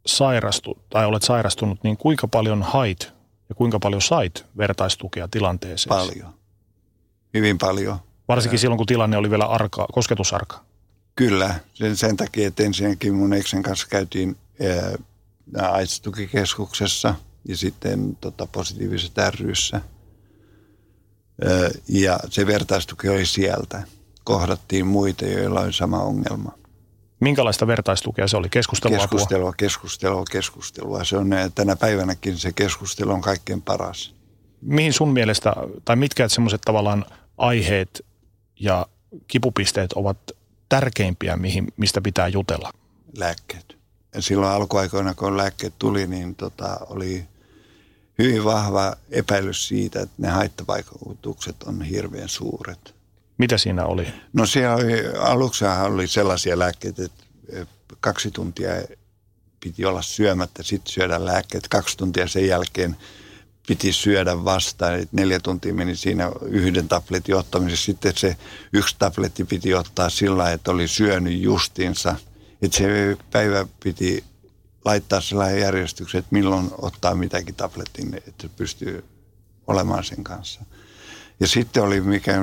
sairastu, 0.06 0.78
tai 0.90 1.06
olet 1.06 1.22
sairastunut, 1.22 1.78
niin 1.82 1.96
kuinka 1.96 2.28
paljon 2.28 2.62
hait 2.62 3.12
ja 3.48 3.54
kuinka 3.54 3.78
paljon 3.78 4.02
sait 4.02 4.46
vertaistukea 4.56 5.28
tilanteeseen? 5.28 5.96
Paljon. 5.96 6.43
Hyvin 7.34 7.58
paljon. 7.58 7.98
Varsinkin 8.28 8.58
silloin, 8.58 8.76
kun 8.76 8.86
tilanne 8.86 9.16
oli 9.16 9.30
vielä 9.30 9.44
arka, 9.44 9.86
kosketusarka. 9.92 10.64
Kyllä, 11.16 11.54
sen, 11.74 11.96
sen 11.96 12.16
takia, 12.16 12.48
että 12.48 12.62
ensinnäkin 12.62 13.14
mun 13.14 13.32
eksen 13.32 13.62
kanssa 13.62 13.86
käytiin 13.90 14.36
ää, 14.62 14.92
AIDS-tukikeskuksessa 15.72 17.14
ja 17.48 17.56
sitten 17.56 18.16
tota, 18.16 18.46
positiivisessa 18.52 19.30
ryssä. 19.30 19.80
Ää, 21.44 21.70
ja 21.88 22.18
se 22.30 22.46
vertaistuki 22.46 23.08
oli 23.08 23.26
sieltä. 23.26 23.82
Kohdattiin 24.24 24.86
muita, 24.86 25.24
joilla 25.24 25.60
oli 25.60 25.72
sama 25.72 26.02
ongelma. 26.02 26.52
Minkälaista 27.20 27.66
vertaistukea 27.66 28.28
se 28.28 28.36
oli? 28.36 28.48
Keskustelua? 28.48 28.98
Keskustelua, 28.98 29.52
keskustelua, 29.56 30.24
keskustelua. 30.30 31.04
Se 31.04 31.16
on 31.16 31.30
tänä 31.54 31.76
päivänäkin 31.76 32.38
se 32.38 32.52
keskustelu 32.52 33.10
on 33.10 33.20
kaikkein 33.20 33.62
paras. 33.62 34.14
Mihin 34.60 34.92
sun 34.92 35.12
mielestä, 35.12 35.52
tai 35.84 35.96
mitkä 35.96 36.28
semmoiset 36.28 36.60
tavallaan 36.64 37.04
aiheet 37.38 38.06
ja 38.60 38.86
kipupisteet 39.28 39.92
ovat 39.92 40.18
tärkeimpiä, 40.68 41.36
mihin, 41.36 41.66
mistä 41.76 42.00
pitää 42.00 42.28
jutella? 42.28 42.70
lääkkeet. 43.18 43.76
Ja 44.14 44.22
silloin 44.22 44.52
alkuaikoina, 44.52 45.14
kun 45.14 45.36
lääkkeet 45.36 45.74
tuli, 45.78 46.06
niin 46.06 46.34
tota, 46.34 46.78
oli 46.86 47.24
hyvin 48.18 48.44
vahva 48.44 48.96
epäilys 49.10 49.68
siitä, 49.68 50.00
että 50.00 50.14
ne 50.18 50.28
haittavaikutukset 50.28 51.62
on 51.62 51.82
hirveän 51.82 52.28
suuret. 52.28 52.94
Mitä 53.38 53.58
siinä 53.58 53.84
oli? 53.84 54.06
No 54.32 54.46
siellä 54.46 54.76
oli, 54.76 55.06
aluksi 55.18 55.64
oli 55.64 56.06
sellaisia 56.06 56.58
lääkkeitä, 56.58 57.04
että 57.04 57.24
kaksi 58.00 58.30
tuntia 58.30 58.70
piti 59.60 59.84
olla 59.84 60.02
syömättä, 60.02 60.62
sitten 60.62 60.92
syödä 60.92 61.24
lääkkeet. 61.24 61.68
Kaksi 61.68 61.96
tuntia 61.96 62.28
sen 62.28 62.46
jälkeen 62.46 62.96
piti 63.66 63.92
syödä 63.92 64.44
vastaan. 64.44 64.94
Eli 64.94 65.08
neljä 65.12 65.40
tuntia 65.40 65.74
meni 65.74 65.96
siinä 65.96 66.30
yhden 66.42 66.88
tabletin 66.88 67.36
ottamisessa. 67.36 67.84
Sitten 67.84 68.12
se 68.16 68.36
yksi 68.72 68.96
tabletti 68.98 69.44
piti 69.44 69.74
ottaa 69.74 70.10
sillä 70.10 70.52
että 70.52 70.70
oli 70.70 70.88
syönyt 70.88 71.40
justiinsa. 71.40 72.16
Että 72.62 72.76
se 72.76 73.16
päivä 73.30 73.66
piti 73.82 74.24
laittaa 74.84 75.20
sellainen 75.20 75.60
järjestyksen, 75.60 76.18
että 76.18 76.28
milloin 76.32 76.70
ottaa 76.78 77.14
mitäkin 77.14 77.54
tabletin, 77.54 78.14
että 78.14 78.48
pystyy 78.56 79.04
olemaan 79.66 80.04
sen 80.04 80.24
kanssa. 80.24 80.60
Ja 81.40 81.46
sitten 81.48 81.82
oli, 81.82 82.00
mikä 82.00 82.36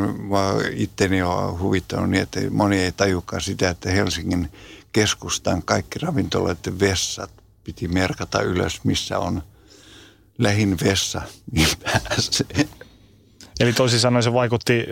itteni 0.71 1.21
on 1.21 1.59
huvittanut 1.59 2.09
niin, 2.09 2.23
että 2.23 2.39
moni 2.49 2.79
ei 2.79 2.91
tajukaan 2.91 3.41
sitä, 3.41 3.69
että 3.69 3.89
Helsingin 3.89 4.51
keskustan 4.91 5.63
kaikki 5.63 5.99
ravintoloiden 5.99 6.79
vessat 6.79 7.31
piti 7.63 7.87
merkata 7.87 8.41
ylös, 8.41 8.83
missä 8.83 9.19
on 9.19 9.43
lähin 10.41 10.77
vessa, 10.83 11.21
niin 11.51 11.67
pääsee. 11.83 12.67
Eli 13.59 13.73
toisin 13.73 13.99
sanoen 13.99 14.23
se 14.23 14.33
vaikutti 14.33 14.85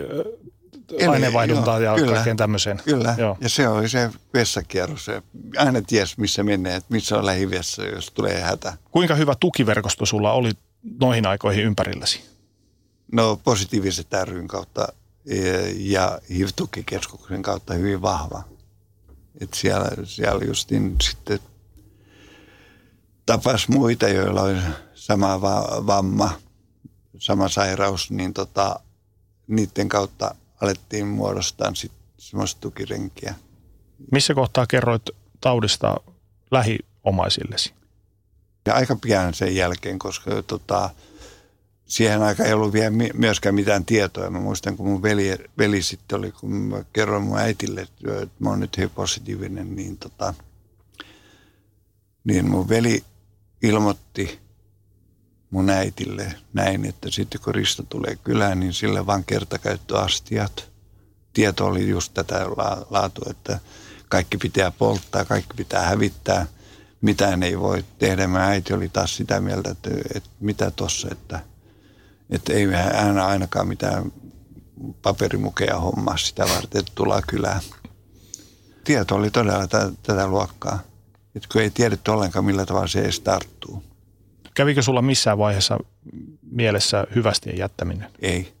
aineenvaihduntaan 1.08 1.82
ja 1.82 1.94
kyllä, 1.94 2.12
kaikkeen 2.12 2.36
tämmöiseen. 2.36 2.80
Kyllä, 2.84 3.14
joo. 3.18 3.36
ja 3.40 3.48
se 3.48 3.68
oli 3.68 3.88
se 3.88 4.10
vessakierros. 4.34 5.04
Se 5.04 5.22
aina 5.56 5.82
ties, 5.82 6.18
missä 6.18 6.42
menee, 6.42 6.76
että 6.76 6.92
missä 6.92 7.18
on 7.18 7.26
lähivessa, 7.26 7.84
jos 7.84 8.10
tulee 8.10 8.40
hätä. 8.40 8.72
Kuinka 8.90 9.14
hyvä 9.14 9.34
tukiverkosto 9.40 10.06
sulla 10.06 10.32
oli 10.32 10.50
noihin 11.00 11.26
aikoihin 11.26 11.64
ympärilläsi? 11.64 12.20
No 13.12 13.40
positiiviset 13.44 14.06
ryn 14.24 14.48
kautta 14.48 14.88
e, 15.26 15.36
ja 15.76 16.18
HIV-tukikeskuksen 16.30 17.42
kautta 17.42 17.74
hyvin 17.74 18.02
vahva. 18.02 18.42
Et 19.40 19.54
siellä, 19.54 19.88
siellä 20.04 20.44
justin 20.44 20.96
sitten 21.02 21.38
tapas 23.26 23.68
muita, 23.68 24.08
joilla 24.08 24.42
oli 24.42 24.56
sama 25.00 25.40
va- 25.40 25.86
vamma, 25.86 26.30
sama 27.18 27.48
sairaus, 27.48 28.10
niin 28.10 28.34
tota, 28.34 28.80
niiden 29.46 29.88
kautta 29.88 30.34
alettiin 30.60 31.06
muodostaa 31.06 31.72
semmoista 32.18 32.60
tukirenkiä. 32.60 33.34
Missä 34.12 34.34
kohtaa 34.34 34.66
kerroit 34.66 35.02
taudista 35.40 35.96
lähiomaisillesi? 36.50 37.74
Ja 38.66 38.74
aika 38.74 38.96
pian 38.96 39.34
sen 39.34 39.56
jälkeen, 39.56 39.98
koska 39.98 40.42
tota, 40.42 40.90
siihen 41.86 42.22
aikaan 42.22 42.46
ei 42.46 42.52
ollut 42.52 42.72
vielä 42.72 42.90
myöskään 43.14 43.54
mitään 43.54 43.84
tietoa. 43.84 44.30
Mä 44.30 44.40
muistan, 44.40 44.76
kun 44.76 44.86
mun 44.86 45.02
veli, 45.02 45.38
veli 45.58 45.82
sitten 45.82 46.18
oli, 46.18 46.32
kun 46.32 46.50
mä 46.52 46.84
kerroin 46.92 47.22
mun 47.22 47.38
äitille, 47.38 47.80
että 47.80 48.26
mä 48.38 48.50
oon 48.50 48.60
nyt 48.60 48.76
hyvin 48.76 48.90
positiivinen, 48.90 49.76
niin, 49.76 49.98
tota, 49.98 50.34
niin 52.24 52.50
mun 52.50 52.68
veli 52.68 53.04
ilmoitti 53.62 54.49
mun 55.50 55.70
äitille 55.70 56.34
näin, 56.52 56.84
että 56.84 57.10
sitten 57.10 57.40
kun 57.40 57.54
Risto 57.54 57.82
tulee 57.82 58.16
kylään, 58.24 58.60
niin 58.60 58.72
sille 58.72 59.06
vaan 59.06 59.24
kertakäyttöastiat. 59.24 60.70
Tieto 61.32 61.66
oli 61.66 61.88
just 61.88 62.14
tätä 62.14 62.46
laatu, 62.90 63.22
että 63.30 63.60
kaikki 64.08 64.38
pitää 64.38 64.70
polttaa, 64.70 65.24
kaikki 65.24 65.54
pitää 65.56 65.82
hävittää, 65.82 66.46
mitään 67.00 67.42
ei 67.42 67.60
voi 67.60 67.84
tehdä. 67.98 68.26
Mä 68.26 68.46
äiti 68.46 68.72
oli 68.72 68.88
taas 68.88 69.16
sitä 69.16 69.40
mieltä, 69.40 69.70
että, 69.70 69.90
että 70.14 70.30
mitä 70.40 70.70
tossa, 70.70 71.08
että, 71.12 71.40
että 72.30 72.52
ei 72.52 72.66
aina 72.74 73.26
ainakaan 73.26 73.68
mitään 73.68 74.12
paperimukeja 75.02 75.78
hommaa 75.78 76.16
sitä 76.16 76.48
varten, 76.48 76.78
että 76.78 76.92
tullaan 76.94 77.22
kylään. 77.26 77.60
Tieto 78.84 79.14
oli 79.14 79.30
todella 79.30 79.66
tätä, 79.66 79.92
tätä 80.02 80.26
luokkaa. 80.26 80.78
Että 81.34 81.48
kun 81.52 81.62
ei 81.62 81.70
tiedetty 81.70 82.10
ollenkaan, 82.10 82.44
millä 82.44 82.66
tavalla 82.66 82.86
se 82.86 83.00
edes 83.00 83.20
tarttuu. 83.20 83.89
Kävikö 84.54 84.82
sulla 84.82 85.02
missään 85.02 85.38
vaiheessa 85.38 85.78
mielessä 86.50 87.06
hyvästien 87.14 87.58
jättäminen? 87.58 88.10
Ei. 88.22 88.52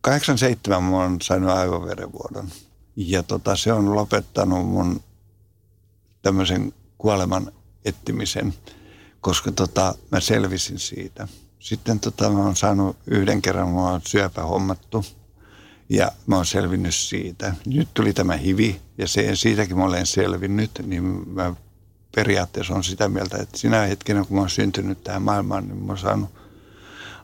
87 0.00 0.82
mä 0.82 0.96
oon 0.96 1.16
saanut 1.22 1.50
aivoverenvuodon. 1.50 2.48
Ja 2.96 3.22
tota, 3.22 3.56
se 3.56 3.72
on 3.72 3.94
lopettanut 3.94 4.68
mun 4.68 5.00
tämmöisen 6.22 6.72
kuoleman 6.98 7.52
ettimisen, 7.84 8.54
koska 9.20 9.52
tota, 9.52 9.94
mä 10.10 10.20
selvisin 10.20 10.78
siitä. 10.78 11.28
Sitten 11.58 12.00
tota, 12.00 12.30
mä 12.30 12.38
oon 12.38 12.56
saanut 12.56 12.96
yhden 13.06 13.42
kerran, 13.42 13.68
mä 13.68 13.90
oon 13.90 14.00
syöpä 14.06 14.42
hommattu 14.42 15.04
ja 15.88 16.12
mä 16.26 16.36
oon 16.36 16.46
selvinnyt 16.46 16.94
siitä. 16.94 17.54
Nyt 17.66 17.88
tuli 17.94 18.12
tämä 18.12 18.36
hivi 18.36 18.80
ja 18.98 19.08
se, 19.08 19.36
siitäkin 19.36 19.76
mä 19.76 19.84
olen 19.84 20.06
selvinnyt, 20.06 20.70
niin 20.86 21.04
mä 21.28 21.54
periaatteessa 22.16 22.74
on 22.74 22.84
sitä 22.84 23.08
mieltä, 23.08 23.36
että 23.36 23.58
sinä 23.58 23.80
hetkenä, 23.80 24.24
kun 24.24 24.36
mä 24.36 24.40
oon 24.40 24.50
syntynyt 24.50 25.04
tähän 25.04 25.22
maailmaan, 25.22 25.68
niin 25.68 25.78
mä 25.78 25.86
oon 25.86 25.98
saanut 25.98 26.30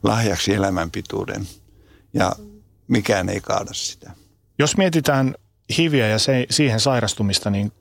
lahjaksi 0.02 0.54
elämänpituuden. 0.54 1.48
Ja 2.14 2.32
mikään 2.88 3.28
ei 3.28 3.40
kaada 3.40 3.72
sitä. 3.72 4.10
Jos 4.58 4.76
mietitään 4.76 5.34
hiviä 5.78 6.08
ja 6.08 6.18
se, 6.18 6.46
siihen 6.50 6.80
sairastumista, 6.80 7.50
niin 7.50 7.72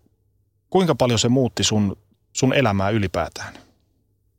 kuinka 0.70 0.96
paljon 0.96 1.20
se 1.20 1.30
muutti 1.30 1.64
sun, 1.64 1.98
sun 2.34 2.54
elämää 2.54 2.90
ylipäätään? 2.90 3.54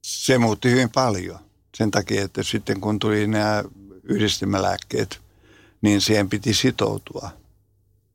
Se 0.03 0.39
muutti 0.39 0.70
hyvin 0.70 0.91
paljon. 0.91 1.39
Sen 1.77 1.91
takia, 1.91 2.25
että 2.25 2.43
sitten 2.43 2.81
kun 2.81 2.99
tuli 2.99 3.27
nämä 3.27 3.64
yhdistelmälääkkeet, 4.03 5.20
niin 5.83 6.01
siihen 6.01 6.29
piti 6.29 6.55
sitoutua– 6.55 7.31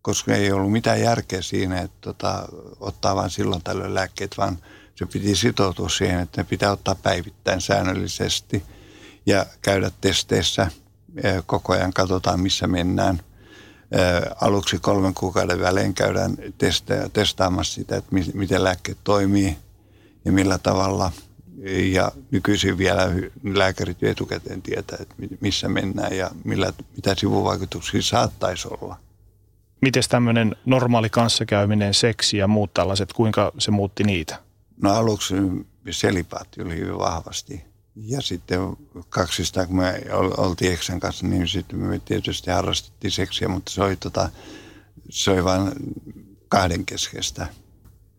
koska 0.08 0.36
ei 0.36 0.52
ollut 0.52 0.72
mitään 0.72 1.02
järkeä 1.02 1.42
siinä, 1.42 1.82
että 1.82 1.98
tota, 2.02 2.48
ottaa 2.80 3.16
vain 3.16 3.30
silloin 3.30 3.64
tällöin 3.64 3.94
lääkkeet, 3.94 4.38
vaan 4.38 4.58
se 4.96 5.06
piti 5.06 5.36
sitoutua 5.36 5.90
siihen, 5.90 6.20
että 6.20 6.42
ne 6.42 6.48
pitää 6.50 6.72
ottaa 6.72 6.96
päivittäin 6.96 7.62
säännöllisesti 7.62 8.64
ja 9.26 9.46
käydä 9.62 9.92
testeissä. 10.02 10.72
Koko 11.46 11.74
ajan 11.74 11.94
katsotaan, 11.94 12.40
missä 12.40 12.68
mennään. 12.68 13.20
Aluksi 14.42 14.80
kolmen 14.80 15.14
kuukauden 15.14 15.60
välein 15.60 15.94
käydään 15.94 16.38
testejä, 16.58 17.10
testaamassa 17.10 17.74
sitä, 17.74 17.98
että 17.98 18.16
miten 18.34 18.64
lääkkeet 18.64 18.98
toimii 19.04 19.58
ja 20.26 20.32
millä 20.32 20.58
tavalla. 20.58 21.12
Ja 21.92 22.12
nykyisin 22.32 22.78
vielä 22.78 23.12
lääkärit 23.44 24.04
etukäteen 24.04 24.62
tietää, 24.62 24.98
että 25.02 25.16
missä 25.40 25.70
mennään 25.70 26.18
ja 26.18 26.32
millä, 26.44 26.74
mitä 26.96 27.16
sivuvaikutuksia 27.18 28.02
saattaisi 28.02 28.68
olla– 28.68 28.98
Miten 29.82 30.04
tämmöinen 30.10 30.56
normaali 30.66 31.10
kanssakäyminen, 31.10 31.94
seksi 31.94 32.38
ja 32.38 32.48
muut 32.48 32.74
tällaiset, 32.74 33.14
kuinka 33.14 33.52
se 33.58 33.72
muutti 33.72 34.04
niitä? 34.04 34.40
No 34.82 34.94
aluksi 34.94 35.36
selipaatti 35.92 36.62
oli 36.62 36.76
hyvin 36.76 36.98
vahvasti. 37.00 37.66
Ja 37.96 38.22
sitten 38.22 38.60
kaksista, 39.10 39.68
kun 39.68 39.76
me 39.76 40.02
oltiin 40.38 40.74
Eksän 40.74 41.00
kanssa, 41.00 41.28
niin 41.28 41.48
sitten 41.48 41.80
me 41.80 42.00
tietysti 42.00 42.52
harrastettiin 42.52 43.12
seksiä, 43.12 43.48
mutta 43.48 43.72
se 43.72 43.84
oli, 43.84 43.96
tota, 43.96 44.30
se 45.10 45.32
oli 45.32 45.44
vain 45.44 45.72
kahden 46.48 46.86
keskeistä. 46.86 47.48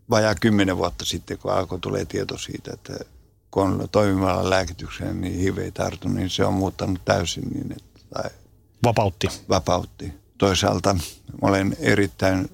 Vajaa 0.09 0.35
kymmenen 0.35 0.77
vuotta 0.77 1.05
sitten, 1.05 1.37
kun 1.37 1.51
alkoi 1.51 1.79
tulee 1.79 2.05
tieto 2.05 2.37
siitä, 2.37 2.71
että 2.73 2.93
kun 3.51 3.63
on 3.63 3.89
toimivalla 3.91 4.49
lääkityksellä, 4.49 5.13
niin 5.13 5.39
HIV 5.39 5.57
ei 5.57 5.71
tartu, 5.71 6.07
niin 6.07 6.29
se 6.29 6.45
on 6.45 6.53
muuttanut 6.53 7.05
täysin 7.05 7.49
niin, 7.53 7.71
että... 7.71 7.99
Tai 8.13 8.29
vapautti. 8.83 9.27
Vapautti 9.49 10.13
toisaalta 10.39 10.95
olen 11.41 11.77
erittäin 11.79 12.49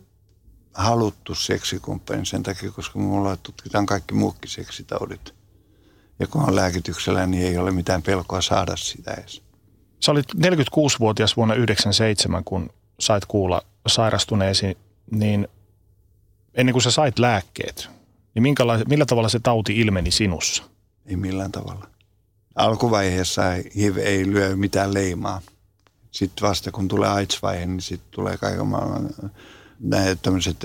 haluttu 0.73 1.35
seksikumppani 1.35 2.25
sen 2.25 2.43
takia, 2.43 2.71
koska 2.71 2.99
mulla 2.99 3.37
tutkitaan 3.37 3.85
kaikki 3.85 4.13
muukki 4.13 4.47
seksitaudit. 4.47 5.33
Ja 6.19 6.27
kun 6.27 6.43
on 6.43 6.55
lääkityksellä, 6.55 7.25
niin 7.25 7.47
ei 7.47 7.57
ole 7.57 7.71
mitään 7.71 8.01
pelkoa 8.01 8.41
saada 8.41 8.75
sitä 8.75 9.13
edes. 9.13 9.41
Sä 9.99 10.11
olit 10.11 10.25
46-vuotias 10.35 11.37
vuonna 11.37 11.53
1997, 11.55 12.43
kun 12.43 12.69
sait 12.99 13.25
kuulla 13.25 13.61
sairastuneesi, 13.87 14.77
niin 15.11 15.47
ennen 16.53 16.73
kuin 16.73 16.83
sä 16.83 16.91
sait 16.91 17.19
lääkkeet, 17.19 17.89
niin 18.35 18.55
millä 18.87 19.05
tavalla 19.05 19.29
se 19.29 19.39
tauti 19.39 19.79
ilmeni 19.79 20.11
sinussa? 20.11 20.63
Ei 21.05 21.15
millään 21.15 21.51
tavalla. 21.51 21.87
Alkuvaiheessa 22.55 23.41
HIV 23.75 23.97
ei 23.97 24.31
lyö 24.31 24.55
mitään 24.55 24.93
leimaa– 24.93 25.41
sitten 26.15 26.49
vasta 26.49 26.71
kun 26.71 26.87
tulee 26.87 27.09
AIDS-vaihe, 27.09 27.65
niin 27.65 27.81
sitten 27.81 28.11
tulee 28.11 28.37
kaiken 28.37 28.67
maailman 28.67 29.09
näitä 29.79 30.15
tämmöiset 30.15 30.57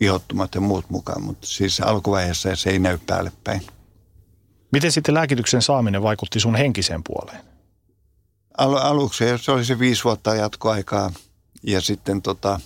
ihottumat 0.00 0.54
ja 0.54 0.60
muut 0.60 0.90
mukaan. 0.90 1.22
Mutta 1.22 1.46
siis 1.46 1.80
alkuvaiheessa 1.80 2.56
se 2.56 2.70
ei 2.70 2.78
näy 2.78 2.98
päälle 3.06 3.32
päin. 3.44 3.66
Miten 4.72 4.92
sitten 4.92 5.14
lääkityksen 5.14 5.62
saaminen 5.62 6.02
vaikutti 6.02 6.40
sun 6.40 6.54
henkiseen 6.54 7.02
puoleen? 7.04 7.44
Al- 8.58 8.76
aluksi 8.76 9.24
se 9.42 9.52
oli 9.52 9.64
se 9.64 9.78
viisi 9.78 10.04
vuotta 10.04 10.34
jatkoaikaa 10.34 11.12
ja 11.62 11.80
sitten 11.80 12.22
tota, 12.22 12.60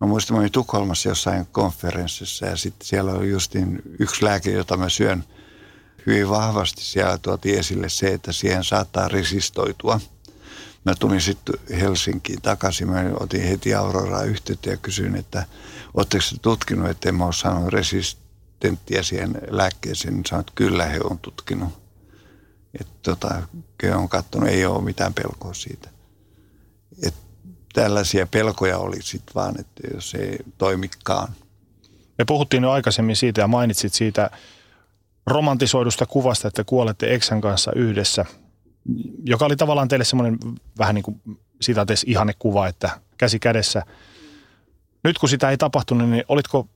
mä 0.00 0.06
muistan, 0.06 0.36
mä 0.36 0.40
olin 0.40 0.52
Tukholmassa 0.52 1.08
jossain 1.08 1.46
konferenssissa 1.46 2.46
ja 2.46 2.56
sitten 2.56 2.86
siellä 2.86 3.12
oli 3.12 3.30
justiin 3.30 3.82
yksi 3.98 4.24
lääke, 4.24 4.50
jota 4.50 4.76
mä 4.76 4.88
syön 4.88 5.24
hyvin 6.06 6.28
vahvasti 6.28 6.84
siellä 6.84 7.18
tuotiin 7.18 7.58
esille 7.58 7.88
se, 7.88 8.06
että 8.06 8.32
siihen 8.32 8.64
saattaa 8.64 9.08
resistoitua. 9.08 10.00
Mä 10.84 10.94
tulin 10.94 11.20
sitten 11.20 11.54
Helsinkiin 11.80 12.42
takaisin, 12.42 12.90
mä 12.90 13.04
otin 13.20 13.42
heti 13.42 13.74
Auroraa 13.74 14.22
yhteyttä 14.22 14.70
ja 14.70 14.76
kysyin, 14.76 15.16
että 15.16 15.46
oletteko 15.94 16.24
tutkinut, 16.42 16.90
että 16.90 17.08
en 17.08 17.14
mä 17.14 17.24
ole 17.24 17.32
saanut 17.32 17.72
resistenttiä 17.72 19.02
siihen 19.02 19.38
lääkkeeseen, 19.50 20.14
niin 20.14 20.26
sanoin, 20.26 20.40
että 20.40 20.52
kyllä 20.54 20.86
he 20.86 21.00
on 21.04 21.18
tutkinut. 21.18 21.82
Että 22.80 22.94
tota, 23.02 23.42
on 23.94 24.08
katsonut, 24.08 24.48
ei 24.48 24.66
ole 24.66 24.82
mitään 24.82 25.14
pelkoa 25.14 25.54
siitä. 25.54 25.88
Et 27.06 27.14
tällaisia 27.72 28.26
pelkoja 28.26 28.78
oli 28.78 29.02
sitten 29.02 29.34
vaan, 29.34 29.60
että 29.60 29.82
jos 29.94 30.14
ei 30.14 30.38
toimikaan. 30.58 31.28
Me 32.18 32.24
puhuttiin 32.24 32.62
jo 32.62 32.70
aikaisemmin 32.70 33.16
siitä 33.16 33.40
ja 33.40 33.46
mainitsit 33.46 33.94
siitä 33.94 34.30
romantisoidusta 35.26 36.06
kuvasta, 36.06 36.48
että 36.48 36.64
kuolette 36.64 37.14
Eksän 37.14 37.40
kanssa 37.40 37.72
yhdessä, 37.76 38.24
joka 39.24 39.44
oli 39.44 39.56
tavallaan 39.56 39.88
teille 39.88 40.04
semmoinen 40.04 40.38
vähän 40.78 40.94
niin 40.94 41.02
kuin 41.02 41.20
sitä 41.60 41.86
ihannekuva, 42.06 42.68
että 42.68 43.00
käsi 43.18 43.38
kädessä. 43.38 43.82
Nyt 45.04 45.18
kun 45.18 45.28
sitä 45.28 45.50
ei 45.50 45.56
tapahtunut, 45.56 46.10
niin 46.10 46.24
olitko 46.28 46.68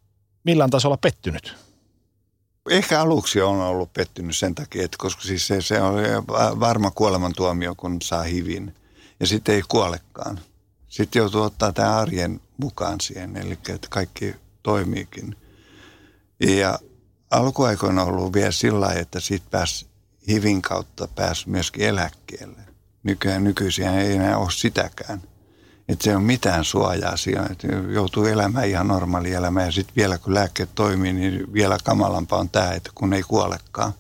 millään 0.44 0.70
tasolla 0.70 0.96
pettynyt? 0.96 1.56
Ehkä 2.70 3.00
aluksi 3.00 3.42
on 3.42 3.60
ollut 3.60 3.92
pettynyt 3.92 4.36
sen 4.36 4.54
takia, 4.54 4.84
että 4.84 4.96
koska 5.00 5.22
siis 5.22 5.46
se, 5.46 5.62
se 5.62 5.80
on 5.80 5.94
varma 6.60 6.90
kuolemantuomio, 6.90 7.74
kun 7.74 8.02
saa 8.02 8.22
hivin. 8.22 8.74
Ja 9.20 9.26
sitten 9.26 9.54
ei 9.54 9.62
kuolekaan. 9.68 10.40
Sitten 10.88 11.20
joutuu 11.20 11.42
ottaa 11.42 11.72
tämän 11.72 11.94
arjen 11.94 12.40
mukaan 12.56 13.00
siihen, 13.00 13.36
eli 13.36 13.52
että 13.52 13.88
kaikki 13.90 14.34
toimiikin. 14.62 15.36
Ja 16.40 16.78
alkuaikoina 17.30 18.02
on 18.02 18.08
ollut 18.08 18.32
vielä 18.32 18.50
sillä 18.50 18.92
että 18.92 19.20
siitä 19.20 19.46
pääsi 19.50 19.85
hivin 20.28 20.62
kautta 20.62 21.08
pääsi 21.08 21.48
myöskin 21.48 21.86
eläkkeelle. 21.86 22.62
Nykyään 23.02 23.44
nykyisiä 23.44 24.00
ei 24.00 24.12
enää 24.12 24.38
ole 24.38 24.50
sitäkään. 24.50 25.22
Että 25.88 26.04
se 26.04 26.10
ei 26.10 26.16
ole 26.16 26.24
mitään 26.24 26.64
suojaa 26.64 27.16
siinä, 27.16 27.46
että 27.50 27.66
joutuu 27.92 28.24
elämään 28.24 28.68
ihan 28.68 28.88
normaali 28.88 29.32
elämä 29.32 29.62
ja 29.62 29.72
sitten 29.72 29.96
vielä 29.96 30.18
kun 30.18 30.34
lääkkeet 30.34 30.70
toimii, 30.74 31.12
niin 31.12 31.52
vielä 31.52 31.78
kamalampaa 31.84 32.38
on 32.38 32.48
tämä, 32.48 32.72
että 32.72 32.90
kun 32.94 33.12
ei 33.12 33.22
kuolekaan. 33.22 33.92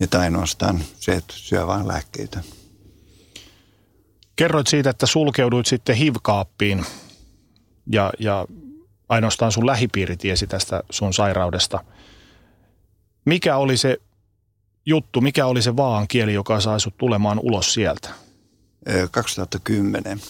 Että 0.00 0.20
ainoastaan 0.20 0.84
se, 1.00 1.12
että 1.12 1.34
syö 1.36 1.66
vain 1.66 1.88
lääkkeitä. 1.88 2.40
Kerroit 4.36 4.66
siitä, 4.66 4.90
että 4.90 5.06
sulkeuduit 5.06 5.66
sitten 5.66 5.96
hivkaappiin 5.96 6.84
ja, 7.92 8.12
ja 8.18 8.46
ainoastaan 9.08 9.52
sun 9.52 9.66
lähipiiri 9.66 10.16
tiesi 10.16 10.46
tästä 10.46 10.82
sun 10.90 11.14
sairaudesta. 11.14 11.84
Mikä 13.24 13.56
oli 13.56 13.76
se 13.76 13.98
juttu, 14.86 15.20
mikä 15.20 15.46
oli 15.46 15.62
se 15.62 15.76
vaan 15.76 16.08
kieli, 16.08 16.34
joka 16.34 16.60
sai 16.60 16.80
sut 16.80 16.96
tulemaan 16.98 17.38
ulos 17.38 17.74
sieltä? 17.74 18.10
2010 19.10 20.20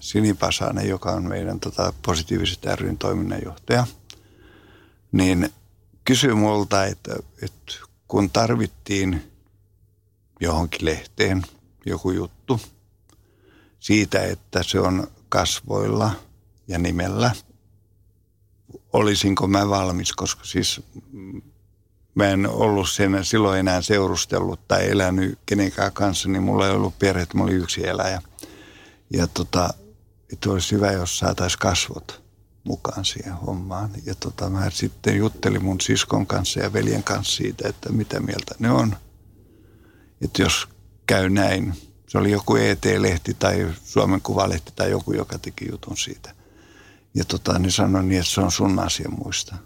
Sini 0.00 0.34
Pasanen, 0.34 0.88
joka 0.88 1.10
on 1.10 1.28
meidän 1.28 1.60
tota, 1.60 1.92
positiiviset 2.02 2.64
ryn 2.74 2.98
toiminnanjohtaja, 2.98 3.86
niin 5.12 5.50
kysyi 6.04 6.34
multa, 6.34 6.84
että, 6.84 7.16
että 7.42 7.74
kun 8.08 8.30
tarvittiin 8.30 9.32
johonkin 10.40 10.84
lehteen 10.84 11.42
joku 11.86 12.10
juttu 12.10 12.60
siitä, 13.80 14.24
että 14.24 14.62
se 14.62 14.80
on 14.80 15.06
kasvoilla 15.28 16.12
ja 16.68 16.78
nimellä, 16.78 17.30
olisinko 18.92 19.46
mä 19.46 19.68
valmis, 19.68 20.12
koska 20.12 20.44
siis 20.44 20.80
mä 22.20 22.28
en 22.28 22.48
ollut 22.48 22.90
sen 22.90 23.24
silloin 23.24 23.60
enää 23.60 23.82
seurustellut 23.82 24.68
tai 24.68 24.90
elänyt 24.90 25.38
kenenkään 25.46 25.92
kanssa, 25.92 26.28
niin 26.28 26.42
mulla 26.42 26.66
ei 26.66 26.72
ollut 26.72 26.98
perhettä, 26.98 27.36
mä 27.36 27.44
olin 27.44 27.56
yksi 27.56 27.86
eläjä. 27.86 28.22
Ja 29.12 29.26
tota, 29.26 29.70
että 30.32 30.50
olisi 30.50 30.72
hyvä, 30.72 30.92
jos 30.92 31.18
saataisiin 31.18 31.58
kasvot 31.58 32.22
mukaan 32.64 33.04
siihen 33.04 33.32
hommaan. 33.32 33.90
Ja 34.06 34.14
tota, 34.14 34.50
mä 34.50 34.70
sitten 34.70 35.16
juttelin 35.16 35.64
mun 35.64 35.80
siskon 35.80 36.26
kanssa 36.26 36.60
ja 36.60 36.72
veljen 36.72 37.02
kanssa 37.02 37.36
siitä, 37.36 37.68
että 37.68 37.92
mitä 37.92 38.20
mieltä 38.20 38.54
ne 38.58 38.70
on. 38.70 38.96
Että 40.20 40.42
jos 40.42 40.68
käy 41.06 41.28
näin, 41.28 41.74
se 42.08 42.18
oli 42.18 42.30
joku 42.30 42.56
ET-lehti 42.56 43.34
tai 43.34 43.68
Suomen 43.84 44.20
Kuvalehti 44.20 44.72
tai 44.76 44.90
joku, 44.90 45.12
joka 45.12 45.38
teki 45.38 45.68
jutun 45.70 45.96
siitä. 45.96 46.34
Ja 47.14 47.24
tota, 47.24 47.58
niin 47.58 47.72
sanoin 47.72 48.08
niin, 48.08 48.20
että 48.20 48.32
se 48.32 48.40
on 48.40 48.52
sun 48.52 48.78
asia 48.78 49.08
muista. 49.08 49.56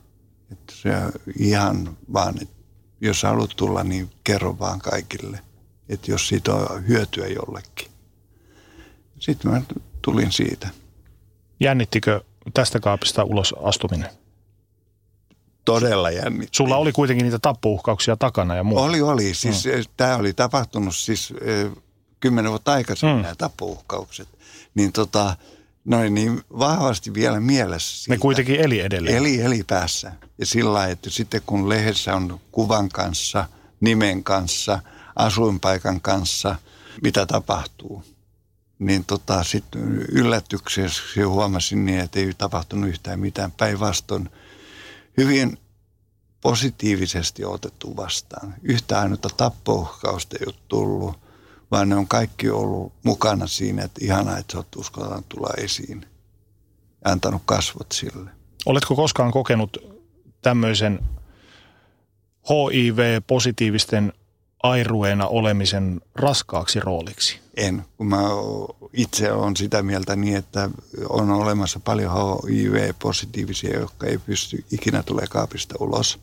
Se 0.71 0.91
ihan 1.39 1.97
vaan, 2.13 2.43
että 2.43 2.55
jos 3.01 3.23
haluat 3.23 3.51
tulla, 3.57 3.85
niin 3.85 4.11
kerro 4.25 4.59
vaan 4.59 4.79
kaikille. 4.79 5.41
Että 5.89 6.11
jos 6.11 6.29
siitä 6.29 6.55
on 6.55 6.89
hyötyä 6.89 7.27
jollekin. 7.27 7.89
Sitten 9.19 9.51
mä 9.51 9.63
tulin 10.03 10.33
siitä. 10.33 10.69
Jännittikö 11.61 12.21
tästä 12.55 12.81
kaapista 12.81 13.25
ulos 13.25 13.55
astuminen? 13.63 14.11
Todella 15.65 16.11
jännitti. 16.11 16.57
Sulla 16.57 16.77
oli 16.77 16.93
kuitenkin 16.93 17.25
niitä 17.25 17.39
tappouhkauksia 17.39 18.17
takana 18.17 18.57
ja 18.57 18.65
muuta. 18.65 18.85
Oli, 18.85 19.03
oli. 19.03 19.35
Siis 19.35 19.65
mm. 19.65 19.71
tämä 19.97 20.17
oli 20.17 20.33
tapahtunut 20.33 20.97
siis 20.97 21.35
kymmenen 22.21 22.51
vuotta 22.51 22.73
aikaisemmin 22.73 23.17
mm. 23.17 23.23
nämä 23.23 23.35
tappouhkaukset. 23.35 24.29
Niin 24.75 24.93
tota, 24.93 25.37
noin 25.85 26.15
niin 26.15 26.43
vahvasti 26.59 27.15
vielä 27.15 27.41
mielessä. 27.41 27.97
Siitä. 27.97 28.13
Ne 28.15 28.19
kuitenkin 28.19 28.61
eli 28.61 28.81
edelleen. 28.81 29.17
Eli, 29.17 29.41
eli 29.41 29.65
päässä. 29.67 30.13
Ja 30.39 30.47
sillä 30.47 30.87
että 30.87 31.11
sitten 31.11 31.43
kun 31.47 31.69
lehdessä 31.69 32.15
on 32.15 32.41
kuvan 32.53 32.89
kanssa, 32.89 33.49
nimen 33.81 34.25
kanssa, 34.25 34.79
asuinpaikan 35.17 36.01
kanssa, 36.01 36.57
mitä 37.03 37.27
tapahtuu, 37.27 38.05
niin 38.79 39.05
tota, 39.05 39.45
sitten 39.45 39.83
yllätyksessä 40.13 41.03
huomasin 41.27 41.85
niin, 41.85 42.01
että 42.01 42.21
ei 42.21 42.35
tapahtunut 42.39 42.89
yhtään 42.89 43.21
mitään. 43.21 43.53
Päinvastoin 43.53 44.31
hyvin 45.17 45.59
positiivisesti 46.41 47.45
otettu 47.45 47.97
vastaan. 47.97 48.55
Yhtä 48.63 49.01
ainutta 49.01 49.29
tappouhkausta 49.37 50.37
ei 50.41 50.47
ole 50.47 50.55
tullut 50.69 51.24
vaan 51.75 51.89
ne 51.89 51.97
on 51.97 52.09
kaikki 52.09 52.51
ollut 52.51 52.93
mukana 53.03 53.47
siinä, 53.47 53.85
että 53.85 54.05
ihanaa, 54.05 54.39
että 54.39 54.53
sä 54.53 54.59
oot 54.59 54.77
uskaltanut 54.77 55.29
tulla 55.29 55.51
esiin 55.57 56.07
ja 57.05 57.11
antanut 57.11 57.43
kasvot 57.45 57.93
sille. 57.93 58.31
Oletko 58.67 58.97
koskaan 58.97 59.33
kokenut 59.33 59.77
tämmöisen 60.43 60.99
HIV-positiivisten 62.51 64.13
airueena 64.63 65.27
olemisen 65.27 66.01
raskaaksi 66.15 66.81
rooliksi? 66.81 67.41
En, 67.57 67.85
kun 67.97 68.07
mä 68.07 68.23
itse 68.93 69.33
olen 69.33 69.57
sitä 69.57 69.83
mieltä 69.83 70.17
niin, 70.17 70.37
että 70.37 70.71
on 71.09 71.31
olemassa 71.31 71.81
paljon 71.81 72.13
HIV-positiivisia, 72.49 73.79
jotka 73.79 74.07
ei 74.07 74.19
pysty 74.19 74.65
ikinä 74.71 75.03
tulee 75.03 75.27
kaapista 75.31 75.75
ulos. 75.81 76.19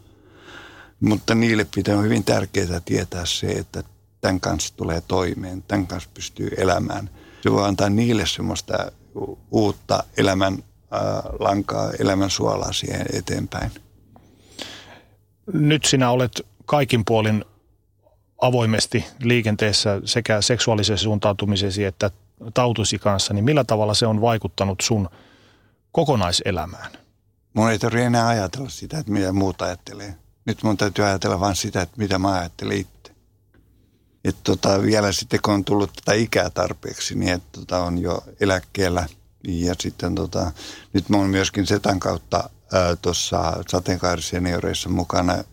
Mutta 0.99 1.35
niille 1.35 1.67
pitää 1.75 1.97
on 1.97 2.03
hyvin 2.03 2.23
tärkeää 2.23 2.79
tietää 2.85 3.25
se, 3.25 3.47
että 3.47 3.83
tämän 4.21 4.39
kanssa 4.39 4.73
tulee 4.77 5.01
toimeen, 5.01 5.63
tämän 5.67 5.87
kanssa 5.87 6.09
pystyy 6.13 6.49
elämään. 6.57 7.09
Se 7.43 7.51
voi 7.51 7.67
antaa 7.67 7.89
niille 7.89 8.25
semmoista 8.25 8.91
uutta 9.51 10.03
elämän 10.17 10.53
äh, 10.53 10.99
lankaa, 11.39 11.91
elämän 11.99 12.29
suolaa 12.29 12.73
siihen 12.73 13.05
eteenpäin. 13.13 13.71
Nyt 15.53 15.85
sinä 15.85 16.11
olet 16.11 16.41
kaikin 16.65 17.05
puolin 17.05 17.45
avoimesti 18.41 19.05
liikenteessä 19.23 20.01
sekä 20.05 20.41
seksuaalisen 20.41 20.97
suuntautumisesi 20.97 21.83
että 21.83 22.11
tautusi 22.53 22.99
kanssa, 22.99 23.33
niin 23.33 23.45
millä 23.45 23.63
tavalla 23.63 23.93
se 23.93 24.05
on 24.05 24.21
vaikuttanut 24.21 24.81
sun 24.81 25.09
kokonaiselämään? 25.91 26.91
Mun 27.53 27.71
ei 27.71 27.79
tarvitse 27.79 28.05
enää 28.05 28.27
ajatella 28.27 28.69
sitä, 28.69 28.99
että 28.99 29.11
mitä 29.11 29.31
muut 29.31 29.61
ajattelee. 29.61 30.15
Nyt 30.45 30.63
mun 30.63 30.77
täytyy 30.77 31.05
ajatella 31.05 31.39
vain 31.39 31.55
sitä, 31.55 31.81
että 31.81 31.97
mitä 31.97 32.19
mä 32.19 32.33
ajattelen 32.33 32.77
itse. 32.77 33.00
Et 34.23 34.35
tota, 34.43 34.81
vielä 34.81 35.11
sitten 35.11 35.39
kun 35.41 35.53
on 35.53 35.65
tullut 35.65 35.91
tätä 35.93 36.13
ikää 36.13 36.49
tarpeeksi, 36.49 37.15
niin 37.15 37.33
että 37.33 37.59
tota, 37.59 37.83
on 37.83 37.97
jo 37.97 38.23
eläkkeellä. 38.39 39.05
Ja 39.47 39.75
sitten 39.79 40.15
tota, 40.15 40.51
nyt 40.93 41.09
mä 41.09 41.17
oon 41.17 41.29
myöskin 41.29 41.67
Setan 41.67 41.99
kautta 41.99 42.49
tuossa 43.01 43.63
sateenkaarisenioreissa 43.67 44.89
mukana 44.89 45.33
ää, 45.33 45.43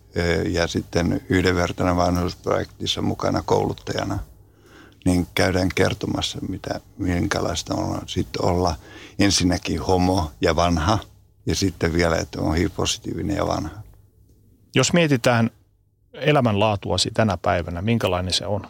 ja 0.49 0.67
sitten 0.67 1.21
yhdenvertainen 1.29 1.97
vanhuusprojektissa 1.97 3.03
mukana 3.03 3.43
kouluttajana. 3.43 4.19
Niin 5.05 5.27
käydään 5.35 5.69
kertomassa, 5.75 6.39
mitä, 6.49 6.81
minkälaista 6.99 7.75
on 7.75 8.03
sitten 8.07 8.45
olla 8.45 8.75
ensinnäkin 9.19 9.81
homo 9.81 10.31
ja 10.41 10.57
vanha 10.57 10.99
ja 11.47 11.55
sitten 11.55 11.93
vielä, 11.93 12.17
että 12.17 12.41
on 12.41 12.55
HIV-positiivinen 12.55 13.37
ja 13.37 13.47
vanha. 13.47 13.83
Jos 14.75 14.93
mietitään 14.93 15.51
elämänlaatuasi 16.21 17.11
tänä 17.15 17.37
päivänä, 17.37 17.83
minkälainen 17.83 18.33
se 18.33 18.47
on? 18.47 18.63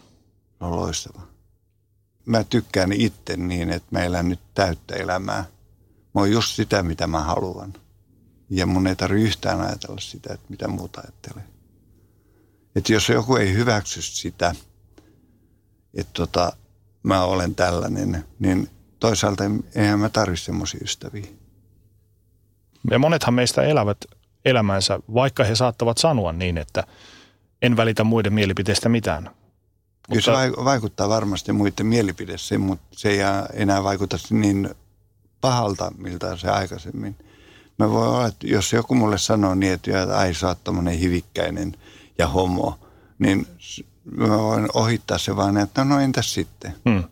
No 0.60 0.76
loistava. 0.76 1.20
Mä 2.24 2.44
tykkään 2.44 2.92
itse 2.92 3.36
niin, 3.36 3.70
että 3.70 3.88
mä 3.90 4.04
elän 4.04 4.28
nyt 4.28 4.40
täyttä 4.54 4.94
elämää. 4.94 5.44
Mä 6.14 6.20
oon 6.20 6.30
just 6.30 6.54
sitä, 6.54 6.82
mitä 6.82 7.06
mä 7.06 7.20
haluan. 7.20 7.74
Ja 8.50 8.66
mun 8.66 8.86
ei 8.86 8.96
tarvitse 8.96 9.26
yhtään 9.28 9.60
ajatella 9.60 10.00
sitä, 10.00 10.34
että 10.34 10.46
mitä 10.48 10.68
muuta 10.68 11.00
ajattelee. 11.00 11.44
Että 12.76 12.92
jos 12.92 13.08
joku 13.08 13.36
ei 13.36 13.54
hyväksy 13.54 14.02
sitä, 14.02 14.54
että 15.94 16.12
tota, 16.12 16.52
mä 17.02 17.24
olen 17.24 17.54
tällainen, 17.54 18.24
niin 18.38 18.70
toisaalta 19.00 19.44
eihän 19.74 19.98
mä 19.98 20.08
tarvitse 20.08 20.44
semmoisia 20.44 20.80
ystäviä. 20.82 21.26
Ja 22.90 22.98
monethan 22.98 23.34
meistä 23.34 23.62
elävät 23.62 23.98
elämänsä, 24.44 25.00
vaikka 25.14 25.44
he 25.44 25.54
saattavat 25.54 25.98
sanoa 25.98 26.32
niin, 26.32 26.58
että 26.58 26.84
en 27.62 27.76
välitä 27.76 28.04
muiden 28.04 28.32
mielipiteistä 28.32 28.88
mitään. 28.88 29.30
Kyllä 30.08 30.22
se 30.22 30.64
vaikuttaa 30.64 31.08
varmasti 31.08 31.52
muiden 31.52 31.86
mielipiteeseen, 31.86 32.60
mutta 32.60 32.86
se 32.92 33.08
ei 33.08 33.18
enää 33.52 33.84
vaikuta 33.84 34.16
niin 34.30 34.70
pahalta, 35.40 35.92
miltä 35.96 36.36
se 36.36 36.48
aikaisemmin. 36.48 37.16
Mä 37.78 37.90
voin 37.90 38.08
olla, 38.08 38.26
että 38.26 38.46
jos 38.46 38.72
joku 38.72 38.94
mulle 38.94 39.18
sanoo 39.18 39.54
niin, 39.54 39.72
että 39.72 40.18
ai 40.18 40.34
sä 40.34 40.48
oot 40.48 40.58
hivikkäinen 41.00 41.76
ja 42.18 42.28
homo, 42.28 42.78
niin 43.18 43.46
mä 44.16 44.38
voin 44.38 44.68
ohittaa 44.74 45.18
se 45.18 45.36
vaan, 45.36 45.56
että 45.56 45.84
no 45.84 46.00
entäs 46.00 46.34
sitten. 46.34 46.74
Hmm. 46.88 47.04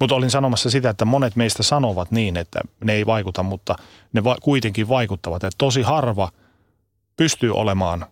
Mutta 0.00 0.14
olin 0.14 0.30
sanomassa 0.30 0.70
sitä, 0.70 0.90
että 0.90 1.04
monet 1.04 1.36
meistä 1.36 1.62
sanovat 1.62 2.10
niin, 2.10 2.36
että 2.36 2.60
ne 2.84 2.92
ei 2.92 3.06
vaikuta, 3.06 3.42
mutta 3.42 3.76
ne 4.12 4.24
va- 4.24 4.36
kuitenkin 4.42 4.88
vaikuttavat. 4.88 5.44
Että 5.44 5.58
tosi 5.58 5.82
harva 5.82 6.32
pystyy 7.16 7.52
olemaan 7.52 8.06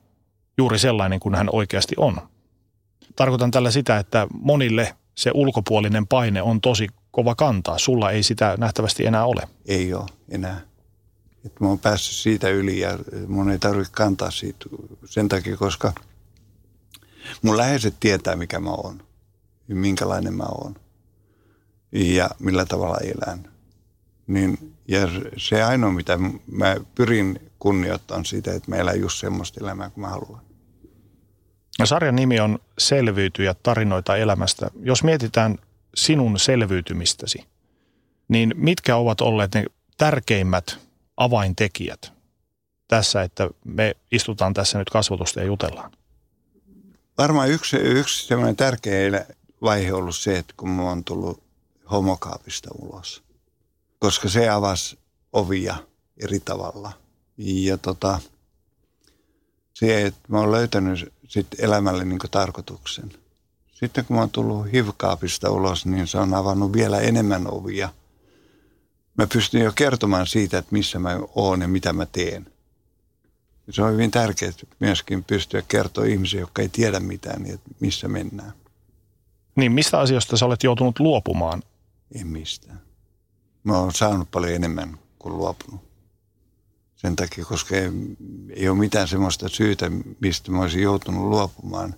juuri 0.59 0.79
sellainen 0.79 1.21
kuin 1.21 1.35
hän 1.35 1.49
oikeasti 1.53 1.95
on. 1.99 2.21
Tarkoitan 3.17 3.51
tällä 3.51 3.71
sitä, 3.71 3.99
että 3.99 4.27
monille 4.33 4.97
se 5.15 5.31
ulkopuolinen 5.35 6.07
paine 6.07 6.43
on 6.43 6.61
tosi 6.61 6.89
kova 7.11 7.35
kantaa. 7.35 7.79
Sulla 7.79 8.11
ei 8.11 8.23
sitä 8.23 8.55
nähtävästi 8.59 9.07
enää 9.07 9.25
ole. 9.25 9.49
Ei 9.67 9.95
ole 9.95 10.07
enää. 10.29 10.61
Et 11.45 11.61
mä 11.61 11.69
oon 11.69 11.79
päässyt 11.79 12.17
siitä 12.17 12.49
yli 12.49 12.81
ja 12.81 12.99
mun 13.29 13.51
ei 13.51 13.59
tarvitse 13.59 13.93
kantaa 13.93 14.31
siitä 14.31 14.67
sen 15.05 15.29
takia, 15.29 15.57
koska 15.57 15.93
mun 17.43 17.57
läheiset 17.57 17.95
tietää, 18.01 18.37
mikä 18.37 18.61
mä 18.61 18.71
oon 18.71 19.03
ja 19.69 19.75
minkälainen 19.75 20.35
mä 20.35 20.45
oon 20.45 20.77
ja 21.93 22.31
millä 22.39 22.65
tavalla 22.65 22.99
elän. 22.99 23.49
Niin, 24.27 24.74
ja 24.89 25.01
se 25.37 25.63
ainoa, 25.63 25.93
mitä 25.93 26.19
mä 26.47 26.77
pyrin 26.95 27.51
kunnioittamaan 27.59 28.25
siitä, 28.25 28.55
että 28.55 28.71
mä 28.71 28.77
elän 28.77 29.01
just 29.01 29.21
semmoista 29.21 29.61
elämää 29.61 29.91
kuin 29.91 30.03
mä 30.03 30.09
haluan. 30.09 30.41
No, 31.79 31.87
sarjan 31.87 32.17
nimi 32.17 32.41
on 32.41 32.59
Selviytyjä 32.79 33.55
tarinoita 33.63 34.17
elämästä. 34.17 34.71
Jos 34.83 35.05
mietitään 35.05 35.59
sinun 35.95 36.39
selviytymistäsi, 36.39 37.45
niin 38.29 38.55
mitkä 38.57 38.97
ovat 38.97 39.21
olleet 39.21 39.55
ne 39.55 39.65
tärkeimmät 39.97 40.79
avaintekijät 41.17 42.13
tässä, 42.89 43.23
että 43.23 43.51
me 43.65 43.97
istutaan 44.13 44.55
tässä 44.55 44.79
nyt 44.79 44.91
kasvotusta 44.91 45.41
ja 45.41 45.47
jutellaan? 45.47 45.93
Varmaan 47.19 47.51
yksi, 47.51 47.77
yksi 47.77 48.27
semmoinen 48.27 48.57
tärkeä 48.57 49.27
vaihe 49.63 49.93
on 49.93 49.99
ollut 49.99 50.17
se, 50.17 50.39
että 50.39 50.55
kun 50.57 50.69
mä 50.69 50.83
oon 50.83 51.05
tullut 51.05 51.43
homokaapista 51.91 52.71
ulos. 52.79 53.23
Koska 53.99 54.29
se 54.29 54.49
avasi 54.49 54.99
ovia 55.33 55.77
eri 56.23 56.41
tavalla. 56.41 56.93
Ja 57.37 57.79
tota, 57.79 58.21
se, 59.75 60.07
että 60.07 60.21
mä 60.29 60.39
oon 60.39 60.53
löytänyt 60.53 61.13
sit 61.29 61.47
elämälle 61.59 62.05
niin 62.05 62.19
tarkoituksen. 62.31 63.13
Sitten 63.73 64.05
kun 64.05 64.17
mä 64.17 64.23
oon 64.23 64.31
tullut 64.31 64.73
hivkaapista 64.73 65.51
ulos, 65.51 65.87
niin 65.87 66.07
se 66.07 66.19
on 66.19 66.35
avannut 66.35 66.73
vielä 66.73 67.01
enemmän 67.01 67.47
ovia. 67.53 67.89
Mä 69.19 69.27
pystyn 69.27 69.63
jo 69.63 69.73
kertomaan 69.73 70.27
siitä, 70.27 70.59
että 70.59 70.73
missä 70.73 70.99
mä 70.99 71.21
oon 71.35 71.61
ja 71.61 71.69
mitä 71.69 71.93
mä 71.93 72.07
teen. 72.07 72.47
Se 73.71 73.83
on 73.83 73.93
hyvin 73.93 74.11
tärkeää 74.11 74.53
myöskin 74.81 75.25
pystyä 75.25 75.63
kertoa 75.69 76.05
ihmisiä, 76.05 76.41
jotka 76.41 76.63
ei 76.63 76.69
tiedä 76.69 77.01
mitään, 77.01 77.43
niin 77.43 77.55
että 77.55 77.71
missä 77.81 78.09
mennään. 78.09 78.53
Niin, 79.57 79.73
mistä 79.73 79.99
asioista 79.99 80.37
sä 80.37 80.47
olet 80.47 80.63
joutunut 80.63 81.01
luopumaan 81.01 81.63
en 82.21 82.27
mistään. 82.27 82.84
Mä 83.65 83.79
oon 83.79 83.93
saanut 83.95 84.31
paljon 84.31 84.53
enemmän 84.53 84.99
kuin 85.19 85.37
luopunut. 85.37 85.81
Sen 86.97 87.17
takia, 87.17 87.45
koska 87.45 87.77
ei, 87.77 87.91
ei 88.51 88.69
ole 88.69 88.79
mitään 88.79 89.09
semmoista 89.09 89.49
syytä, 89.49 89.91
mistä 90.21 90.53
mä 90.53 90.63
olisin 90.63 90.83
joutunut 90.83 91.29
luopumaan. 91.29 91.95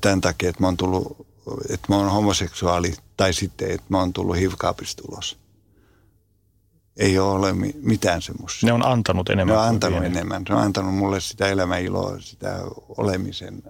Tämän 0.00 0.20
takia, 0.20 0.48
että 0.48 0.62
mä 0.62 0.66
oon 0.66 0.76
tullut, 0.76 1.26
että 1.70 1.86
mä 1.88 1.96
oon 1.96 2.10
homoseksuaali 2.10 2.94
tai 3.16 3.32
sitten, 3.32 3.70
että 3.70 3.86
mä 3.88 3.98
oon 3.98 4.12
tullut 4.12 4.36
hivkaapista 4.36 5.02
ulos. 5.08 5.38
Ei 6.96 7.18
ole 7.18 7.52
mitään 7.82 8.22
semmoista. 8.22 8.66
Ne 8.66 8.72
on 8.72 8.86
antanut 8.86 9.28
enemmän. 9.28 9.54
Ne 9.54 9.60
on 9.60 9.68
antanut 9.68 10.04
enemmän. 10.04 10.42
Ne 10.48 10.54
on 10.54 10.62
antanut 10.62 10.94
mulle 10.94 11.20
sitä 11.20 11.48
elämäiloa, 11.48 12.20
sitä 12.20 12.60
olemisen 12.88 13.62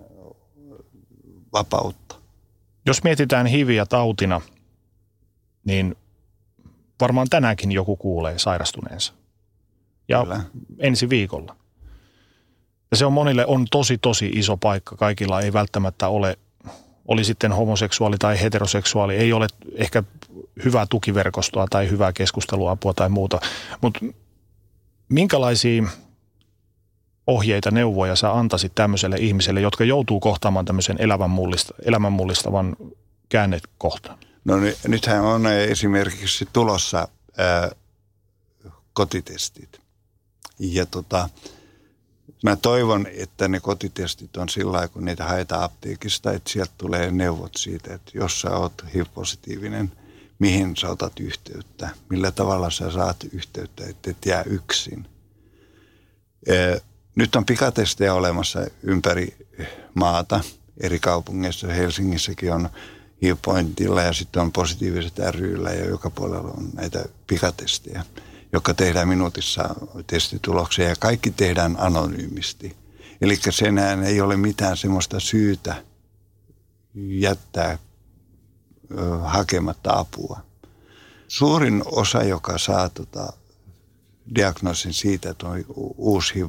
vapautta. 1.53 2.17
Jos 2.87 3.03
mietitään 3.03 3.47
hiviä 3.47 3.87
tautina– 3.87 4.41
niin 5.67 5.97
varmaan 7.01 7.27
tänäänkin 7.31 7.73
joku 7.73 7.97
kuulee 7.97 8.39
sairastuneensa. 8.39 9.13
Ja 10.09 10.23
Kyllä. 10.23 10.41
ensi 10.79 11.11
viikolla. 11.11 11.57
Ja 12.91 12.97
se 12.97 13.07
on 13.07 13.13
monille 13.13 13.47
on 13.47 13.67
tosi, 13.71 13.99
tosi 13.99 14.31
iso 14.35 14.57
paikka. 14.57 14.97
Kaikilla 14.97 15.41
ei 15.41 15.53
välttämättä 15.53 16.09
ole, 16.09 16.39
oli 17.09 17.25
sitten 17.25 17.53
homoseksuaali 17.53 18.17
tai 18.19 18.41
heteroseksuaali, 18.41 19.17
ei 19.17 19.33
ole 19.33 19.47
ehkä 19.75 20.03
hyvää 20.65 20.87
tukiverkostoa 20.91 21.67
tai 21.71 21.91
hyvää 21.91 22.13
keskusteluapua 22.13 22.95
tai 22.95 23.09
muuta. 23.09 23.41
Mutta 23.81 24.01
minkälaisia 25.09 25.83
ohjeita, 27.27 27.71
neuvoja 27.71 28.17
sä 28.17 28.33
antaisit 28.33 28.75
tämmöiselle 28.75 29.17
ihmiselle, 29.17 29.61
jotka 29.61 29.85
joutuu 29.85 30.21
kohtaamaan 30.21 30.65
tämmöisen 30.65 30.97
elämänmullista, 30.99 31.75
elämänmullistavan 31.85 32.77
käännekohtaan? 33.29 34.19
No 34.47 34.57
nythän 34.89 35.25
on 35.25 35.47
esimerkiksi 35.47 36.49
tulossa 36.53 37.09
ää, 37.37 37.71
kotitestit. 38.93 39.81
Ja 40.59 40.87
tota, 40.87 41.29
mä 42.43 42.57
toivon, 42.57 43.07
että 43.15 43.49
ne 43.49 43.61
kotitestit 43.61 44.37
on 44.37 44.49
sillä 44.49 44.73
lailla, 44.73 44.89
kun 44.89 45.05
niitä 45.05 45.25
haetaan 45.25 45.63
apteekista, 45.63 46.33
että 46.33 46.51
sieltä 46.51 46.73
tulee 46.79 47.11
neuvot 47.11 47.53
siitä, 47.57 47.95
että 47.95 48.11
jos 48.15 48.41
sä 48.41 48.51
oot 48.51 48.85
HIV-positiivinen, 48.95 49.93
mihin 50.39 50.77
sä 50.77 50.89
otat 50.89 51.21
yhteyttä, 51.21 51.89
millä 52.11 52.31
tavalla 52.31 52.71
sä 52.71 52.91
saat 52.91 53.17
yhteyttä, 53.33 53.85
että 53.87 54.11
et 54.11 54.27
jää 54.27 54.43
yksin. 54.43 55.09
Ää, 56.49 56.81
nyt 57.15 57.37
on 57.37 57.45
pikatestejä 57.45 58.15
olemassa 58.15 58.67
ympäri 58.83 59.37
maata, 59.95 60.41
eri 60.81 60.99
kaupungeissa. 60.99 61.67
Helsingissäkin 61.67 62.53
on 62.53 62.69
Hillpointilla 63.23 64.03
ja 64.03 64.13
sitten 64.13 64.43
on 64.43 64.53
positiiviset 64.53 65.19
ryllä 65.31 65.71
ja 65.71 65.85
joka 65.85 66.11
puolella 66.11 66.51
on 66.51 66.71
näitä 66.75 67.05
pikatestejä, 67.27 68.05
jotka 68.53 68.75
tehdään 68.75 69.09
minuutissa 69.09 69.75
testituloksia 70.07 70.89
ja 70.89 70.97
kaikki 70.99 71.31
tehdään 71.31 71.77
anonyymisti. 71.79 72.77
Eli 73.21 73.39
senään 73.51 74.05
ei 74.05 74.21
ole 74.21 74.37
mitään 74.37 74.77
semmoista 74.77 75.21
syytä 75.21 75.85
jättää 76.95 77.79
hakematta 79.23 79.99
apua. 79.99 80.41
Suurin 81.29 81.83
osa, 81.87 82.23
joka 82.23 82.59
saa 82.59 82.89
tota, 82.89 83.33
diagnoosin 84.35 84.93
siitä, 84.93 85.31
että 85.31 85.49
on 85.49 85.65
uusi 85.97 86.47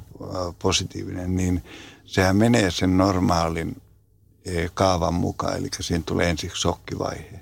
positiivinen, 0.60 1.36
niin 1.36 1.64
sehän 2.06 2.36
menee 2.36 2.72
sen 2.72 2.98
normaalin 2.98 3.82
kaavan 4.74 5.14
mukaan, 5.14 5.58
eli 5.58 5.70
siinä 5.80 6.04
tulee 6.06 6.30
ensiksi 6.30 6.62
sokkivaihe. 6.62 7.40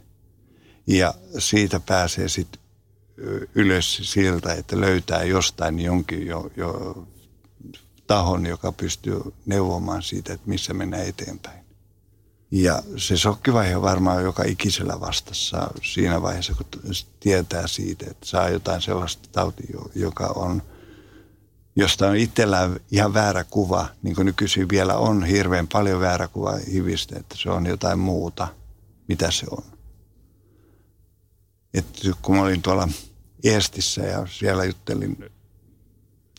Ja 0.88 1.14
siitä 1.38 1.80
pääsee 1.80 2.30
sitten 2.30 2.62
ylös 3.56 4.00
siltä, 4.04 4.54
että 4.54 4.82
löytää 4.82 5.24
jostain 5.24 5.80
jonkin 5.80 6.28
jo, 6.28 6.52
jo 6.58 7.04
tahon, 8.08 8.46
joka 8.46 8.72
pystyy 8.72 9.22
neuvomaan 9.46 10.04
siitä, 10.04 10.34
että 10.34 10.50
missä 10.50 10.74
mennään 10.74 11.06
eteenpäin. 11.08 11.66
Ja 12.52 12.84
se 12.98 13.18
sokkivaihe 13.18 13.76
on 13.76 13.82
varmaan 13.82 14.24
joka 14.24 14.44
ikisellä 14.44 15.00
vastassa 15.00 15.72
siinä 15.84 16.22
vaiheessa, 16.22 16.54
kun 16.54 16.96
tietää 17.20 17.68
siitä, 17.68 18.06
että 18.12 18.26
saa 18.26 18.50
jotain 18.50 18.82
sellaista 18.82 19.30
tautia, 19.32 19.80
joka 19.96 20.28
on– 20.28 20.62
josta 21.76 22.08
on 22.08 22.16
itsellään 22.16 22.80
ihan 22.92 23.14
väärä 23.14 23.44
kuva, 23.44 23.88
niin 24.04 24.16
kuin 24.16 24.26
nykyisin 24.26 24.70
vielä 24.70 24.98
on 24.98 25.24
hirveän 25.24 25.68
paljon 25.68 26.00
väärä 26.00 26.28
kuva 26.28 26.54
hivistä, 26.72 27.20
että 27.20 27.36
se 27.38 27.50
on 27.50 27.66
jotain 27.66 28.00
muuta, 28.00 28.48
mitä 29.08 29.32
se 29.32 29.46
on. 29.52 29.64
Et 31.74 31.86
kun 32.22 32.36
mä 32.36 32.42
olin 32.42 32.62
tuolla 32.62 32.88
Eestissä 33.44 34.02
ja 34.02 34.28
siellä 34.28 34.66
juttelin 34.66 35.26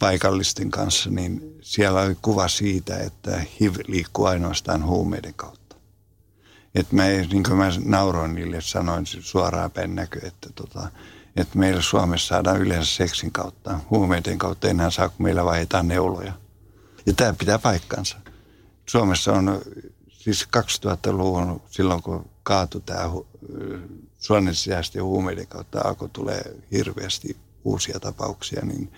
paikallisten 0.01 0.71
kanssa, 0.71 1.11
niin 1.11 1.59
siellä 1.63 2.01
oli 2.01 2.17
kuva 2.23 2.49
siitä, 2.49 2.99
että 2.99 3.43
HIV 3.61 3.75
liikkuu 3.87 4.25
ainoastaan 4.25 4.87
huumeiden 4.87 5.35
kautta. 5.35 5.77
Et 6.75 6.93
mä, 6.93 7.05
niin 7.05 7.43
kuin 7.43 7.57
mä 7.57 7.73
nauroin 7.85 8.35
niille, 8.35 8.61
sanoin 8.61 9.07
suoraan 9.07 9.71
päin 9.71 9.95
näkö, 9.95 10.27
että, 10.27 10.51
tota, 10.55 10.89
että 11.37 11.59
meillä 11.59 11.83
Suomessa 11.83 12.27
saadaan 12.29 12.61
yleensä 12.61 12.95
seksin 12.95 13.33
kautta. 13.33 13.81
Huumeiden 13.91 14.39
kautta 14.39 14.69
enää 14.69 14.91
saa, 14.91 15.09
kun 15.09 15.25
meillä 15.25 15.45
vaihdetaan 15.45 15.89
neuloja. 15.89 16.33
Ja 17.07 17.13
tämä 17.13 17.33
pitää 17.33 17.59
paikkansa. 17.59 18.17
Suomessa 18.87 19.33
on 19.33 19.61
siis 20.09 20.49
2000-luvun, 20.57 21.63
silloin 21.71 22.03
kun 22.03 22.31
kaatui 22.43 22.81
tämä 22.81 23.11
suonen 24.19 24.55
sisäisten 24.55 25.05
huumeiden 25.05 25.47
kautta 25.47 25.81
alkoi 25.85 26.09
tulee 26.13 26.57
hirveästi 26.73 27.37
uusia 27.65 28.01
tapauksia, 28.01 28.65
niin 28.65 28.93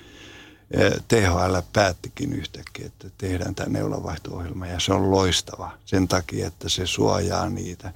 THL 1.09 1.59
päättikin 1.73 2.33
yhtäkkiä, 2.33 2.87
että 2.87 3.11
tehdään 3.19 3.55
tämä 3.55 3.69
neulanvaihto-ohjelma 3.69 4.67
ja 4.67 4.81
se 4.81 4.93
on 4.93 5.11
loistava 5.11 5.71
sen 5.85 6.09
takia, 6.09 6.47
että 6.47 6.69
se 6.69 6.87
suojaa 6.87 7.49
niitä. 7.49 7.93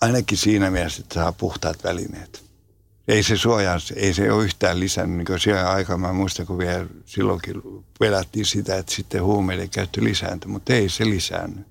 Ainakin 0.00 0.38
siinä 0.38 0.70
mielessä, 0.70 1.02
että 1.02 1.14
saa 1.14 1.32
puhtaat 1.32 1.84
välineet. 1.84 2.46
Ei 3.08 3.22
se 3.22 3.36
suojaa, 3.36 3.78
ei 3.96 4.14
se 4.14 4.32
ole 4.32 4.44
yhtään 4.44 4.80
lisännyt. 4.80 5.28
Niin 5.28 5.40
siellä 5.40 5.70
aikaa 5.70 5.96
mä 5.96 6.12
muistan, 6.12 6.46
kun 6.46 6.58
vielä 6.58 6.86
silloinkin 7.04 7.62
pelättiin 7.98 8.46
sitä, 8.46 8.76
että 8.76 8.94
sitten 8.94 9.24
huumeiden 9.24 9.70
käyttö 9.70 10.04
lisääntyi, 10.04 10.50
mutta 10.50 10.72
ei 10.72 10.88
se 10.88 11.04
lisäänny. 11.04 11.64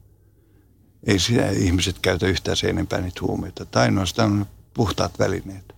Ei 1.07 1.19
sitä 1.19 1.49
ihmiset 1.49 1.99
käytä 1.99 2.27
yhtään 2.27 2.57
sen 2.57 2.69
enempää 2.69 3.01
niitä 3.01 3.21
huumeita. 3.21 3.65
Tai 3.65 3.83
ainoastaan 3.83 4.45
puhtaat 4.73 5.19
välineet, 5.19 5.75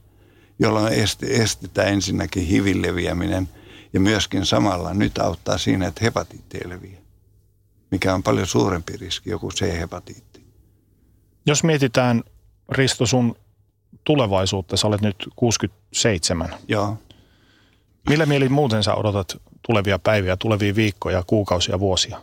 jolloin 0.59 0.93
estetään 1.21 1.87
ensinnäkin 1.87 2.45
hivin 2.45 2.81
leviäminen 2.81 3.49
ja 3.93 3.99
myöskin 3.99 4.45
samalla 4.45 4.93
nyt 4.93 5.17
auttaa 5.17 5.57
siinä, 5.57 5.87
että 5.87 6.03
hepatiitti 6.03 6.57
ei 6.57 6.69
leviä, 6.69 6.99
mikä 7.91 8.13
on 8.13 8.23
paljon 8.23 8.47
suurempi 8.47 8.97
riski, 8.97 9.29
joku 9.29 9.49
C-hepatiitti. 9.49 10.45
Jos 11.45 11.63
mietitään, 11.63 12.23
Risto, 12.70 13.05
sun 13.05 13.36
tulevaisuutta, 14.03 14.78
sä 14.78 14.88
olet 14.88 15.01
nyt 15.01 15.15
67. 15.36 16.55
Joo. 16.68 16.97
Millä 18.09 18.26
mielin 18.26 18.51
muuten 18.51 18.84
sä 18.84 18.93
odotat 18.93 19.38
tulevia 19.68 19.99
päiviä, 19.99 20.38
tulevia 20.38 20.76
viikkoja, 20.76 21.24
kuukausia, 21.28 21.80
vuosia? 21.80 22.22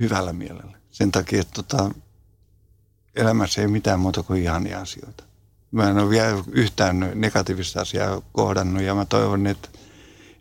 Hyvällä 0.00 0.32
mielellä. 0.32 0.78
Sen 0.90 1.12
takia, 1.12 1.40
että 1.40 1.62
tota, 1.62 1.90
elämässä 3.16 3.60
ei 3.62 3.68
mitään 3.68 4.00
muuta 4.00 4.22
kuin 4.22 4.42
ihania 4.42 4.80
asioita. 4.80 5.24
Mä 5.70 5.90
en 5.90 5.98
ole 5.98 6.10
vielä 6.10 6.44
yhtään 6.50 7.12
negatiivista 7.14 7.80
asiaa 7.80 8.22
kohdannut 8.32 8.82
ja 8.82 8.94
mä 8.94 9.04
toivon, 9.04 9.46
että, 9.46 9.68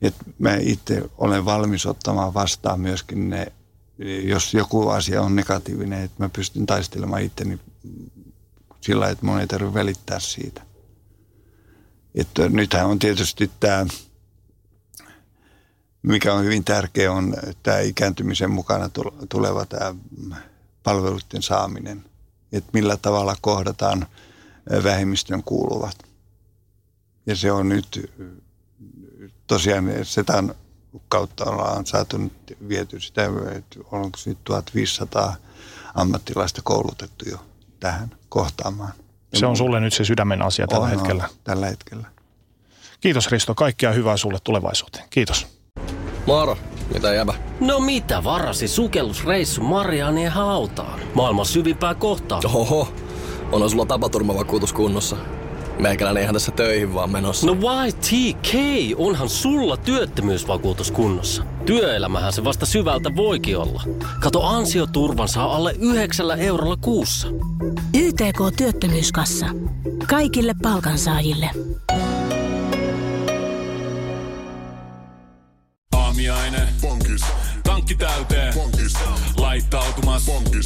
että 0.01 0.25
mä 0.39 0.55
itse 0.55 1.03
olen 1.17 1.45
valmis 1.45 1.85
ottamaan 1.85 2.33
vastaan 2.33 2.79
myöskin 2.79 3.29
ne, 3.29 3.51
jos 4.23 4.53
joku 4.53 4.89
asia 4.89 5.21
on 5.21 5.35
negatiivinen, 5.35 6.03
että 6.03 6.23
mä 6.23 6.29
pystyn 6.29 6.65
taistelemaan 6.65 7.21
itteni 7.21 7.59
sillä 8.87 9.09
että 9.09 9.25
mun 9.25 9.39
ei 9.39 9.47
tarvitse 9.47 9.73
välittää 9.73 10.19
siitä. 10.19 10.61
Että 12.15 12.49
nythän 12.49 12.85
on 12.85 12.99
tietysti 12.99 13.51
tämä, 13.59 13.85
mikä 16.01 16.33
on 16.33 16.43
hyvin 16.43 16.63
tärkeä, 16.63 17.11
on 17.11 17.35
tämä 17.63 17.79
ikääntymisen 17.79 18.51
mukana 18.51 18.89
tuleva 19.29 19.65
tämä 19.65 19.95
palveluiden 20.83 21.41
saaminen. 21.41 22.05
Että 22.51 22.69
millä 22.73 22.97
tavalla 22.97 23.35
kohdataan 23.41 24.07
vähemmistön 24.83 25.43
kuuluvat. 25.43 25.97
Ja 27.25 27.35
se 27.35 27.51
on 27.51 27.69
nyt 27.69 28.11
tosiaan 29.47 29.85
setan 30.03 30.55
kautta 31.07 31.45
ollaan 31.45 31.85
saatu 31.85 32.17
nyt 32.17 32.57
viety 32.69 32.99
sitä, 32.99 33.21
että 33.55 33.79
onko 33.91 34.17
nyt 34.25 34.43
1500 34.43 35.35
ammattilaista 35.95 36.61
koulutettu 36.63 37.29
jo 37.29 37.39
tähän 37.79 38.11
kohtaamaan. 38.29 38.93
Se 39.33 39.45
on 39.45 39.57
sulle 39.57 39.79
nyt 39.79 39.93
se 39.93 40.05
sydämen 40.05 40.41
asia 40.41 40.67
tällä 40.67 40.83
on, 40.83 40.89
hetkellä. 40.89 41.23
On, 41.23 41.35
tällä 41.43 41.67
hetkellä. 41.67 42.07
Kiitos 43.01 43.31
Risto, 43.31 43.55
kaikkea 43.55 43.91
hyvää 43.91 44.17
sulle 44.17 44.37
tulevaisuuteen. 44.43 45.05
Kiitos. 45.09 45.47
Moro, 46.25 46.57
mitä 46.93 47.13
jäbä? 47.13 47.33
No 47.59 47.79
mitä 47.79 48.23
varasi 48.23 48.67
sukellusreissu 48.67 49.63
Marianien 49.63 50.31
hautaan? 50.31 50.99
Maailman 51.13 51.45
syvimpää 51.45 51.95
kohtaa. 51.95 52.41
Oho, 52.53 52.93
on 53.51 53.69
sulla 53.69 53.85
tapaturmavakuutus 53.85 54.73
kunnossa. 54.73 55.17
Meikäläinen 55.79 56.23
ihan 56.23 56.35
tässä 56.35 56.51
töihin 56.51 56.93
vaan 56.93 57.11
menossa. 57.11 57.47
No 57.47 57.57
YTK, 57.87 58.53
onhan 58.97 59.29
sulla 59.29 59.77
työttömyysvakuutus 59.77 60.91
kunnossa. 60.91 61.43
Työelämähän 61.65 62.33
se 62.33 62.43
vasta 62.43 62.65
syvältä 62.65 63.15
voikin 63.15 63.57
olla. 63.57 63.83
Kato 64.19 64.43
ansioturvan 64.43 65.27
saa 65.27 65.55
alle 65.55 65.75
9 65.79 66.39
eurolla 66.39 66.77
kuussa. 66.81 67.27
YTK 67.97 68.57
Työttömyyskassa. 68.57 69.45
Kaikille 70.07 70.53
palkansaajille. 70.61 71.49
Aamiaine. 75.93 76.67
Bonkis. 76.81 77.21
Tankki 77.63 77.95
täyteen. 77.95 78.53
Bonkis. 78.53 78.93
Laittautumas. 79.37 80.25
Bonkis. 80.25 80.65